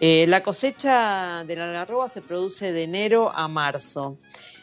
Eh, 0.01 0.27
la 0.29 0.43
cosecha 0.43 1.45
de 1.45 1.57
la 1.57 1.67
algarroba 1.67 2.09
se 2.09 2.23
produce 2.23 2.73
de 2.73 2.83
enero 2.85 3.31
a 3.35 3.49
marzo. 3.49 4.17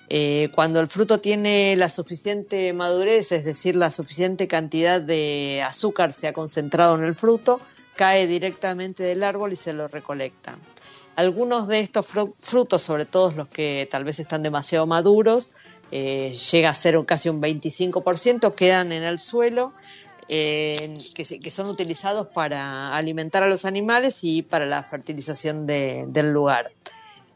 Eh, 0.09 0.49
cuando 0.55 0.79
el 0.79 0.87
fruto 0.87 1.19
tiene 1.19 1.75
la 1.75 1.89
suficiente 1.89 2.71
madurez, 2.73 3.31
es 3.33 3.43
decir, 3.43 3.75
la 3.75 3.91
suficiente 3.91 4.47
cantidad 4.47 5.01
de 5.01 5.63
azúcar 5.67 6.13
se 6.13 6.27
ha 6.27 6.33
concentrado 6.33 6.95
en 6.95 7.03
el 7.03 7.15
fruto, 7.15 7.59
cae 7.95 8.25
directamente 8.25 9.03
del 9.03 9.23
árbol 9.23 9.51
y 9.53 9.55
se 9.57 9.73
lo 9.73 9.87
recolecta. 9.87 10.57
Algunos 11.15 11.67
de 11.67 11.79
estos 11.81 12.05
fru- 12.13 12.33
frutos, 12.39 12.81
sobre 12.81 13.05
todo 13.05 13.31
los 13.31 13.47
que 13.47 13.87
tal 13.91 14.03
vez 14.05 14.19
están 14.19 14.43
demasiado 14.43 14.85
maduros, 14.87 15.53
eh, 15.91 16.31
llega 16.51 16.69
a 16.69 16.73
ser 16.73 16.97
casi 17.05 17.29
un 17.29 17.41
25%, 17.41 18.53
quedan 18.55 18.91
en 18.91 19.03
el 19.03 19.19
suelo, 19.19 19.73
que 20.27 21.51
son 21.51 21.67
utilizados 21.67 22.27
para 22.27 22.95
alimentar 22.95 23.43
a 23.43 23.47
los 23.47 23.65
animales 23.65 24.23
y 24.23 24.41
para 24.41 24.65
la 24.65 24.83
fertilización 24.83 25.65
de- 25.65 26.05
del 26.07 26.31
lugar. 26.31 26.71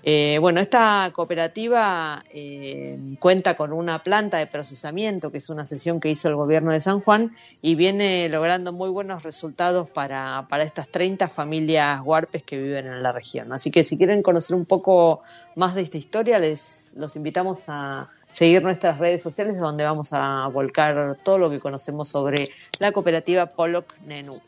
Eh, 0.04 0.39
bueno, 0.42 0.60
esta 0.60 1.12
cooperativa 1.14 2.24
eh, 2.34 2.98
cuenta 3.20 3.56
con 3.56 3.72
una 3.72 4.02
planta 4.02 4.38
de 4.39 4.48
procesamiento, 4.48 5.32
que 5.32 5.38
es 5.38 5.50
una 5.50 5.64
sesión 5.64 6.00
que 6.00 6.10
hizo 6.10 6.28
el 6.28 6.36
gobierno 6.36 6.72
de 6.72 6.82
San 6.82 7.02
Juan, 7.02 7.36
y 7.62 7.76
viene 7.76 8.28
logrando 8.28 8.74
muy 8.74 8.89
buenos 8.89 9.22
resultados 9.22 9.88
para, 9.92 10.48
para 10.50 10.64
estas 10.64 10.88
30 10.89 11.28
familias 11.28 12.02
huarpes 12.04 12.42
que 12.42 12.58
viven 12.58 12.88
en 12.88 13.04
la 13.04 13.12
región. 13.12 13.54
Así 13.54 13.70
que 13.70 13.84
si 13.84 13.96
quieren 13.96 14.24
conocer 14.24 14.56
un 14.56 14.66
poco 14.66 15.22
más 15.56 15.76
de 15.76 15.82
esta 15.84 16.00
historia, 16.00 16.39
les 16.39 16.96
los 16.98 17.16
invitamos 17.16 17.66
a 17.68 18.10
seguir 18.32 18.64
nuestras 18.64 18.98
redes 18.98 19.22
sociales 19.22 19.58
donde 19.60 19.84
vamos 19.84 20.10
a 20.14 20.48
volcar 20.48 21.18
todo 21.24 21.38
lo 21.38 21.50
que 21.50 21.60
conocemos 21.60 22.08
sobre 22.08 22.48
la 22.80 22.92
cooperativa 22.92 23.46
Pollock 23.46 23.96
Nenú. 24.02 24.40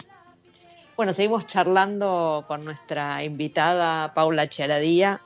Bueno, 0.96 1.14
seguimos 1.14 1.48
charlando 1.48 2.46
con 2.48 2.64
nuestra 2.64 3.24
invitada 3.24 4.14
Paula 4.14 4.48
Charadía. 4.48 5.22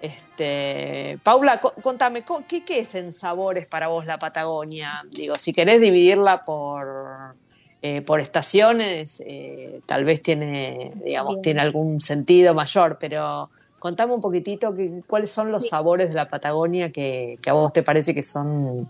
Este, 0.00 1.18
Paula, 1.22 1.60
co- 1.60 1.74
contame, 1.74 2.24
co- 2.24 2.44
¿qué, 2.48 2.64
¿qué 2.64 2.80
es 2.80 2.94
en 2.94 3.12
sabores 3.12 3.66
para 3.66 3.88
vos 3.88 4.06
la 4.06 4.18
Patagonia? 4.18 5.02
Digo, 5.10 5.36
si 5.36 5.52
querés 5.52 5.80
dividirla 5.80 6.42
por, 6.44 7.36
eh, 7.82 8.00
por 8.02 8.20
estaciones, 8.20 9.22
eh, 9.26 9.80
tal 9.86 10.04
vez 10.04 10.22
tiene, 10.22 10.92
digamos, 11.04 11.34
Bien. 11.34 11.42
tiene 11.42 11.60
algún 11.60 12.00
sentido 12.00 12.54
mayor, 12.54 12.96
pero 12.98 13.50
contame 13.80 14.14
un 14.14 14.20
poquitito 14.20 14.72
que- 14.76 15.02
cuáles 15.08 15.32
son 15.32 15.50
los 15.50 15.68
sabores 15.68 16.08
de 16.10 16.14
la 16.14 16.28
Patagonia 16.28 16.92
que, 16.92 17.38
que 17.42 17.50
a 17.50 17.54
vos 17.54 17.72
te 17.72 17.82
parece 17.82 18.14
que 18.14 18.22
son 18.22 18.88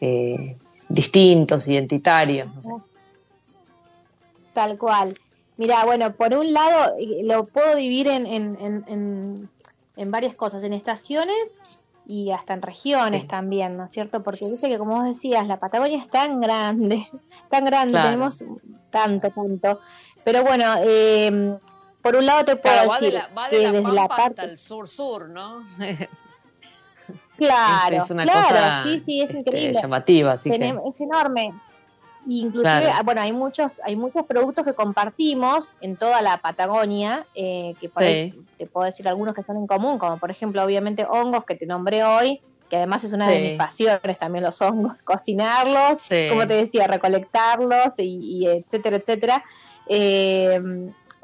eh, 0.00 0.56
distintos, 0.88 1.66
identitarios. 1.66 2.54
No 2.54 2.62
sé. 2.62 2.70
Tal 4.52 4.78
cual. 4.78 5.18
Mira, 5.56 5.84
bueno, 5.84 6.12
por 6.14 6.34
un 6.34 6.52
lado 6.52 6.94
eh, 6.98 7.22
lo 7.24 7.44
puedo 7.46 7.74
dividir 7.76 8.08
en, 8.08 8.26
en, 8.26 8.56
en, 8.60 8.84
en, 8.86 9.48
en 9.96 10.10
varias 10.10 10.34
cosas, 10.34 10.62
en 10.62 10.72
estaciones 10.72 11.58
y 12.06 12.30
hasta 12.30 12.54
en 12.54 12.62
regiones 12.62 13.22
Sí. 13.22 13.26
también, 13.28 13.76
¿no 13.76 13.84
es 13.86 13.90
cierto? 13.90 14.22
Porque 14.22 14.44
dice 14.44 14.68
que 14.68 14.78
como 14.78 14.96
vos 14.96 15.04
decías, 15.04 15.46
la 15.46 15.58
Patagonia 15.58 15.98
es 16.04 16.10
tan 16.10 16.40
grande, 16.40 17.06
tan 17.50 17.64
grande, 17.64 17.92
Claro. 17.92 18.08
tenemos 18.10 18.44
tanto, 18.90 19.30
tanto. 19.30 19.80
Pero 20.24 20.42
bueno, 20.42 20.64
eh, 20.82 21.58
por 22.06 22.16
un 22.16 22.26
lado 22.26 22.44
te 22.44 22.56
puedo 22.56 22.74
Claro, 22.74 22.88
va 22.90 22.98
de 23.00 23.06
decir 23.06 23.20
la, 23.20 23.28
va 23.36 23.44
de 23.48 23.50
que 23.56 23.62
la 23.64 23.72
desde 23.72 23.92
la 23.92 24.02
hasta 24.02 24.16
parte... 24.16 24.44
el 24.44 24.58
sur-sur, 24.58 25.28
¿no? 25.28 25.64
Claro, 27.36 27.96
es, 27.96 28.04
es 28.04 28.10
una 28.10 28.22
claro, 28.24 28.48
cosa 28.48 28.82
sí, 28.84 29.00
sí, 29.00 29.20
es 29.20 29.28
este, 29.30 29.40
increíble. 29.40 29.78
llamativa, 29.80 30.32
así 30.32 30.50
que... 30.50 30.74
Es 30.88 31.00
enorme. 31.00 31.52
Inclusive, 32.28 32.62
Claro. 32.62 32.90
ah, 32.96 33.02
bueno, 33.04 33.20
hay 33.20 33.32
muchos, 33.32 33.80
hay 33.84 33.94
muchos 33.94 34.24
productos 34.26 34.64
que 34.64 34.72
compartimos 34.72 35.74
en 35.80 35.96
toda 35.96 36.22
la 36.22 36.38
Patagonia, 36.38 37.26
eh, 37.34 37.74
que 37.80 37.88
por 37.88 38.02
Sí. 38.02 38.08
ahí 38.08 38.42
te 38.58 38.66
puedo 38.66 38.86
decir 38.86 39.06
algunos 39.06 39.34
que 39.34 39.42
están 39.42 39.56
en 39.56 39.66
común, 39.66 39.98
como 39.98 40.18
por 40.18 40.30
ejemplo, 40.30 40.62
obviamente, 40.64 41.04
hongos 41.08 41.44
que 41.44 41.54
te 41.54 41.66
nombré 41.66 42.02
hoy, 42.04 42.40
que 42.70 42.76
además 42.78 43.04
es 43.04 43.12
una 43.12 43.28
de 43.28 43.40
mis 43.40 43.58
pasiones 43.58 44.18
también 44.18 44.42
los 44.44 44.60
hongos, 44.62 44.96
cocinarlos, 45.04 46.02
Sí. 46.02 46.26
como 46.30 46.46
te 46.48 46.54
decía, 46.54 46.86
recolectarlos 46.86 47.98
y, 47.98 48.38
y 48.42 48.46
etcétera, 48.48 48.96
etcétera. 48.96 49.44
Eh, 49.88 50.60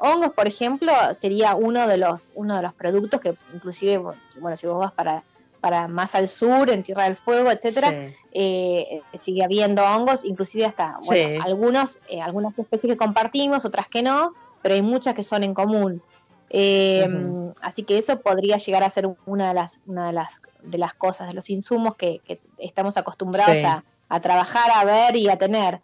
hongos, 0.03 0.31
por 0.33 0.47
ejemplo, 0.47 0.91
sería 1.17 1.55
uno 1.55 1.87
de 1.87 1.97
los, 1.97 2.29
uno 2.35 2.55
de 2.57 2.61
los 2.61 2.73
productos 2.73 3.21
que 3.21 3.35
inclusive, 3.53 3.97
bueno, 4.39 4.57
si 4.57 4.67
vos 4.67 4.79
vas 4.79 4.91
para, 4.91 5.23
para 5.61 5.87
más 5.87 6.13
al 6.15 6.27
sur, 6.27 6.69
en 6.69 6.83
Tierra 6.83 7.05
del 7.05 7.15
Fuego, 7.15 7.49
etcétera, 7.51 7.89
Sí. 7.89 8.15
eh, 8.33 9.01
sigue 9.21 9.43
habiendo 9.43 9.83
hongos, 9.83 10.25
inclusive 10.25 10.65
hasta, 10.65 10.95
bueno, 11.07 11.29
Sí. 11.29 11.37
algunos, 11.41 11.99
eh, 12.09 12.21
algunas 12.21 12.57
especies 12.59 12.91
que 12.93 12.97
compartimos, 12.97 13.63
otras 13.65 13.87
que 13.87 14.01
no, 14.03 14.33
pero 14.61 14.75
hay 14.75 14.81
muchas 14.81 15.13
que 15.15 15.23
son 15.23 15.43
en 15.43 15.53
común. 15.53 16.01
Eh. 16.49 17.07
Así 17.61 17.83
que 17.83 17.97
eso 17.97 18.19
podría 18.19 18.57
llegar 18.57 18.83
a 18.83 18.89
ser 18.89 19.09
una 19.25 19.47
de 19.47 19.53
las, 19.53 19.79
una 19.85 20.07
de 20.07 20.13
las, 20.13 20.33
de 20.61 20.77
las 20.77 20.93
cosas, 20.93 21.27
de 21.29 21.33
los 21.33 21.49
insumos 21.49 21.95
que, 21.95 22.19
que 22.25 22.39
estamos 22.57 22.97
acostumbrados 22.97 23.57
Sí. 23.57 23.63
a, 23.65 23.83
a 24.09 24.19
trabajar, 24.19 24.69
a 24.73 24.83
ver 24.85 25.15
y 25.15 25.29
a 25.29 25.37
tener. 25.37 25.79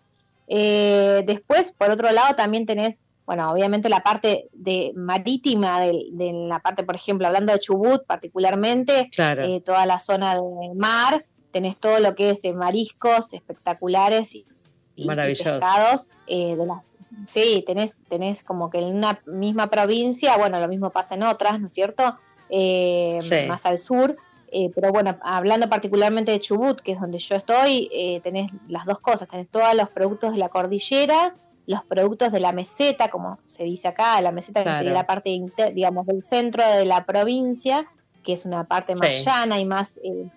Eh, 0.48 1.24
después, 1.26 1.72
por 1.72 1.90
otro 1.92 2.12
lado, 2.12 2.36
también 2.36 2.66
tenés, 2.66 3.00
bueno, 3.30 3.52
obviamente 3.52 3.90
la 3.90 4.00
parte 4.00 4.48
de 4.54 4.92
marítima 4.96 5.80
de, 5.82 6.08
de 6.14 6.34
la 6.34 6.58
parte, 6.62 6.82
por 6.84 6.96
ejemplo, 6.96 7.28
hablando 7.28 7.54
de 7.54 7.60
Chubut 7.60 8.04
particularmente, 8.08 9.08
Claro. 9.16 9.44
eh, 9.44 9.62
toda 9.62 9.86
la 9.86 10.00
zona 10.00 10.34
de 10.34 10.74
mar, 10.76 11.24
tenés 11.52 11.78
todo 11.78 12.00
lo 12.00 12.16
que 12.16 12.32
es 12.32 12.44
eh, 12.44 12.54
mariscos 12.54 13.32
espectaculares 13.34 14.34
y, 14.34 14.48
y- 14.96 15.06
pescados 15.08 16.08
eh, 16.26 16.56
de 16.56 16.66
las 16.66 16.90
sí 17.28 17.64
tenés 17.68 18.04
tenés 18.10 18.42
como 18.44 18.72
que 18.72 18.80
en 18.80 18.96
una 18.96 19.22
misma 19.28 19.68
provincia 19.68 20.36
bueno 20.38 20.60
lo 20.60 20.68
mismo 20.68 20.90
pasa 20.90 21.14
en 21.16 21.22
otras 21.24 21.60
no 21.60 21.68
es 21.68 21.74
cierto 21.74 22.18
Eh, 22.50 23.20
Sí. 23.22 23.46
más 23.48 23.64
al 23.68 23.78
sur 23.78 24.16
eh, 24.52 24.72
pero 24.74 24.92
bueno 24.92 25.18
hablando 25.22 25.70
particularmente 25.70 26.32
de 26.32 26.40
Chubut 26.40 26.80
que 26.82 26.94
es 26.94 27.00
donde 27.00 27.20
yo 27.20 27.36
estoy 27.36 27.90
tenés 28.24 28.52
las 28.68 28.86
dos 28.86 29.00
cosas 29.00 29.28
tenés 29.28 29.50
todos 29.52 29.74
los 29.76 29.90
productos 29.90 30.32
de 30.32 30.40
la 30.40 30.50
cordillera 30.50 31.36
los 31.70 31.84
productos 31.86 32.32
de 32.32 32.40
la 32.40 32.52
meseta 32.52 33.10
como 33.10 33.38
se 33.46 33.64
dice 33.64 33.88
acá 33.88 34.20
la 34.22 34.32
meseta 34.32 34.64
que 34.64 34.76
sería 34.76 34.92
la 34.92 35.06
parte 35.06 35.30
inter- 35.30 35.72
digamos 35.74 36.08
del 36.08 36.24
centro 36.24 36.64
de 36.68 36.84
la 36.84 37.06
provincia 37.06 37.86
que 38.24 38.34
es 38.34 38.44
una 38.44 38.64
parte 38.64 38.96
más 38.96 39.14
Sí. 39.14 39.24
llana 39.26 39.60
y 39.60 39.66
más 39.66 40.00
eh, 40.04 40.28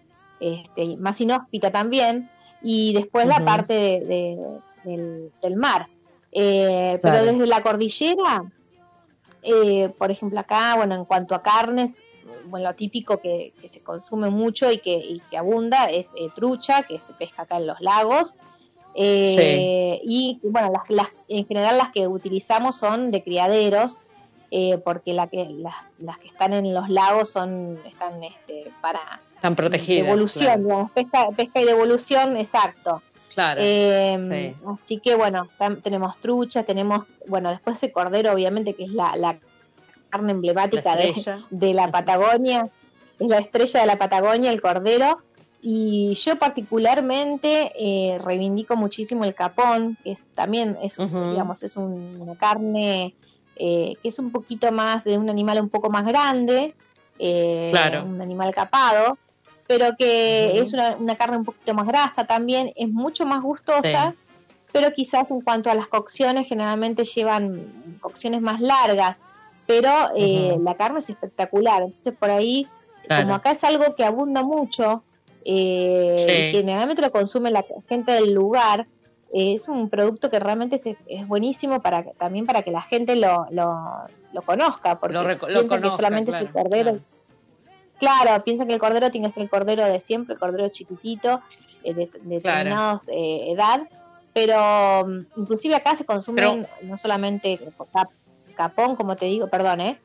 este, 0.41 0.97
más 0.99 1.21
inhóspita 1.21 1.71
también, 1.71 2.29
y 2.63 2.93
después 2.95 3.27
la 3.27 3.45
parte 3.45 3.73
de- 3.75 4.01
de- 4.01 4.61
del, 4.85 5.33
del 5.41 5.57
mar. 5.57 5.89
Eh, 6.33 6.99
Claro. 7.01 7.19
Pero 7.21 7.33
desde 7.33 7.47
la 7.47 7.63
cordillera, 7.63 8.45
eh, 9.43 9.89
por 9.97 10.11
ejemplo 10.11 10.39
acá, 10.41 10.75
bueno, 10.77 10.95
en 10.97 11.05
cuanto 11.05 11.35
a 11.35 11.43
carnes, 11.43 12.03
bueno, 12.47 12.69
lo 12.69 12.75
típico 12.75 13.19
que, 13.19 13.53
que 13.61 13.69
se 13.69 13.81
consume 13.81 14.31
mucho 14.31 14.71
y 14.71 14.79
que, 14.79 14.93
y 14.95 15.21
que 15.31 15.37
abunda 15.39 15.85
es 15.87 16.09
eh, 16.17 16.29
trucha, 16.35 16.83
que 16.83 16.99
se 16.99 17.13
pesca 17.15 17.43
acá 17.43 17.57
en 17.59 17.67
los 17.69 17.81
lagos. 17.81 18.35
Eh, 18.95 20.01
Y 20.05 20.39
bueno, 20.43 20.71
las, 20.73 20.91
las, 20.91 21.09
en 21.29 21.47
general 21.47 21.79
las 21.79 21.91
que 21.93 22.07
utilizamos 22.07 22.77
son 22.77 23.11
de 23.11 23.23
criaderos, 23.23 23.99
eh, 24.51 24.79
porque 24.85 25.15
la 25.15 25.29
que, 25.29 25.47
las, 25.49 25.75
las 25.99 26.19
que 26.19 26.29
están 26.29 26.53
en 26.53 26.75
los 26.75 26.89
lagos 26.91 27.31
son 27.31 27.79
están 27.87 28.23
este, 28.23 28.71
para 28.81 29.21
Están 29.35 29.57
protegidas. 29.57 30.05
devolución, 30.05 30.65
claro. 30.65 30.91
pesca, 30.95 31.29
pesca 31.37 31.61
y 31.61 31.65
devolución, 31.65 32.37
exacto. 32.37 33.03
Claro. 33.33 33.61
Eh, 33.65 34.19
sí. 34.55 34.67
Así 34.69 34.99
que 34.99 35.15
bueno, 35.15 35.49
tenemos 35.83 36.19
trucha, 36.19 36.65
tenemos, 36.65 37.07
bueno, 37.27 37.49
después 37.51 37.83
el 37.83 37.93
cordero, 37.93 38.33
obviamente, 38.33 38.75
que 38.75 38.85
es 38.85 38.91
la, 38.91 39.17
la 39.17 39.39
carne 40.11 40.33
emblemática 40.33 40.95
La 40.95 41.03
de, 41.03 41.15
de 41.49 41.73
la 41.73 41.91
Patagonia, 41.91 42.69
es 43.19 43.29
la 43.29 43.39
estrella 43.39 43.81
de 43.81 43.87
la 43.87 43.97
Patagonia, 43.97 44.51
el 44.51 44.61
cordero. 44.61 45.23
Y 45.65 46.15
yo 46.17 46.37
particularmente 46.41 47.73
eh, 47.79 48.19
reivindico 48.19 48.77
muchísimo 48.77 49.25
el 49.25 49.35
capón, 49.35 49.97
que 50.03 50.13
es 50.13 50.27
también 50.35 50.77
es, 50.83 50.99
Ujú. 50.99 51.31
digamos, 51.31 51.63
es 51.63 51.77
un- 51.77 52.21
una 52.21 52.35
carne 52.37 53.15
eh, 53.55 53.95
que 54.03 54.09
es 54.09 54.19
un 54.19 54.33
poquito 54.33 54.73
más 54.73 55.05
de 55.05 55.19
un 55.19 55.29
animal 55.31 55.61
un 55.61 55.69
poco 55.69 55.89
más 55.91 56.05
grande, 56.07 56.75
eh, 57.19 57.67
Claro. 57.71 58.05
un 58.07 58.21
animal 58.21 58.53
capado, 58.55 59.19
pero 59.69 59.95
que 59.97 60.59
es 60.59 60.73
una, 60.73 60.97
una 60.97 61.15
carne 61.17 61.37
un 61.37 61.45
poquito 61.45 61.75
más 61.75 61.87
grasa 61.87 62.25
también, 62.25 62.73
es 62.75 62.89
mucho 62.89 63.27
más 63.27 63.43
gustosa, 63.43 64.15
pero 64.73 64.91
quizás 64.93 65.31
en 65.31 65.43
cuanto 65.43 65.71
a 65.71 65.75
las 65.75 65.87
cocciones 65.87 66.49
generalmente 66.49 67.05
llevan 67.05 67.61
cocciones 68.01 68.41
más 68.41 68.59
largas, 68.61 69.21
pero 69.67 69.91
eh, 70.17 70.55
Ujú. 70.55 70.65
la 70.65 70.75
carne 70.75 71.01
es 71.01 71.11
espectacular, 71.11 71.83
entonces 71.83 72.15
por 72.19 72.31
ahí, 72.31 72.67
Claro. 73.07 73.23
como 73.25 73.35
acá 73.35 73.51
es 73.51 73.63
algo 73.65 73.95
que 73.95 74.05
abunda 74.05 74.43
mucho, 74.43 75.05
eh, 75.45 76.15
Sí. 76.19 76.57
generalmente 76.59 77.03
lo 77.03 77.11
consume 77.11 77.51
la 77.51 77.65
gente 77.89 78.13
del 78.13 78.33
lugar, 78.33 78.87
eh, 79.33 79.55
es 79.55 79.69
un 79.69 79.89
producto 79.89 80.31
que 80.31 80.39
realmente 80.39 80.77
es, 80.77 80.83
es 81.07 81.27
buenísimo 81.27 81.81
para 81.81 82.05
también 82.19 82.47
para 82.47 82.63
que 82.63 82.71
la 82.71 82.83
gente 82.83 83.17
lo, 83.17 83.47
lo, 83.51 83.75
lo 84.33 84.43
conozca, 84.43 84.99
porque 84.99 85.15
Lo 85.15 85.23
lo 85.25 85.39
piensan 85.39 85.63
que 85.63 85.69
conozca, 85.69 85.97
solamente 85.97 86.31
claro, 86.31 86.45
es 86.49 86.57
el 86.57 86.63
cordero. 86.63 86.91
claro. 86.91 87.05
Claro, 87.99 88.43
piensan 88.45 88.67
que 88.67 88.75
el 88.75 88.81
cordero 88.81 89.11
tiene 89.13 89.29
que 89.29 89.35
ser 89.35 89.45
el 89.45 89.49
cordero 89.49 89.85
de 89.85 90.01
siempre, 90.01 90.35
el 90.35 90.41
cordero 90.41 90.69
chiquitito, 90.71 91.41
eh, 91.85 91.95
de, 91.95 92.07
de 92.07 92.11
Claro. 92.11 92.29
determinados 92.31 93.03
eh, 93.09 93.53
edad, 93.53 93.81
pero 94.33 95.07
mm, 95.07 95.41
inclusive 95.41 95.77
acá 95.77 95.95
se 95.95 96.05
consumen 96.05 96.67
no 96.83 96.97
solamente 96.97 97.61
cap- 97.93 98.11
capón, 98.57 98.97
como 98.97 99.15
te 99.17 99.27
digo, 99.27 99.47
perdón, 99.49 99.83
¿eh? 99.83 100.01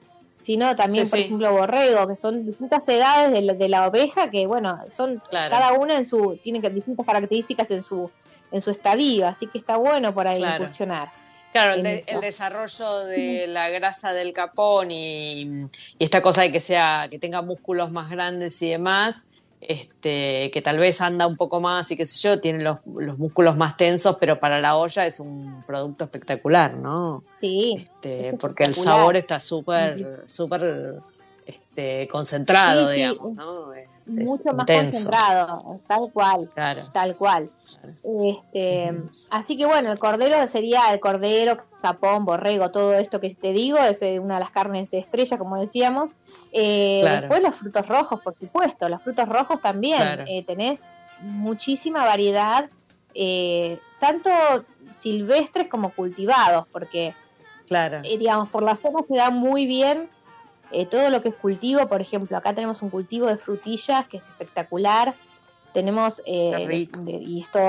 Sino 0.47 0.75
también, 0.77 1.05
Sí, 1.05 1.09
por 1.11 1.19
sí. 1.19 1.25
ejemplo, 1.25 1.51
borrego, 1.51 2.07
que 2.07 2.15
son 2.15 2.45
distintas 2.45 2.87
edades 2.87 3.33
de 3.33 3.41
la, 3.41 3.53
de 3.53 3.67
la 3.69 3.85
oveja, 3.87 4.31
que 4.31 4.47
bueno, 4.47 4.79
son 4.95 5.21
Claro. 5.29 5.53
cada 5.53 5.73
una 5.73 5.95
en 5.95 6.05
su, 6.05 6.39
tiene 6.41 6.61
que- 6.61 6.69
distintas 6.69 7.05
características 7.05 7.69
en 7.71 7.83
su 7.83 8.09
en 8.49 8.61
su 8.61 8.71
estadio, 8.71 9.27
así 9.27 9.45
que 9.47 9.57
está 9.57 9.75
bueno 9.75 10.13
por 10.13 10.25
ahí 10.25 10.37
Claro. 10.37 10.63
incursionar. 10.63 11.09
Claro, 11.51 11.73
el, 11.73 11.83
de- 11.83 12.03
el 12.07 12.21
desarrollo 12.21 12.99
de 13.03 13.45
la 13.47 13.67
grasa 13.69 14.13
del 14.13 14.31
capón 14.31 14.89
y, 14.89 15.41
y 15.99 16.03
esta 16.05 16.21
cosa 16.21 16.43
de 16.43 16.51
que 16.53 16.61
sea, 16.61 17.07
que 17.11 17.19
tenga 17.19 17.41
músculos 17.41 17.91
más 17.91 18.09
grandes 18.09 18.61
y 18.61 18.69
demás, 18.69 19.25
este, 19.59 20.51
que 20.51 20.61
tal 20.61 20.77
vez 20.77 21.01
anda 21.01 21.25
un 21.27 21.35
poco 21.35 21.59
más 21.61 21.89
y 21.91 21.97
qué 21.97 22.05
sé 22.05 22.17
yo, 22.27 22.39
tiene 22.39 22.63
los, 22.63 22.77
los 22.85 23.17
músculos 23.17 23.57
más 23.57 23.75
tensos, 23.77 24.17
pero 24.19 24.39
para 24.39 24.59
la 24.61 24.75
olla 24.77 25.05
es 25.05 25.19
un 25.19 25.63
producto 25.65 26.03
espectacular, 26.05 26.75
¿no? 26.75 27.23
Sí, 27.39 27.75
Este, 27.95 28.29
Es 28.29 28.35
porque 28.39 28.63
el 28.65 28.73
sabor 28.75 29.15
está 29.17 29.39
súper, 29.39 30.23
súper 30.27 31.01
este, 31.45 32.07
concentrado, 32.09 32.87
Sí, 32.87 32.93
sí, 32.93 32.99
digamos, 33.01 33.33
¿no? 33.33 33.73
Es- 33.73 33.89
es 34.05 34.13
mucho 34.23 34.53
más 34.53 34.69
intenso. 34.69 35.09
concentrado, 35.09 35.81
tal 35.85 36.11
cual, 36.13 36.49
Claro. 36.53 36.81
tal 36.93 37.15
cual. 37.17 37.49
Este, 38.03 38.93
así 39.31 39.57
que 39.57 39.65
bueno, 39.65 39.91
el 39.91 39.99
cordero 39.99 40.47
sería 40.47 40.87
el 40.93 40.99
cordero, 41.01 41.57
capón, 41.81 42.23
borrego, 42.25 42.71
todo 42.71 42.93
esto 42.93 43.19
que 43.19 43.35
te 43.35 43.51
digo, 43.51 43.77
es 43.79 44.01
eh, 44.01 44.19
una 44.19 44.35
de 44.35 44.39
las 44.41 44.51
carnes 44.51 44.91
de 44.91 44.99
estrella, 44.99 45.37
como 45.37 45.57
decíamos. 45.59 46.11
Eh, 46.59 46.99
Claro. 47.01 47.21
Después 47.21 47.43
los 47.43 47.55
frutos 47.55 47.87
rojos, 47.87 48.21
por 48.21 48.35
supuesto, 48.35 48.89
los 48.89 49.01
frutos 49.03 49.29
rojos 49.29 49.61
también, 49.61 49.99
Claro. 50.01 50.23
eh, 50.27 50.43
tenés 50.45 50.81
muchísima 51.21 52.03
variedad, 52.03 52.67
eh, 53.13 53.79
tanto 53.99 54.29
silvestres 54.99 55.67
como 55.67 55.91
cultivados, 55.91 56.65
porque 56.71 57.13
Claro. 57.67 57.99
eh, 58.03 58.17
digamos, 58.17 58.49
por 58.49 58.63
la 58.63 58.75
zona 58.75 59.01
se 59.03 59.15
da 59.15 59.29
muy 59.29 59.65
bien 59.67 60.09
eh, 60.71 60.85
todo 60.85 61.09
lo 61.09 61.21
que 61.21 61.29
es 61.29 61.35
cultivo. 61.35 61.87
Por 61.87 62.01
ejemplo, 62.01 62.35
acá 62.37 62.53
tenemos 62.53 62.81
un 62.81 62.89
cultivo 62.89 63.27
de 63.27 63.37
frutillas 63.37 64.05
que 64.07 64.17
es 64.17 64.23
espectacular. 64.23 65.13
Tenemos, 65.73 66.21
eh, 66.25 66.87
de- 67.05 67.13
y, 67.21 67.41
esto, 67.41 67.59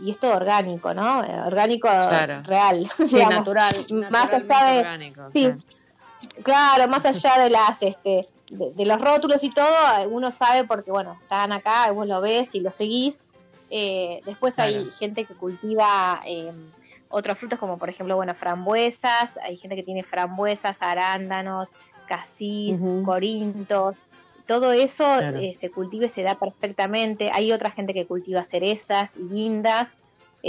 y 0.00 0.10
esto 0.10 0.34
orgánico, 0.34 0.92
¿no? 0.94 1.18
Orgánico 1.46 1.88
real. 2.44 2.90
Sí, 3.04 3.16
digamos. 3.16 3.34
natural. 3.34 3.70
Más 4.10 4.32
allá 4.32 4.64
de. 4.72 4.78
orgánico, 4.78 5.30
Sí. 5.32 5.48
Claro, 6.42 6.88
más 6.88 7.04
allá 7.04 7.42
de 7.42 7.50
las 7.50 7.82
este 7.82 8.22
de, 8.50 8.72
de 8.72 8.86
los 8.86 9.00
rótulos 9.00 9.42
y 9.44 9.50
todo, 9.50 10.08
uno 10.08 10.30
sabe 10.32 10.64
porque, 10.64 10.90
bueno, 10.90 11.18
están 11.22 11.52
acá, 11.52 11.90
vos 11.92 12.06
lo 12.06 12.20
ves 12.20 12.54
y 12.54 12.60
lo 12.60 12.72
seguís. 12.72 13.16
Eh, 13.70 14.22
después 14.24 14.58
hay 14.58 14.90
gente 14.92 15.26
que 15.26 15.34
cultiva 15.34 16.22
eh, 16.26 16.52
otros 17.10 17.38
frutos 17.38 17.58
como 17.58 17.78
por 17.78 17.90
ejemplo, 17.90 18.16
bueno, 18.16 18.34
frambuesas, 18.34 19.38
hay 19.42 19.56
gente 19.56 19.76
que 19.76 19.82
tiene 19.82 20.02
frambuesas, 20.02 20.78
arándanos, 20.80 21.74
casís, 22.06 22.80
Ujú. 22.80 23.02
corintos, 23.04 23.98
todo 24.46 24.72
eso 24.72 25.04
Claro. 25.18 25.38
eh, 25.38 25.54
se 25.54 25.70
cultiva 25.70 26.06
y 26.06 26.08
se 26.08 26.22
da 26.22 26.36
perfectamente. 26.36 27.30
Hay 27.32 27.52
otra 27.52 27.70
gente 27.70 27.92
que 27.92 28.06
cultiva 28.06 28.42
cerezas 28.42 29.14
y 29.16 29.28
guindas, 29.28 29.88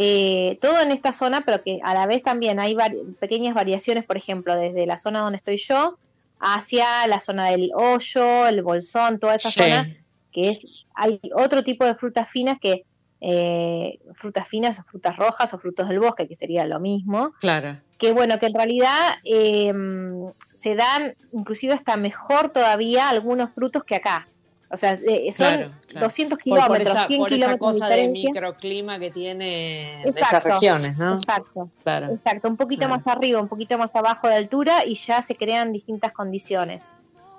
eh, 0.02 0.58
todo 0.62 0.80
en 0.82 0.91
esta 0.91 1.12
zona, 1.12 1.41
pero 1.41 1.62
que 1.62 1.80
a 1.84 1.93
la 1.93 2.06
vez 2.08 2.24
también 2.24 2.58
hay 2.60 2.74
vari- 2.74 3.16
pequeñas 3.20 3.54
variaciones, 3.54 4.06
por 4.06 4.16
ejemplo, 4.16 4.56
desde 4.56 4.86
la 4.86 4.97
zona 4.97 5.20
donde 5.20 5.38
estoy 5.38 5.58
yo 5.58 5.97
hacia 6.39 7.06
la 7.08 7.20
zona 7.20 7.47
del 7.50 7.72
hoyo, 7.76 8.47
el 8.47 8.62
bolsón, 8.64 9.20
toda 9.20 9.36
esa 9.36 9.50
Sí. 9.50 9.60
zona 9.60 9.89
que 10.32 10.52
es 10.52 10.62
hay 10.95 11.20
otro 11.36 11.64
tipo 11.64 11.84
de 11.86 11.95
frutas 11.95 12.30
finas 12.30 12.58
que 12.62 12.84
eh, 13.22 14.00
frutas 14.14 14.47
finas 14.47 14.80
o 14.80 14.84
frutas 14.84 15.18
rojas 15.18 15.54
o 15.54 15.60
frutos 15.60 15.89
del 15.89 16.00
bosque 16.00 16.28
que 16.30 16.36
sería 16.38 16.64
lo 16.66 16.80
mismo 16.80 17.34
Claro. 17.41 17.76
que 17.97 18.14
bueno 18.14 18.39
que 18.39 18.45
en 18.45 18.54
realidad 18.54 19.16
eh, 19.26 19.74
se 20.54 20.76
dan 20.76 21.16
inclusive 21.34 21.74
hasta 21.74 21.97
mejor 21.97 22.50
todavía 22.54 23.10
algunos 23.10 23.50
frutos 23.54 23.84
que 23.84 23.95
acá 23.95 24.30
o 24.72 24.78
sea 24.78 24.98
son 24.98 25.06
Claro, 25.36 25.72
claro. 25.88 26.06
200 26.06 26.38
Por, 26.40 26.44
por 26.44 26.44
kilómetros 26.44 26.96
esa, 26.96 27.08
100 27.08 27.20
por 27.20 27.28
esa 27.30 27.36
kilómetros 27.36 27.72
cosa 27.74 27.88
de 27.90 27.96
de 28.02 28.08
microclima 28.10 29.00
que 29.00 29.12
tiene 29.12 30.02
Exacto, 30.04 30.20
esas 30.38 30.44
regiones, 30.46 30.98
¿no? 31.00 31.14
exacto 31.16 31.70
Claro. 31.84 32.12
Exacto, 32.12 32.48
un 32.48 32.58
poquito 32.58 32.82
Claro. 32.82 32.96
más 32.96 33.08
arriba, 33.08 33.42
un 33.42 33.48
poquito 33.48 33.78
más 33.78 33.96
abajo 33.96 34.28
de 34.28 34.36
altura 34.36 34.86
y 34.86 34.96
ya 34.96 35.22
se 35.22 35.36
crean 35.36 35.72
distintas 35.74 36.12
condiciones. 36.14 36.86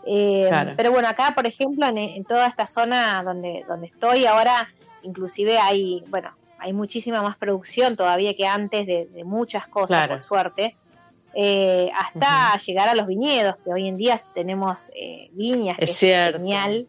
Eh, 0.06 0.46
Claro. 0.48 0.72
Pero 0.76 0.90
bueno, 0.92 1.08
acá, 1.08 1.32
por 1.34 1.46
ejemplo, 1.46 1.86
en, 1.86 1.98
en 1.98 2.24
toda 2.24 2.46
esta 2.46 2.66
zona 2.66 3.22
donde, 3.22 3.64
donde 3.68 3.86
estoy 3.86 4.24
ahora, 4.26 4.68
inclusive 5.02 5.58
hay, 5.58 6.02
bueno, 6.08 6.30
hay 6.58 6.72
muchísima 6.72 7.22
más 7.22 7.36
producción 7.36 7.96
todavía 7.96 8.34
que 8.34 8.46
antes 8.46 8.86
de, 8.86 9.06
de 9.06 9.24
muchas 9.24 9.66
cosas, 9.68 9.96
Claro. 9.98 10.14
por 10.14 10.20
suerte. 10.20 10.76
Eh, 11.32 11.90
hasta 11.96 12.56
llegar 12.56 12.88
a 12.88 12.94
los 12.96 13.06
viñedos, 13.06 13.54
que 13.62 13.70
hoy 13.72 13.86
en 13.86 13.96
día 13.96 14.20
tenemos 14.34 14.90
eh, 14.96 15.28
viñas, 15.32 15.76
que 15.78 15.84
Es 15.84 16.00
genial 16.00 16.88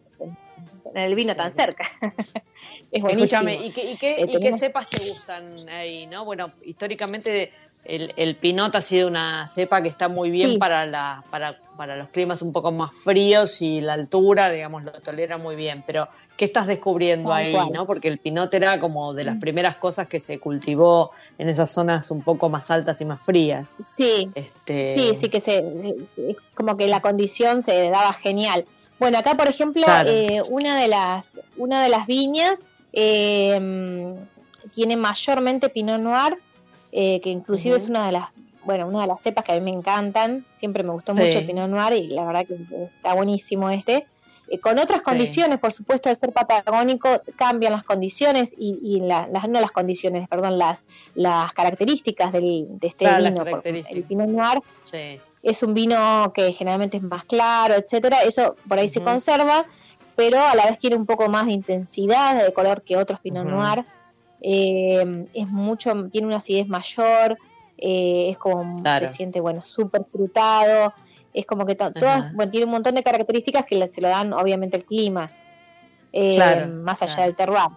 el 0.94 1.14
vino 1.14 1.34
tan 1.36 1.52
cerca. 1.52 1.84
es 2.92 3.00
buenísimo. 3.02 3.24
Escúchame, 3.24 3.54
¿y 3.54 3.70
qué, 3.70 3.90
y 3.92 3.96
qué, 3.96 4.20
Eh, 4.22 4.26
y 4.28 4.38
qué 4.40 4.52
cepas 4.52 4.88
te 4.88 4.98
gustan 4.98 5.68
ahí, 5.68 6.06
no? 6.06 6.24
Bueno, 6.24 6.52
históricamente 6.64 7.52
el, 7.84 8.12
el 8.16 8.36
pinot 8.36 8.74
ha 8.76 8.80
sido 8.80 9.08
una 9.08 9.46
cepa 9.48 9.82
que 9.82 9.88
está 9.88 10.08
muy 10.08 10.30
bien 10.30 10.50
Sí. 10.50 10.58
para, 10.58 10.86
la, 10.86 11.24
para, 11.30 11.58
para 11.76 11.96
los 11.96 12.08
climas 12.08 12.40
un 12.42 12.52
poco 12.52 12.70
más 12.70 12.94
fríos 12.94 13.60
y 13.62 13.80
la 13.80 13.94
altura, 13.94 14.50
digamos, 14.50 14.84
lo 14.84 14.92
tolera 14.92 15.36
muy 15.36 15.56
bien. 15.56 15.82
Pero, 15.84 16.06
¿qué 16.36 16.44
estás 16.44 16.66
descubriendo 16.68 17.32
ahí. 17.32 17.54
Mm. 17.56 17.72
no? 17.72 17.86
Porque 17.86 18.06
el 18.08 18.18
pinot 18.18 18.52
era 18.54 18.78
como 18.78 19.14
de 19.14 19.24
las 19.24 19.38
primeras 19.38 19.76
cosas 19.76 20.06
que 20.06 20.20
se 20.20 20.38
cultivó 20.38 21.10
en 21.38 21.48
esas 21.48 21.72
zonas 21.72 22.10
un 22.12 22.22
poco 22.22 22.48
más 22.48 22.70
altas 22.70 23.00
y 23.00 23.04
más 23.04 23.20
frías. 23.20 23.74
Sí, 23.96 24.30
Este, 24.34 24.94
Sí, 24.94 25.16
sí 25.18 25.28
que 25.28 25.40
se, 25.40 25.58
es 26.16 26.36
como 26.54 26.76
que 26.76 26.86
la 26.86 27.00
condición 27.00 27.62
se 27.64 27.90
daba 27.90 28.12
genial. 28.12 28.64
Bueno, 28.98 29.18
acá 29.18 29.34
por 29.36 29.48
ejemplo, 29.48 29.82
Claro. 29.82 30.10
eh, 30.10 30.26
una 30.50 30.76
de 30.80 30.88
las 30.88 31.26
una 31.56 31.82
de 31.82 31.88
las 31.88 32.06
viñas 32.06 32.54
eh, 32.92 34.14
tiene 34.74 34.96
mayormente 34.96 35.68
Pinot 35.68 36.00
Noir, 36.00 36.38
eh, 36.92 37.20
que 37.20 37.30
inclusive 37.30 37.76
es 37.76 37.88
una 37.88 38.06
de 38.06 38.12
las 38.12 38.28
bueno 38.64 38.86
una 38.86 39.00
de 39.02 39.06
las 39.08 39.20
cepas 39.20 39.44
que 39.44 39.52
a 39.52 39.54
mí 39.56 39.60
me 39.60 39.76
encantan. 39.76 40.44
Siempre 40.54 40.82
me 40.84 40.90
gustó 40.92 41.16
Sí. 41.16 41.22
mucho 41.22 41.38
el 41.38 41.46
Pinot 41.46 41.68
Noir 41.68 41.92
y 41.94 42.08
la 42.08 42.24
verdad 42.24 42.46
que 42.46 42.56
está 42.96 43.14
buenísimo 43.14 43.70
este. 43.70 44.06
Eh, 44.48 44.58
con 44.60 44.78
otras 44.78 44.98
Sí. 44.98 45.04
condiciones, 45.04 45.58
por 45.58 45.72
supuesto, 45.72 46.08
al 46.10 46.16
ser 46.16 46.32
patagónico 46.32 47.08
cambian 47.36 47.72
las 47.72 47.84
condiciones 47.84 48.54
y, 48.58 48.78
y 48.82 49.00
la- 49.00 49.26
las 49.32 49.48
no 49.48 49.60
las 49.60 49.70
condiciones, 49.72 50.28
perdón, 50.28 50.58
las 50.58 50.84
las 51.14 51.52
características 51.54 52.32
del, 52.32 52.66
de 52.68 52.86
este 52.88 53.04
Claro, 53.06 53.24
vino. 53.24 53.36
características. 53.44 53.96
El 53.96 54.04
Pinot 54.04 54.28
Noir 54.28 54.60
sí. 54.84 55.18
Es 55.42 55.62
un 55.62 55.74
vino 55.74 56.32
que 56.34 56.52
generalmente 56.52 56.96
es 56.98 57.02
más 57.02 57.24
claro, 57.24 57.74
etcétera, 57.74 58.18
eso 58.22 58.54
por 58.68 58.78
ahí 58.78 58.88
se 58.88 59.02
conserva, 59.02 59.66
pero 60.14 60.38
a 60.38 60.54
la 60.54 60.66
vez 60.66 60.78
tiene 60.78 60.96
un 60.96 61.06
poco 61.06 61.28
más 61.28 61.46
de 61.46 61.52
intensidad 61.52 62.44
de 62.44 62.52
color 62.52 62.82
que 62.82 62.96
otros 62.96 63.18
Pinot. 63.20 63.44
Noir, 63.44 63.84
eh, 64.40 65.26
es 65.34 65.48
mucho, 65.48 65.92
tiene 66.10 66.26
una 66.26 66.36
acidez 66.36 66.68
mayor, 66.68 67.38
eh, 67.78 68.28
es 68.30 68.38
como 68.38 68.82
Claro. 68.82 69.08
se 69.08 69.14
siente 69.14 69.40
bueno, 69.40 69.62
súper 69.62 70.04
frutado, 70.10 70.92
es 71.34 71.46
como 71.46 71.64
que 71.66 71.74
to- 71.74 71.92
todas, 71.92 72.32
bueno, 72.34 72.50
tiene 72.50 72.66
un 72.66 72.72
montón 72.72 72.94
de 72.94 73.02
características 73.02 73.64
que 73.66 73.84
se 73.88 74.00
lo 74.00 74.08
dan 74.08 74.32
obviamente 74.32 74.76
el 74.76 74.84
clima, 74.84 75.30
eh, 76.12 76.34
Claro, 76.34 76.68
más 76.68 77.02
allá 77.02 77.14
claro. 77.14 77.26
del 77.28 77.36
terroir. 77.36 77.68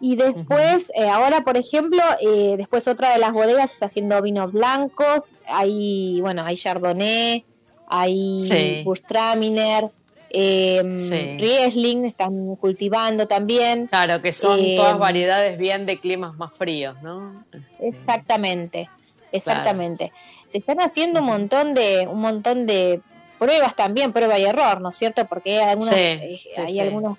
Y 0.00 0.16
después, 0.16 0.92
eh, 0.94 1.08
ahora 1.08 1.42
por 1.42 1.56
ejemplo, 1.56 2.02
eh, 2.20 2.56
después 2.58 2.86
otra 2.86 3.12
de 3.12 3.18
las 3.18 3.32
bodegas 3.32 3.70
está 3.72 3.86
haciendo 3.86 4.20
vinos 4.20 4.52
blancos, 4.52 5.32
hay, 5.46 6.20
bueno, 6.20 6.42
hay 6.44 6.56
Chardonnay, 6.56 7.44
hay 7.88 8.38
Sí. 8.38 8.82
Burstraminer, 8.84 9.86
eh, 10.30 10.82
Sí. 10.96 11.38
Riesling, 11.38 12.04
están 12.04 12.56
cultivando 12.56 13.26
también. 13.26 13.86
Claro, 13.86 14.20
que 14.20 14.32
son 14.32 14.58
Eh, 14.60 14.74
todas 14.76 14.98
variedades 14.98 15.56
bien 15.58 15.86
de 15.86 15.98
climas 15.98 16.36
más 16.36 16.54
fríos, 16.54 17.00
¿no? 17.02 17.44
Exactamente, 17.78 18.90
exactamente. 19.32 20.12
Se 20.46 20.58
están 20.58 20.80
haciendo 20.80 21.20
un 21.20 21.26
montón 21.26 21.72
de, 21.74 22.06
un 22.06 22.20
montón 22.20 22.66
de 22.66 23.00
pruebas 23.38 23.74
también, 23.76 24.12
prueba 24.12 24.38
y 24.38 24.44
error, 24.44 24.80
¿no 24.80 24.90
es 24.90 24.96
cierto? 24.96 25.24
Porque 25.26 25.58
hay 25.58 25.70
algunos, 25.70 25.88
Sí, 25.94 26.00
eh, 26.00 26.40
hay 26.58 26.80
algunos 26.80 27.18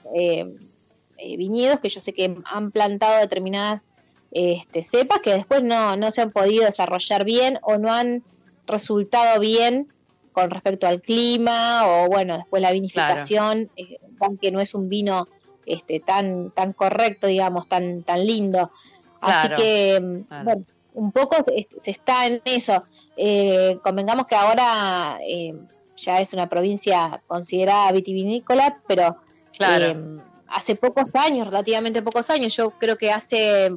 eh, 1.18 1.34
eh, 1.34 1.38
viñedos 1.38 1.80
que 1.80 1.89
yo 1.89 2.01
sé 2.01 2.13
que 2.13 2.38
han 2.45 2.72
plantado 2.72 3.20
determinadas 3.20 3.86
este, 4.32 4.84
cepas 4.84 5.20
que 5.20 5.34
después 5.34 5.63
no, 5.63 5.95
no 5.95 6.11
se 6.11 6.22
han 6.22 6.32
podido 6.32 6.65
desarrollar 6.65 7.24
bien 7.24 7.59
o 7.61 7.78
no 7.78 7.91
han 7.91 8.24
resultado 8.65 9.39
bien 9.39 9.88
con 10.32 10.51
respecto 10.51 10.86
al 10.86 11.01
clima 11.01 11.84
o 11.88 12.07
bueno, 12.07 12.38
después 12.38 12.61
la 12.61 12.72
vinificación, 12.72 13.72
eh, 13.76 13.97
dan 14.20 14.38
que 14.38 14.51
no 14.51 14.59
es 14.59 14.76
un 14.76 14.89
vino 14.89 15.28
este, 15.65 15.99
tan, 15.99 16.51
tan 16.51 16.74
correcto, 16.74 17.28
digamos, 17.28 17.68
tan, 17.68 18.03
tan 18.03 18.26
lindo. 18.26 18.72
Claro, 19.20 19.55
Así 19.55 19.63
que, 19.63 20.24
claro. 20.28 20.43
bueno, 20.43 20.65
un 20.93 21.11
poco 21.11 21.41
se, 21.41 21.68
se 21.78 21.91
está 21.91 22.28
en 22.28 22.41
eso. 22.45 22.84
Eh, 23.15 23.80
convengamos 23.84 24.28
que 24.28 24.36
ahora 24.36 25.20
eh, 25.28 25.55
ya 25.95 26.22
es 26.22 26.34
una 26.34 26.47
provincia 26.47 27.22
considerada 27.28 27.91
vitivinícola, 27.91 28.80
pero 28.88 29.18
Claro. 29.57 30.22
Hace 30.49 30.75
pocos 30.75 31.15
años, 31.15 31.47
relativamente 31.47 32.01
pocos 32.01 32.29
años, 32.29 32.55
yo 32.55 32.71
creo 32.71 32.97
que 32.97 33.11
hace, 33.11 33.71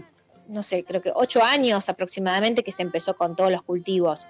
no 0.48 0.62
sé, 0.62 0.84
creo 0.84 1.02
que 1.02 1.12
ocho 1.14 1.42
años 1.42 1.88
aproximadamente 1.88 2.62
que 2.62 2.72
se 2.72 2.82
empezó 2.82 3.16
con 3.16 3.36
todos 3.36 3.50
los 3.50 3.62
cultivos. 3.62 4.26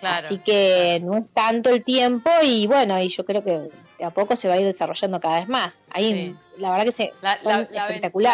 Claro. 0.00 0.26
Así 0.26 0.38
que 0.38 1.00
no 1.04 1.16
es 1.18 1.28
tanto 1.28 1.68
el 1.70 1.84
tiempo 1.84 2.30
y 2.42 2.66
bueno, 2.66 2.98
y 3.00 3.08
yo 3.10 3.24
creo 3.24 3.44
que 3.44 3.68
de 3.98 4.04
a 4.04 4.10
poco 4.10 4.34
se 4.34 4.48
va 4.48 4.54
a 4.54 4.56
ir 4.58 4.66
desarrollando 4.66 5.20
cada 5.20 5.40
vez 5.40 5.48
más. 5.48 5.80
Ahí, 5.90 6.12
Sí. 6.12 6.36
la 6.58 6.70
verdad 6.70 6.84
que 6.86 6.92
se, 6.92 7.12
La, 7.20 7.36
son 7.36 7.68
la- 7.70 7.86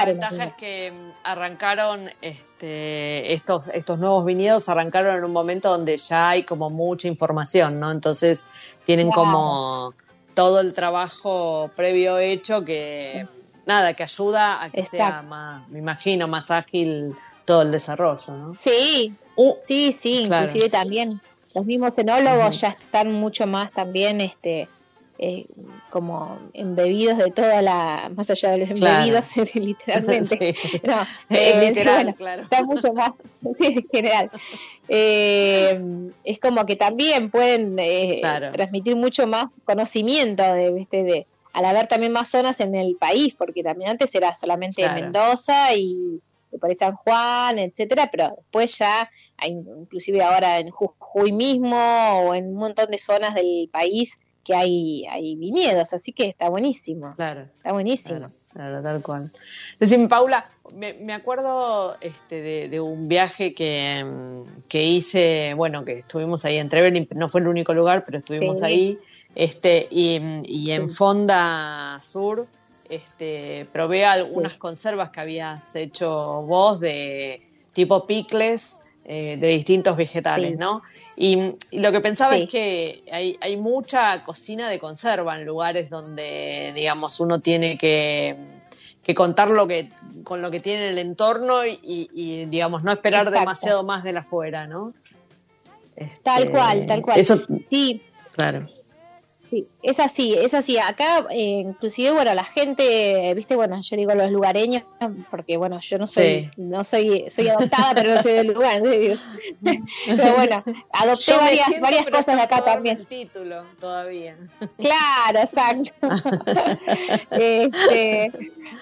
ventaja 0.06 0.44
es 0.44 0.54
que 0.54 0.92
mm, 0.92 1.10
arrancaron 1.24 2.08
este, 2.22 3.34
estos, 3.34 3.66
estos 3.68 3.98
nuevos 3.98 4.24
viñedos, 4.24 4.68
arrancaron 4.68 5.16
en 5.16 5.24
un 5.24 5.32
momento 5.32 5.68
donde 5.70 5.96
ya 5.98 6.30
hay 6.30 6.44
como 6.44 6.70
mucha 6.70 7.08
información, 7.08 7.78
¿no? 7.80 7.90
Entonces 7.90 8.46
tienen 8.84 9.10
Claro. 9.10 9.22
como 9.22 9.94
todo 10.34 10.60
el 10.60 10.72
trabajo 10.72 11.70
previo 11.76 12.18
hecho 12.18 12.64
que, 12.64 13.26
nada, 13.68 13.94
que 13.94 14.02
ayuda 14.02 14.62
a 14.64 14.70
que 14.70 14.82
sea 14.82 15.22
más, 15.22 15.68
me 15.68 15.78
imagino, 15.78 16.26
más 16.26 16.50
ágil 16.50 17.14
todo 17.44 17.62
el 17.62 17.70
desarrollo, 17.70 18.32
¿no? 18.34 18.54
Sí, 18.54 19.14
Uh, 19.40 19.54
sí, 19.60 19.92
sí, 19.92 20.24
Claro. 20.26 20.46
inclusive 20.46 20.68
también 20.68 21.20
los 21.54 21.64
mismos 21.64 21.96
enólogos 21.96 22.60
ya 22.60 22.70
están 22.70 23.12
mucho 23.12 23.46
más 23.46 23.70
también 23.72 24.20
este 24.20 24.68
eh, 25.20 25.46
como 25.90 26.38
embebidos 26.54 27.18
de 27.18 27.30
toda 27.30 27.62
la, 27.62 28.10
más 28.16 28.28
allá 28.30 28.50
de 28.50 28.58
los 28.58 28.78
Claro. 28.80 28.96
embebidos 29.04 29.36
literalmente, 29.54 30.56
Sí. 30.62 30.80
no, 30.82 31.00
Eh, 31.30 31.52
eh, 31.54 31.68
literal, 31.68 31.94
bueno, 31.96 32.14
claro. 32.14 32.42
está 32.42 32.64
mucho 32.64 32.92
más 32.94 33.10
sí, 33.58 33.66
en 33.66 33.86
general. 33.92 34.30
Eh, 34.88 35.80
es 36.24 36.40
como 36.40 36.66
que 36.66 36.74
también 36.76 37.30
pueden 37.30 37.78
eh, 37.78 38.16
Claro. 38.20 38.50
transmitir 38.52 38.96
mucho 38.96 39.26
más 39.28 39.44
conocimiento 39.64 40.42
de, 40.42 40.72
¿viste? 40.72 41.02
de 41.04 41.26
al 41.58 41.64
haber 41.64 41.88
también 41.88 42.12
más 42.12 42.28
zonas 42.28 42.60
en 42.60 42.74
el 42.76 42.94
país, 42.96 43.34
porque 43.36 43.62
también 43.64 43.90
antes 43.90 44.14
era 44.14 44.34
solamente 44.36 44.82
Claro. 44.82 45.00
Mendoza 45.00 45.74
y, 45.74 46.20
y 46.52 46.58
por 46.58 46.70
ahí 46.70 46.76
San 46.76 46.94
Juan, 46.94 47.58
etcétera, 47.58 48.08
pero 48.12 48.32
después 48.36 48.78
ya 48.78 49.10
hay, 49.36 49.50
inclusive 49.52 50.22
ahora 50.22 50.58
en 50.58 50.70
Jujuy 50.70 51.32
mismo 51.32 51.76
o 51.76 52.34
en 52.34 52.46
un 52.48 52.54
montón 52.54 52.90
de 52.90 52.98
zonas 52.98 53.34
del 53.34 53.68
país 53.72 54.12
que 54.44 54.54
hay, 54.54 55.04
hay 55.10 55.34
viñedos, 55.36 55.92
así 55.92 56.12
que 56.12 56.26
está 56.28 56.48
buenísimo, 56.48 57.12
Claro. 57.16 57.42
está 57.56 57.72
buenísimo. 57.72 58.16
Claro, 58.18 58.32
claro, 58.52 58.82
tal 58.82 59.02
cual. 59.02 59.32
Decime, 59.80 60.08
Paula, 60.08 60.48
me, 60.72 60.94
me 60.94 61.12
acuerdo 61.12 61.96
este, 62.00 62.40
de, 62.40 62.68
de 62.68 62.80
un 62.80 63.08
viaje 63.08 63.52
que, 63.52 64.04
mm, 64.04 64.66
que 64.68 64.84
hice, 64.84 65.54
bueno, 65.54 65.84
que 65.84 65.98
estuvimos 65.98 66.44
ahí 66.44 66.56
en 66.58 66.68
Trevelin, 66.68 67.06
no 67.14 67.28
fue 67.28 67.40
el 67.42 67.48
único 67.48 67.74
lugar, 67.74 68.04
pero 68.06 68.18
estuvimos 68.18 68.60
Sí. 68.60 68.64
ahí, 68.64 68.98
este, 69.34 69.86
y, 69.90 70.20
y 70.44 70.72
en 70.72 70.88
Sí. 70.90 70.96
Fonda 70.96 71.98
Sur, 72.00 72.46
este, 72.88 73.66
probé 73.72 74.04
algunas 74.06 74.54
conservas 74.54 75.10
que 75.10 75.20
habías 75.20 75.74
hecho 75.76 76.42
vos 76.42 76.80
de 76.80 77.42
tipo 77.72 78.06
picles 78.06 78.80
eh, 79.04 79.36
de 79.38 79.48
distintos 79.48 79.96
vegetales, 79.96 80.52
Sí. 80.52 80.56
¿no? 80.58 80.82
Y, 81.16 81.54
y 81.70 81.78
lo 81.80 81.90
que 81.92 82.00
pensaba 82.00 82.36
es 82.36 82.48
que 82.48 83.02
hay, 83.10 83.36
hay 83.40 83.56
mucha 83.56 84.22
cocina 84.24 84.68
de 84.68 84.78
conserva 84.78 85.38
en 85.38 85.44
lugares 85.46 85.90
donde, 85.90 86.72
digamos, 86.74 87.18
uno 87.20 87.40
tiene 87.40 87.76
que, 87.78 88.36
que 89.02 89.14
contar 89.14 89.50
lo 89.50 89.66
que, 89.66 89.90
con 90.24 90.42
lo 90.42 90.50
que 90.50 90.60
tiene 90.60 90.84
en 90.84 90.90
el 90.92 90.98
entorno 90.98 91.64
y, 91.66 91.78
y- 91.82 92.08
y, 92.14 92.44
digamos, 92.46 92.84
no 92.84 92.92
esperar 92.92 93.22
Exacto. 93.22 93.40
demasiado 93.40 93.82
más 93.84 94.04
de 94.04 94.12
la 94.12 94.20
afuera, 94.20 94.66
¿no? 94.66 94.92
Tal 96.22 96.42
Este, 96.44 96.50
cual, 96.52 96.86
tal 96.86 97.02
cual. 97.02 97.18
Eso, 97.18 97.40
Sí, 97.68 98.00
claro. 98.32 98.66
Sí, 99.50 99.66
es 99.82 99.98
así, 99.98 100.34
es 100.34 100.52
así. 100.52 100.76
Acá, 100.78 101.26
eh, 101.30 101.62
inclusive, 101.64 102.10
bueno, 102.12 102.34
la 102.34 102.44
gente, 102.44 103.32
viste, 103.34 103.56
bueno, 103.56 103.80
yo 103.80 103.96
digo 103.96 104.14
los 104.14 104.30
lugareños, 104.30 104.82
porque 105.30 105.56
bueno, 105.56 105.80
yo 105.80 105.96
no 105.98 106.06
soy, 106.06 106.22
Sí. 106.24 106.50
no 106.58 106.84
soy, 106.84 107.24
soy 107.30 107.48
adoptada, 107.48 107.94
pero 107.94 108.14
no 108.14 108.22
soy 108.22 108.32
del 108.32 108.48
lugar. 108.48 108.82
Pero 108.82 110.34
bueno, 110.36 110.62
adopté 110.92 111.32
Yo 111.32 111.38
varias, 111.38 111.66
siento, 111.66 111.82
varias 111.82 112.10
cosas 112.10 112.36
de 112.36 112.42
acá 112.42 112.56
también. 112.62 112.96
el 112.98 113.06
título 113.06 113.64
todavía. 113.80 114.36
Claro, 114.76 115.38
exacto. 115.40 115.92
Este, 117.30 118.32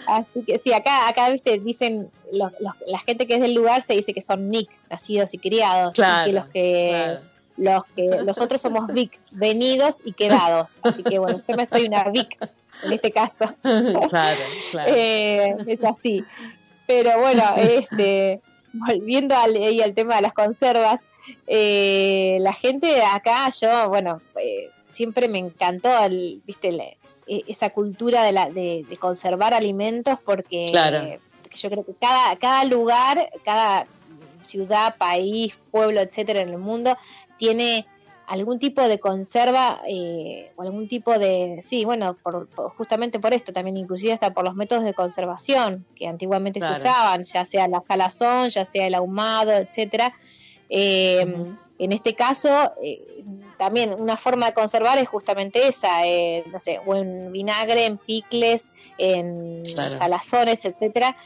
así 0.07 0.43
que 0.45 0.59
sí, 0.59 0.73
acá, 0.73 1.09
acá, 1.09 1.29
viste, 1.31 1.59
dicen, 1.59 2.11
los, 2.33 2.53
los- 2.61 2.75
la 2.87 2.99
gente 3.01 3.27
que 3.27 3.35
es 3.35 3.41
del 3.41 3.55
lugar 3.55 3.85
se 3.85 3.95
dice 3.95 4.13
que 4.13 4.23
son 4.23 4.51
Nick, 4.51 4.71
nacidos 4.91 5.33
y 5.35 5.39
criados, 5.39 5.93
y 5.93 5.95
Claro, 5.97 6.27
que 6.27 6.33
los 6.33 6.49
que 6.49 6.87
claro. 6.89 7.21
Los 7.57 7.85
que 7.95 8.09
los 8.25 8.39
otros 8.39 8.61
somos 8.61 8.87
Vic, 8.93 9.19
venidos 9.33 9.99
y 10.05 10.13
quedados. 10.13 10.79
Así 10.83 11.03
que 11.03 11.19
bueno, 11.19 11.43
yo 11.47 11.57
me 11.57 11.67
soy 11.67 11.87
una 11.87 12.05
Vic 12.05 12.37
en 12.83 12.93
este 12.93 13.11
caso. 13.11 13.55
claro, 14.09 14.45
claro. 14.71 14.93
Eh, 14.95 15.57
es 15.67 15.83
así. 15.85 16.25
Pero 16.87 17.19
bueno, 17.21 17.43
este, 17.57 18.41
volviendo 18.73 19.35
al, 19.37 19.57
al 19.83 19.95
tema 19.95 20.17
de 20.17 20.23
las 20.23 20.33
conservas, 20.33 21.01
eh, 21.47 22.39
la 22.41 22.53
gente 22.53 22.87
de 22.87 23.03
acá, 23.03 23.49
yo, 23.61 23.89
bueno, 23.89 24.21
eh, 24.41 24.71
siempre 24.91 25.29
me 25.29 25.39
encantó, 25.39 25.97
el, 26.05 26.41
viste, 26.47 26.69
e- 27.27 27.45
esa 27.49 27.71
cultura 27.71 28.23
de, 28.23 28.33
la, 28.33 28.51
de, 28.51 28.85
de 28.89 28.97
conservar 28.97 29.53
alimentos 29.55 30.19
porque 30.25 30.67
Claro. 30.71 30.99
eh, 30.99 31.21
yo 31.55 31.71
creo 31.71 31.85
que 31.85 31.95
cada, 32.01 32.37
cada 32.37 32.65
lugar, 32.65 33.31
cada 33.45 33.87
ciudad, 34.45 34.95
país, 34.97 35.55
pueblo, 35.71 36.01
etcétera, 36.01 36.41
en 36.41 36.51
el 36.51 36.59
mundo 36.59 36.97
tiene 37.39 37.87
algún 38.29 38.59
tipo 38.59 38.83
de 38.83 38.99
conserva 38.99 39.81
eh, 39.89 40.51
o 40.57 40.63
algún 40.63 40.89
tipo 40.89 41.17
de 41.17 41.63
sí 41.69 41.85
bueno 41.85 42.17
por, 42.23 42.49
por- 42.51 42.71
justamente 42.71 43.21
por 43.21 43.33
esto 43.33 43.53
también 43.53 43.77
inclusive 43.77 44.15
hasta 44.15 44.33
por 44.33 44.45
los 44.45 44.57
métodos 44.57 44.83
de 44.85 44.95
conservación 44.95 45.87
que 45.95 46.09
antiguamente 46.09 46.59
Claro. 46.59 46.75
se 46.75 46.81
usaban 46.83 47.23
ya 47.23 47.45
sea 47.47 47.69
la 47.69 47.81
salazón 47.81 48.49
ya 48.51 48.65
sea 48.65 48.87
el 48.87 48.95
ahumado 48.95 49.53
etcétera 49.53 50.13
Eh, 50.69 51.21
en 51.79 51.93
este 51.93 52.15
caso 52.17 52.73
eh, 52.83 53.23
también 53.57 53.95
una 53.95 54.17
forma 54.17 54.47
de 54.47 54.53
conservar 54.55 54.99
es 54.99 55.09
justamente 55.09 55.69
esa 55.69 56.05
eh, 56.05 56.43
no 56.51 56.59
sé 56.59 56.81
o 56.85 56.97
en 56.97 57.31
vinagre 57.31 57.85
en 57.85 57.99
picles 57.99 58.65
en 58.99 59.63
Claro. 59.63 59.91
salazones 59.99 60.65
etcétera 60.65 61.17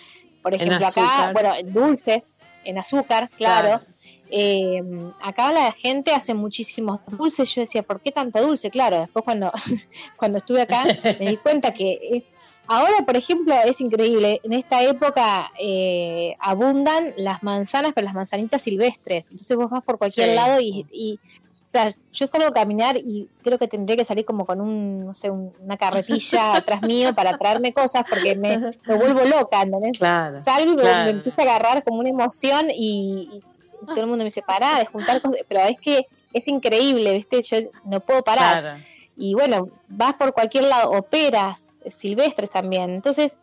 por 0.42 0.52
ejemplo 0.54 0.86
acá 0.86 1.30
bueno 1.32 1.54
en 1.54 1.68
dulce 1.68 2.22
en 2.64 2.76
azúcar 2.76 3.30
claro, 3.38 3.78
Claro. 3.78 3.84
Eh, 4.30 4.82
acá 5.22 5.52
la 5.52 5.72
gente 5.72 6.12
hace 6.12 6.34
muchísimos 6.34 7.00
dulces. 7.06 7.54
Yo 7.54 7.62
decía, 7.62 7.82
¿por 7.82 8.00
qué 8.00 8.12
tanto 8.12 8.40
dulce? 8.42 8.70
Claro, 8.70 9.00
después 9.00 9.24
cuando, 9.24 9.50
cuando 10.16 10.38
estuve 10.38 10.62
acá 10.62 10.84
me 11.18 11.26
di 11.30 11.36
cuenta 11.36 11.72
que 11.72 11.98
es. 12.12 12.24
Ahora, 12.66 13.04
por 13.04 13.16
ejemplo, 13.16 13.52
es 13.64 13.80
increíble. 13.80 14.40
En 14.44 14.52
esta 14.52 14.80
época 14.84 15.50
eh, 15.58 16.36
abundan 16.38 17.12
las 17.16 17.42
manzanas, 17.42 17.92
pero 17.94 18.04
las 18.04 18.14
manzanitas 18.14 18.62
silvestres. 18.62 19.30
Entonces 19.32 19.56
vos 19.56 19.68
vas 19.70 19.82
por 19.82 19.98
cualquier 19.98 20.28
Sí. 20.28 20.34
lado 20.36 20.60
y, 20.60 20.86
y, 20.92 21.18
o 21.52 21.62
sea, 21.66 21.88
yo 22.12 22.26
salgo 22.28 22.46
a 22.48 22.52
caminar 22.52 22.96
y 22.96 23.28
creo 23.42 23.58
que 23.58 23.66
tendré 23.66 23.96
que 23.96 24.04
salir 24.04 24.24
como 24.24 24.46
con 24.46 24.60
un, 24.60 25.04
no 25.06 25.14
sé, 25.16 25.30
un- 25.30 25.52
una 25.58 25.76
carretilla 25.76 26.54
atrás 26.56 26.82
mío 26.82 27.12
para 27.12 27.36
traerme 27.38 27.72
cosas 27.72 28.04
porque 28.08 28.36
me, 28.36 28.56
me 28.84 28.94
vuelvo 28.96 29.24
loca, 29.24 29.62
¿entendés? 29.62 29.98
Claro. 29.98 30.40
salgo 30.40 30.72
y 30.74 30.76
me- 30.76 30.82
Claro. 30.82 31.04
me 31.06 31.10
empieza 31.10 31.42
a 31.42 31.44
agarrar 31.46 31.82
como 31.82 31.98
una 31.98 32.08
emoción 32.10 32.68
y 32.70 33.42
todo 33.86 34.00
el 34.00 34.06
mundo 34.06 34.18
me 34.18 34.24
dice, 34.24 34.42
pará 34.42 34.78
de 34.78 34.86
juntar 34.86 35.20
cosas, 35.22 35.40
pero 35.48 35.60
es 35.60 35.78
que 35.80 36.06
es 36.32 36.46
increíble, 36.48 37.12
¿viste? 37.14 37.42
Yo 37.42 37.58
no 37.84 38.00
puedo 38.00 38.22
parar. 38.22 38.62
Claro. 38.62 38.82
Y 39.16 39.34
bueno, 39.34 39.68
vas 39.88 40.16
por 40.16 40.32
cualquier 40.32 40.64
lado, 40.64 40.90
operas 40.92 41.70
silvestres 41.88 42.50
también. 42.50 42.90
Entonces, 42.94 43.38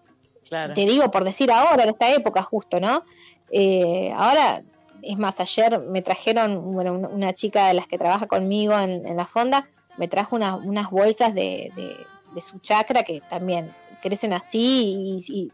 Claro. 0.47 0.73
te 0.73 0.85
digo, 0.85 1.11
por 1.11 1.23
decir 1.23 1.51
ahora, 1.51 1.83
en 1.83 1.89
esta 1.89 2.09
época 2.11 2.41
justo, 2.43 2.79
¿no? 2.79 3.03
Eh, 3.51 4.11
ahora, 4.15 4.61
es 5.01 5.17
más, 5.17 5.39
ayer 5.39 5.79
me 5.79 6.01
trajeron, 6.01 6.73
bueno, 6.73 6.93
una, 6.93 7.33
chica 7.33 7.67
de 7.67 7.73
las 7.73 7.87
que 7.87 7.97
trabaja 7.97 8.27
conmigo 8.27 8.77
en, 8.79 9.05
en 9.05 9.17
la 9.17 9.27
fonda, 9.27 9.67
me 9.97 10.07
trajo 10.07 10.35
una- 10.35 10.55
unas 10.55 10.89
bolsas 10.89 11.33
de, 11.33 11.71
de, 11.75 11.95
de 12.33 12.41
su 12.41 12.59
chacra 12.59 13.03
que 13.03 13.21
también 13.29 13.73
crecen 14.01 14.31
así 14.33 15.21
y, 15.27 15.33
y 15.33 15.51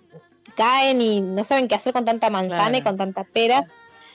caen 0.56 1.02
y 1.02 1.22
no 1.22 1.44
saben 1.44 1.68
qué 1.68 1.76
hacer 1.76 1.94
con 1.94 2.06
tanta 2.06 2.30
manzana 2.30 2.64
Claro. 2.66 2.78
y 2.78 2.82
con 2.82 2.98
tanta 2.98 3.24
pera. 3.24 3.66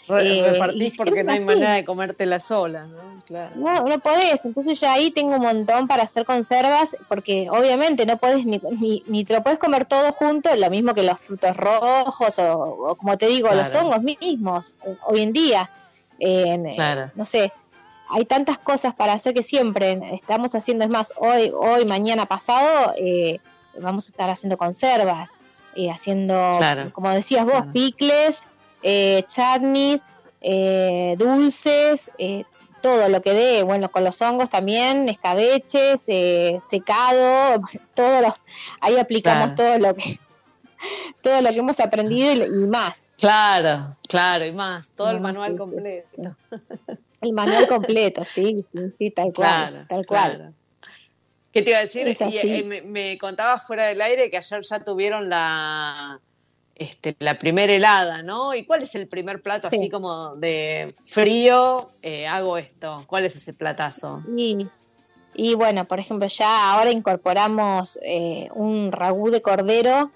Re- 0.08 0.38
eh, 0.38 0.52
repartís 0.52 0.96
porque 0.96 1.22
no 1.22 1.32
hay 1.32 1.38
así. 1.38 1.46
manera 1.46 1.72
de 1.74 1.84
comértela 1.84 2.40
sola, 2.40 2.86
¿no? 2.86 3.22
Claro. 3.26 3.52
No, 3.56 3.82
no 3.84 3.98
podés. 3.98 4.44
Entonces 4.44 4.80
ya 4.80 4.94
ahí 4.94 5.10
tengo 5.10 5.34
un 5.36 5.42
montón 5.42 5.86
para 5.86 6.04
hacer 6.04 6.24
conservas, 6.24 6.96
porque 7.08 7.48
obviamente 7.50 8.06
no 8.06 8.16
podés 8.16 8.44
ni, 8.46 8.60
ni, 8.80 9.02
ni 9.06 9.24
te 9.24 9.34
lo 9.34 9.42
podés 9.42 9.58
comer 9.58 9.84
todo 9.84 10.12
junto, 10.14 10.54
lo 10.56 10.70
mismo 10.70 10.94
que 10.94 11.02
los 11.02 11.18
frutos 11.20 11.56
rojos 11.56 12.38
o, 12.38 12.58
o 12.90 12.94
como 12.96 13.16
te 13.18 13.26
digo, 13.26 13.54
los 13.54 13.74
hongos 13.74 14.00
mismos, 14.02 14.74
eh, 14.84 14.96
hoy 15.06 15.20
en 15.20 15.32
día. 15.32 15.70
En, 16.18 16.66
eh, 16.66 16.72
Claro. 16.74 17.10
No 17.14 17.24
sé, 17.24 17.52
hay 18.10 18.24
tantas 18.24 18.58
cosas 18.58 18.94
para 18.94 19.12
hacer 19.12 19.34
que 19.34 19.42
siempre 19.42 20.00
estamos 20.14 20.54
haciendo, 20.54 20.84
es 20.84 20.90
más, 20.90 21.12
hoy, 21.16 21.52
hoy 21.54 21.84
mañana 21.84 22.24
pasado, 22.26 22.94
eh, 22.96 23.38
vamos 23.78 24.06
a 24.06 24.10
estar 24.10 24.30
haciendo 24.30 24.56
conservas, 24.56 25.30
eh, 25.76 25.90
haciendo, 25.90 26.52
Claro. 26.56 26.90
como 26.92 27.10
decías 27.10 27.44
vos, 27.44 27.52
Claro. 27.52 27.72
picles, 27.72 28.40
eh, 28.82 29.22
chutneys, 29.28 30.02
eh, 30.40 31.14
dulces, 31.18 32.10
eh, 32.18 32.44
todo 32.80 33.08
lo 33.08 33.20
que 33.22 33.32
dé, 33.32 33.62
bueno, 33.64 33.90
con 33.90 34.04
los 34.04 34.20
hongos 34.22 34.50
también, 34.50 35.08
escabeches, 35.08 36.02
eh, 36.06 36.58
secado, 36.68 37.60
todos 37.94 38.22
los, 38.22 38.34
ahí 38.80 38.96
aplicamos 38.98 39.52
Claro. 39.52 39.56
todo 39.56 39.78
lo 39.88 39.94
que 39.96 40.20
todo 41.22 41.40
lo 41.42 41.50
que 41.50 41.58
hemos 41.58 41.80
aprendido 41.80 42.32
y, 42.32 42.42
y 42.44 42.66
más, 42.66 43.04
Claro, 43.18 43.96
claro, 44.08 44.44
y 44.44 44.52
más, 44.52 44.90
todo 44.90 45.10
el 45.10 45.20
manual 45.20 45.52
sí, 45.52 45.58
completo. 45.58 46.36
el 47.20 47.32
manual 47.32 47.66
completo, 47.66 48.24
sí, 48.24 48.64
sí, 48.72 48.78
sí, 48.96 49.10
tal 49.10 49.32
cual, 49.32 49.34
Claro, 49.34 49.86
tal 49.88 50.06
cual. 50.06 50.36
claro. 50.36 50.52
¿Qué 51.52 51.62
te 51.62 51.70
iba 51.70 51.78
a 51.78 51.82
decir? 51.82 52.06
Y, 52.06 52.38
eh, 52.38 52.62
me, 52.62 52.82
me 52.82 53.18
contabas 53.18 53.66
fuera 53.66 53.86
del 53.86 54.00
aire 54.02 54.30
que 54.30 54.36
ayer 54.36 54.60
ya 54.62 54.84
tuvieron 54.84 55.28
la 55.28 56.20
este, 56.78 57.16
la 57.18 57.38
primera 57.38 57.72
helada, 57.72 58.22
¿no? 58.22 58.54
¿Y 58.54 58.64
cuál 58.64 58.82
es 58.82 58.94
el 58.94 59.08
primer 59.08 59.42
plato 59.42 59.68
Sí. 59.68 59.76
así 59.76 59.90
como 59.90 60.34
de 60.36 60.94
frío? 61.04 61.90
eh, 62.02 62.26
hago 62.26 62.56
esto. 62.56 63.04
¿Cuál 63.06 63.24
es 63.24 63.36
ese 63.36 63.52
platazo? 63.52 64.22
Y, 64.36 64.66
y 65.34 65.54
bueno, 65.54 65.84
por 65.86 65.98
ejemplo, 65.98 66.26
ya 66.28 66.72
ahora 66.72 66.90
incorporamos 66.90 67.98
eh, 68.02 68.48
un 68.54 68.92
ragú 68.92 69.30
de 69.30 69.42
cordero, 69.42 70.10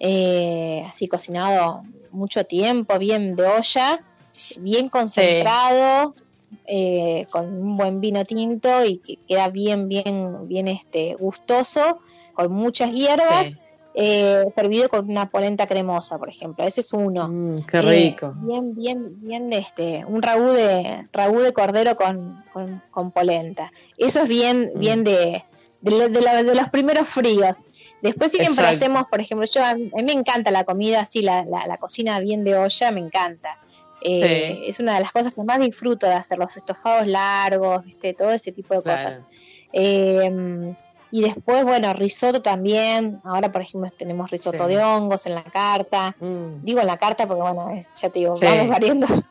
eh, 0.00 0.84
así 0.88 1.08
cocinado 1.08 1.82
mucho 2.10 2.44
tiempo, 2.44 2.98
bien 2.98 3.34
de 3.36 3.46
olla, 3.46 4.00
bien 4.60 4.88
concentrado, 4.88 6.14
eh, 6.66 7.26
con 7.30 7.46
un 7.46 7.76
buen 7.76 8.00
vino 8.00 8.24
tinto 8.24 8.84
y 8.84 8.98
que 8.98 9.16
queda 9.28 9.48
bien, 9.48 9.88
bien, 9.88 10.46
bien 10.48 10.68
este, 10.68 11.14
gustoso, 11.16 11.98
con 12.34 12.52
muchas 12.52 12.92
hierbas. 12.92 13.48
Sí. 13.48 13.56
Eh, 13.94 14.44
servido 14.54 14.88
con 14.88 15.08
una 15.08 15.30
polenta 15.30 15.66
cremosa, 15.66 16.18
por 16.18 16.28
ejemplo. 16.28 16.64
Ese 16.66 16.80
es 16.80 16.92
uno. 16.92 17.28
Mm, 17.28 17.64
qué 17.66 17.78
Eh, 17.78 17.82
rico. 17.82 18.32
bien, 18.36 18.74
bien, 18.74 19.08
bien, 19.20 19.52
este, 19.52 20.04
un 20.06 20.20
ragú 20.20 20.48
de, 20.50 21.06
ragú 21.12 21.40
de 21.40 21.52
cordero 21.52 21.94
con, 21.96 22.42
con, 22.52 22.82
con 22.90 23.10
polenta. 23.12 23.70
Eso 23.96 24.22
es 24.22 24.28
bien, 24.28 24.72
Mm. 24.74 24.78
bien 24.80 25.04
de, 25.04 25.44
de, 25.80 26.08
de 26.08 26.20
la- 26.20 26.42
de 26.42 26.54
los 26.54 26.68
primeros 26.70 27.08
fríos. 27.08 27.58
Después 28.02 28.32
siempre 28.32 28.64
Exacto. 28.64 28.76
hacemos, 28.84 29.04
por 29.10 29.20
ejemplo, 29.20 29.46
yo 29.46 29.64
a 29.64 29.74
mí 29.74 29.90
me 30.04 30.12
encanta 30.12 30.50
la 30.50 30.64
comida 30.64 31.00
así, 31.00 31.22
la, 31.22 31.44
la, 31.44 31.66
la 31.66 31.76
cocina 31.78 32.18
bien 32.20 32.44
de 32.44 32.56
olla, 32.56 32.90
me 32.90 33.00
encanta. 33.00 33.58
Eh, 34.02 34.58
Sí. 34.60 34.70
Es 34.70 34.80
una 34.80 34.94
de 34.96 35.00
las 35.00 35.12
cosas 35.12 35.32
que 35.32 35.42
más 35.42 35.58
disfruto 35.60 36.06
de 36.06 36.12
hacer, 36.12 36.36
los 36.36 36.54
estofados 36.56 37.06
largos, 37.06 37.82
¿viste? 37.84 38.12
todo 38.12 38.32
ese 38.32 38.52
tipo 38.52 38.74
de 38.74 38.82
cosas. 38.82 39.20
Eh, 39.72 40.74
y 41.16 41.20
después, 41.22 41.62
bueno, 41.64 41.92
risotto 41.92 42.42
también. 42.42 43.20
Ahora, 43.22 43.52
por 43.52 43.62
ejemplo, 43.62 43.88
tenemos 43.96 44.30
risotto 44.32 44.64
Sí. 44.66 44.74
de 44.74 44.82
hongos 44.82 45.26
en 45.26 45.36
la 45.36 45.44
carta. 45.44 46.16
Mm. 46.18 46.64
Digo 46.64 46.80
en 46.80 46.88
la 46.88 46.96
carta 46.96 47.26
porque, 47.28 47.42
bueno, 47.42 47.70
es- 47.70 47.86
ya 48.00 48.08
te 48.10 48.18
digo, 48.18 48.34
Sí. 48.34 48.46
vamos 48.46 48.68
variando. 48.68 49.06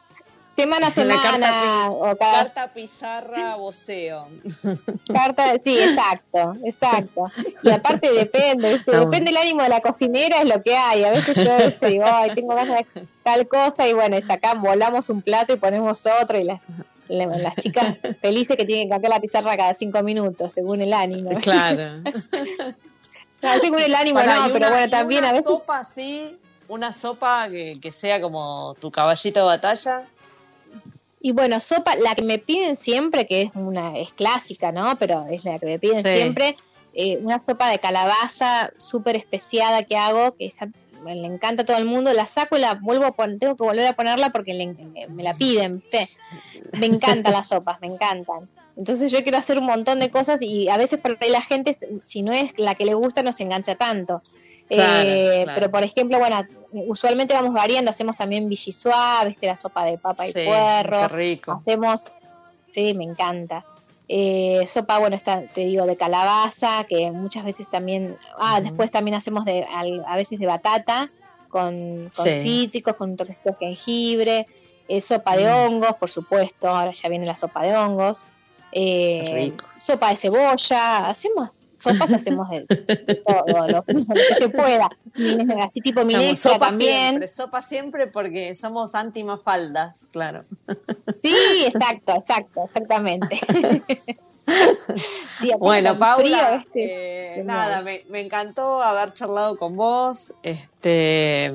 Semana 0.56 0.88
a 0.88 0.92
semana, 0.92 1.22
carta 1.42 1.90
o 1.90 2.16
cada 2.16 2.34
Carta, 2.44 2.74
pizarra, 2.74 3.56
voceo. 3.56 4.28
carta, 5.14 5.58
sí, 5.58 5.78
exacto, 5.80 6.54
exacto. 6.64 7.32
Y 7.64 7.72
aparte 7.72 8.12
depende, 8.14 8.80
depende 8.86 9.32
el 9.32 9.38
ánimo 9.38 9.64
de 9.64 9.70
la 9.70 9.82
cocinera, 9.82 10.38
es 10.44 10.48
lo 10.48 10.62
que 10.62 10.78
hay. 10.78 11.04
A 11.06 11.10
veces 11.10 11.44
yo 11.44 11.58
¿viste? 11.58 11.88
digo, 11.90 12.06
ay, 12.08 12.30
tengo 12.36 12.54
ganas 12.56 12.86
de 12.94 13.04
tal 13.24 13.48
cosa, 13.48 13.88
y 13.88 13.94
bueno, 13.94 14.16
y 14.18 14.22
sacamos, 14.22 14.64
volamos 14.64 15.10
un 15.10 15.22
plato 15.24 15.54
y 15.54 15.58
ponemos 15.58 16.06
otro, 16.22 16.38
y 16.40 16.44
las, 16.44 16.62
la- 16.78 16.86
las 17.10 17.56
chicas 17.58 17.98
felices 18.22 18.58
que 18.58 18.66
tienen 18.66 18.88
que 18.88 18.92
cambiar 18.92 19.14
la 19.14 19.20
pizarra 19.20 19.58
cada 19.58 19.74
cinco 19.74 20.02
minutos, 20.04 20.54
según 20.54 20.82
el 20.82 20.94
ánimo. 20.94 21.32
Claro. 21.42 22.02
No, 23.42 23.60
según 23.60 23.82
el 23.82 23.94
ánimo 23.94 24.22
no, 24.22 24.48
pero 24.54 24.70
bueno, 24.70 24.90
también 24.90 25.20
una 25.24 25.32
a 25.32 25.34
veces 25.34 25.48
sopa 25.48 25.80
así, 25.80 26.38
una 26.70 26.94
sopa 26.94 27.50
que, 27.50 27.78
que 27.82 27.92
sea 27.92 28.22
como 28.22 28.74
tu 28.80 28.90
caballito 28.90 29.42
de 29.42 29.46
batalla. 29.46 30.04
Y 31.20 31.34
bueno, 31.34 31.60
sopa, 31.60 31.98
la 31.98 32.16
que 32.16 32.22
me 32.24 32.40
piden 32.40 32.78
siempre, 32.78 33.28
que 33.28 33.42
es 33.42 33.52
una 33.56 33.98
es 33.98 34.14
clásica, 34.14 34.72
¿no? 34.72 34.98
Pero 34.98 35.26
es 35.30 35.44
la 35.44 35.60
que 35.60 35.66
me 35.66 35.78
piden 35.78 35.98
Sí. 35.98 36.10
siempre, 36.10 36.56
eh, 36.94 37.18
una 37.18 37.42
sopa 37.42 37.70
de 37.70 37.80
calabaza 37.80 38.72
súper 38.78 39.18
especiada 39.18 39.84
que 39.84 39.98
hago, 39.98 40.36
que 40.38 40.46
esa 40.46 40.70
le 41.04 41.28
encanta 41.28 41.64
a 41.64 41.66
todo 41.66 41.78
el 41.78 41.86
mundo, 41.86 42.12
la 42.14 42.26
saco 42.26 42.58
y 42.58 42.62
la 42.62 42.76
vuelvo 42.76 43.06
a 43.06 43.12
poner, 43.12 43.40
tengo 43.40 43.56
que 43.56 43.64
volver 43.64 43.88
a 43.88 43.94
ponerla 43.94 44.32
porque 44.32 44.54
le- 44.54 44.74
me, 45.10 45.24
la 45.24 45.34
piden. 45.34 45.84
Me 46.80 46.86
encantan 46.88 47.34
las 47.34 47.48
sopas, 47.50 47.80
me 47.82 47.88
encantan. 47.88 48.50
Entonces 48.76 49.12
yo 49.12 49.22
quiero 49.22 49.38
hacer 49.38 49.60
un 49.60 49.66
montón 49.66 50.00
de 50.00 50.10
cosas 50.10 50.42
y 50.42 50.70
a 50.70 50.78
veces 50.78 51.00
por 51.00 51.18
ahí 51.20 51.30
la 51.30 51.42
gente, 51.42 51.78
si 52.04 52.22
no 52.24 52.32
es 52.34 52.52
la 52.58 52.74
que 52.76 52.86
le 52.86 52.94
gusta, 52.96 53.22
no 53.22 53.32
se 53.34 53.44
engancha 53.44 53.76
tanto. 53.76 54.22
Claro, 54.70 55.10
Eh, 55.10 55.42
claro. 55.44 55.52
Pero 55.60 55.72
por 55.72 55.84
ejemplo, 55.84 56.18
bueno, 56.20 56.42
usualmente 56.72 57.34
vamos 57.36 57.54
variando, 57.54 57.92
hacemos 57.92 58.16
también 58.16 58.50
villisuá, 58.50 59.24
¿viste? 59.26 59.46
La 59.46 59.58
sopa 59.58 59.86
de 59.86 59.98
papa 60.00 60.26
y 60.28 60.32
Sí, 60.32 60.40
puerro. 60.46 61.02
qué 61.02 61.08
rico. 61.10 61.52
Hacemos, 61.52 62.08
sí, 62.66 62.94
me 62.96 63.04
encanta. 63.04 63.64
Eh, 64.16 64.68
sopa, 64.68 65.00
bueno, 65.00 65.16
está, 65.16 65.42
te 65.56 65.62
digo, 65.62 65.88
de 65.88 65.98
calabaza, 65.98 66.84
que 66.88 67.10
muchas 67.10 67.44
veces 67.46 67.68
también, 67.68 68.16
ah, 68.38 68.62
después 68.62 68.92
también 68.92 69.16
hacemos 69.16 69.44
de, 69.44 69.64
al- 69.64 70.04
a 70.08 70.16
veces 70.16 70.38
de 70.38 70.46
batata, 70.46 71.10
con, 71.50 72.12
con 72.16 72.26
Sí. 72.26 72.40
cítricos, 72.40 72.94
con 72.96 73.10
un 73.12 73.18
toquecito 73.18 73.50
de 73.52 73.56
jengibre, 73.66 74.48
eh, 74.88 75.02
sopa 75.02 75.36
de 75.36 75.48
Mm. 75.48 75.50
hongos, 75.66 75.96
por 76.00 76.12
supuesto, 76.12 76.68
ahora 76.68 76.92
ya 76.94 77.10
viene 77.10 77.26
la 77.26 77.36
sopa 77.36 77.64
de 77.64 77.76
hongos, 77.76 78.24
eh, 78.72 79.52
sopa 79.78 80.10
de 80.10 80.16
cebolla, 80.18 81.08
hacemos 81.08 81.50
sopas, 81.84 82.12
hacemos 82.12 82.50
de, 82.50 82.66
de 82.68 83.16
todo, 83.16 83.68
lo, 83.68 83.68
lo 83.86 83.86
que 83.86 84.36
se 84.36 84.50
pueda, 84.50 84.90
así 85.62 85.82
tipo 85.82 86.06
minestra 86.06 86.54
sopa 86.54 86.70
también, 86.70 87.10
siempre, 87.10 87.28
sopa 87.28 87.62
siempre 87.62 88.08
porque 88.08 88.56
somos 88.56 88.96
anti-mafaldas, 88.96 90.08
claro. 90.12 90.46
Sí, 91.16 91.36
exacto, 91.66 92.14
exacto, 92.16 92.64
exactamente. 92.66 93.40
Sí, 95.40 95.52
Bueno, 95.58 95.98
Paula, 95.98 96.22
frío, 96.22 96.56
este, 96.60 97.40
eh, 97.40 97.44
nada, 97.44 97.82
me, 97.82 98.04
me 98.10 98.22
encantó 98.22 98.82
haber 98.82 99.14
charlado 99.14 99.58
con 99.58 99.78
vos. 99.78 100.34
Este, 100.44 101.52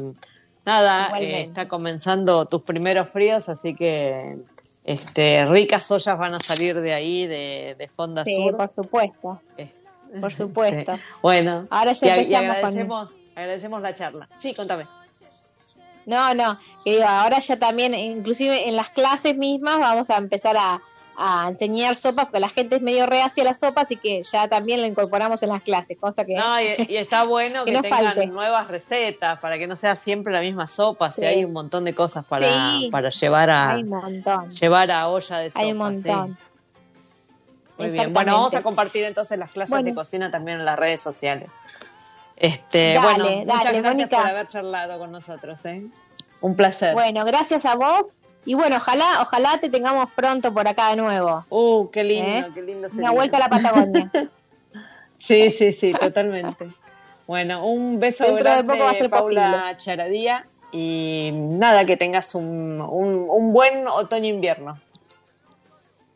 nada, 0.65 1.19
eh, 1.21 1.43
está 1.43 1.69
comenzando 1.69 2.47
tus 2.47 2.63
primeros 2.63 3.11
fríos, 3.11 3.49
así 3.49 3.75
que 3.75 4.39
este, 4.85 5.45
ricas 5.47 5.91
ollas 5.91 6.19
van 6.19 6.35
a 6.35 6.41
salir 6.41 6.81
de 6.81 6.95
ahí, 6.95 7.27
de, 7.27 7.77
de 7.79 7.89
Fonda 7.89 8.25
sí, 8.25 8.35
Sur. 8.35 8.57
por 8.57 8.71
supuesto, 8.71 9.41
Este, 9.59 9.75
por 10.21 10.33
supuesto. 10.35 10.99
Bueno, 11.23 11.65
Ahora 11.71 11.93
ya 11.93 12.17
y, 12.17 12.21
y 12.23 12.27
con... 12.27 12.37
agradecemos, 12.37 13.13
agradecemos 13.37 13.83
la 13.83 13.95
charla. 13.95 14.29
Sí, 14.37 14.55
contame. 14.55 14.87
No, 16.07 16.33
no, 16.35 16.57
que 16.85 16.93
digo, 16.93 17.05
ahora 17.07 17.39
ya 17.39 17.59
también, 17.59 17.95
inclusive 17.95 18.67
en 18.69 18.77
las 18.77 18.89
clases 18.91 19.37
mismas 19.37 19.79
vamos 19.79 20.09
a 20.09 20.17
empezar 20.17 20.57
a, 20.57 20.81
a 21.19 21.49
enseñar 21.51 21.97
sopas, 21.97 22.27
porque 22.27 22.41
la 22.41 22.49
gente 22.49 22.77
es 22.77 22.83
medio 22.83 23.05
reacia 23.05 23.43
a 23.43 23.47
las 23.47 23.59
sopas, 23.61 23.85
así 23.85 23.97
que 23.97 24.23
ya 24.23 24.49
también 24.49 24.81
la 24.81 24.87
incorporamos 24.87 25.43
en 25.43 25.51
las 25.51 25.63
clases, 25.63 25.99
cosa 26.01 26.25
que... 26.25 26.35
No, 26.35 26.59
y, 26.63 26.87
y 26.89 26.97
está 26.97 27.25
bueno 27.25 27.65
Que 27.67 27.73
que, 27.73 27.83
tengan 27.83 28.05
falte. 28.15 28.27
nuevas 28.29 28.69
recetas 28.69 29.39
para 29.41 29.59
que 29.59 29.67
no 29.67 29.77
sea 29.77 29.97
siempre 29.97 30.33
la 30.33 30.41
misma 30.41 30.67
sopa. 30.67 31.11
Si 31.11 31.21
Sí. 31.21 31.27
hay 31.27 31.45
un 31.45 31.53
montón 31.53 31.85
de 31.85 31.95
cosas 31.95 32.25
para, 32.25 32.47
Sí. 32.71 32.89
para 32.91 33.11
llevar 33.11 33.51
a 33.51 33.73
Hay 33.73 33.83
un 33.83 33.89
montón, 33.91 34.51
llevar 34.51 34.91
a 34.91 35.09
olla 35.09 35.39
de 35.39 35.51
sopa. 35.51 35.63
hay 35.63 35.73
un 35.73 35.95
sí. 35.97 36.09
Muy 37.79 37.89
bien. 37.91 38.13
Bueno, 38.13 38.33
vamos 38.35 38.55
a 38.55 38.63
compartir 38.63 39.05
entonces 39.05 39.39
las 39.39 39.51
clases 39.51 39.71
Bueno. 39.71 39.87
de 39.87 39.95
cocina 39.95 40.31
también 40.31 40.59
en 40.59 40.65
las 40.65 40.79
redes 40.79 41.01
sociales. 41.01 41.49
Este, 42.37 42.95
Dale, 42.95 43.01
bueno, 43.01 43.25
dale, 43.25 43.45
muchas 43.47 43.65
gracias 43.73 43.95
Mónica. 43.97 44.17
por 44.19 44.27
haber 44.27 44.49
charlado 44.49 44.99
con 44.99 45.11
nosotros, 45.13 45.65
¿eh? 45.65 45.83
Un 46.41 46.55
placer. 46.55 46.95
Bueno, 46.95 47.25
gracias 47.25 47.65
a 47.65 47.75
vos, 47.75 48.03
y 48.45 48.55
bueno, 48.55 48.77
ojalá, 48.77 49.23
ojalá 49.23 49.59
te 49.61 49.69
tengamos 49.71 50.09
pronto 50.15 50.55
por 50.55 50.69
acá 50.69 50.91
de 50.91 50.97
nuevo. 50.97 51.45
Uh, 51.51 51.89
qué 51.91 52.05
lindo, 52.05 52.29
¿Eh? 52.47 52.51
qué 52.55 52.63
lindo 52.63 52.81
Una 52.87 52.89
sería. 52.89 53.11
vuelta 53.11 53.37
a 53.39 53.41
la 53.41 53.49
Patagonia. 53.49 54.11
Sí, 55.21 55.51
sí, 55.51 55.73
sí, 55.73 55.93
totalmente. 55.95 56.69
Bueno, 57.27 57.67
un 57.67 57.99
beso 57.99 58.25
Dentro 58.25 58.55
de 58.55 58.63
poco 58.63 58.79
va 58.79 58.85
a 58.85 58.93
grande, 58.93 58.99
ser 59.01 59.11
Paula 59.11 59.75
Charadía. 59.77 60.47
Y 60.71 61.31
nada, 61.33 61.85
que 61.87 61.97
tengas 61.97 62.37
un, 62.37 62.81
un, 62.81 63.27
un 63.29 63.53
buen 63.53 63.89
otoño-invierno. 63.89 64.79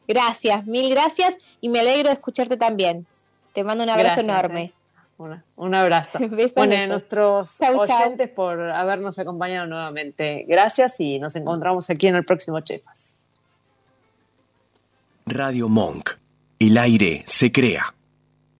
Gracias, 0.09 0.66
mil 0.66 0.90
gracias 0.90 1.36
y 1.61 1.68
me 1.68 1.80
alegro 1.80 2.09
de 2.09 2.14
escucharte 2.14 2.57
también. 2.57 3.07
Te 3.55 3.64
mando 3.64 3.84
un 3.84 3.90
abrazo 3.90 4.22
Gracias, 4.22 4.26
enorme. 4.28 4.62
eh. 4.64 4.72
Una- 5.18 5.44
un 5.57 5.74
abrazo. 5.74 6.18
Besos, 6.30 6.55
bueno, 6.57 6.74
a 6.76 6.86
nuestros 6.86 7.59
Chau, 7.59 7.86
chau. 7.86 8.03
oyentes 8.03 8.28
por 8.30 8.61
habernos 8.61 9.18
acompañado 9.18 9.66
nuevamente. 9.66 10.44
Gracias 10.48 10.98
y 11.00 11.18
nos 11.20 11.36
encontramos 11.36 11.88
aquí 11.90 12.09
en 12.09 12.16
el 12.16 12.24
próximo 12.24 12.61
Chefas. 12.61 13.28
Radio 15.26 15.68
Monk. 15.68 16.11
El 16.59 16.76
aire 16.78 17.24
se 17.26 17.53
crea. 17.53 17.94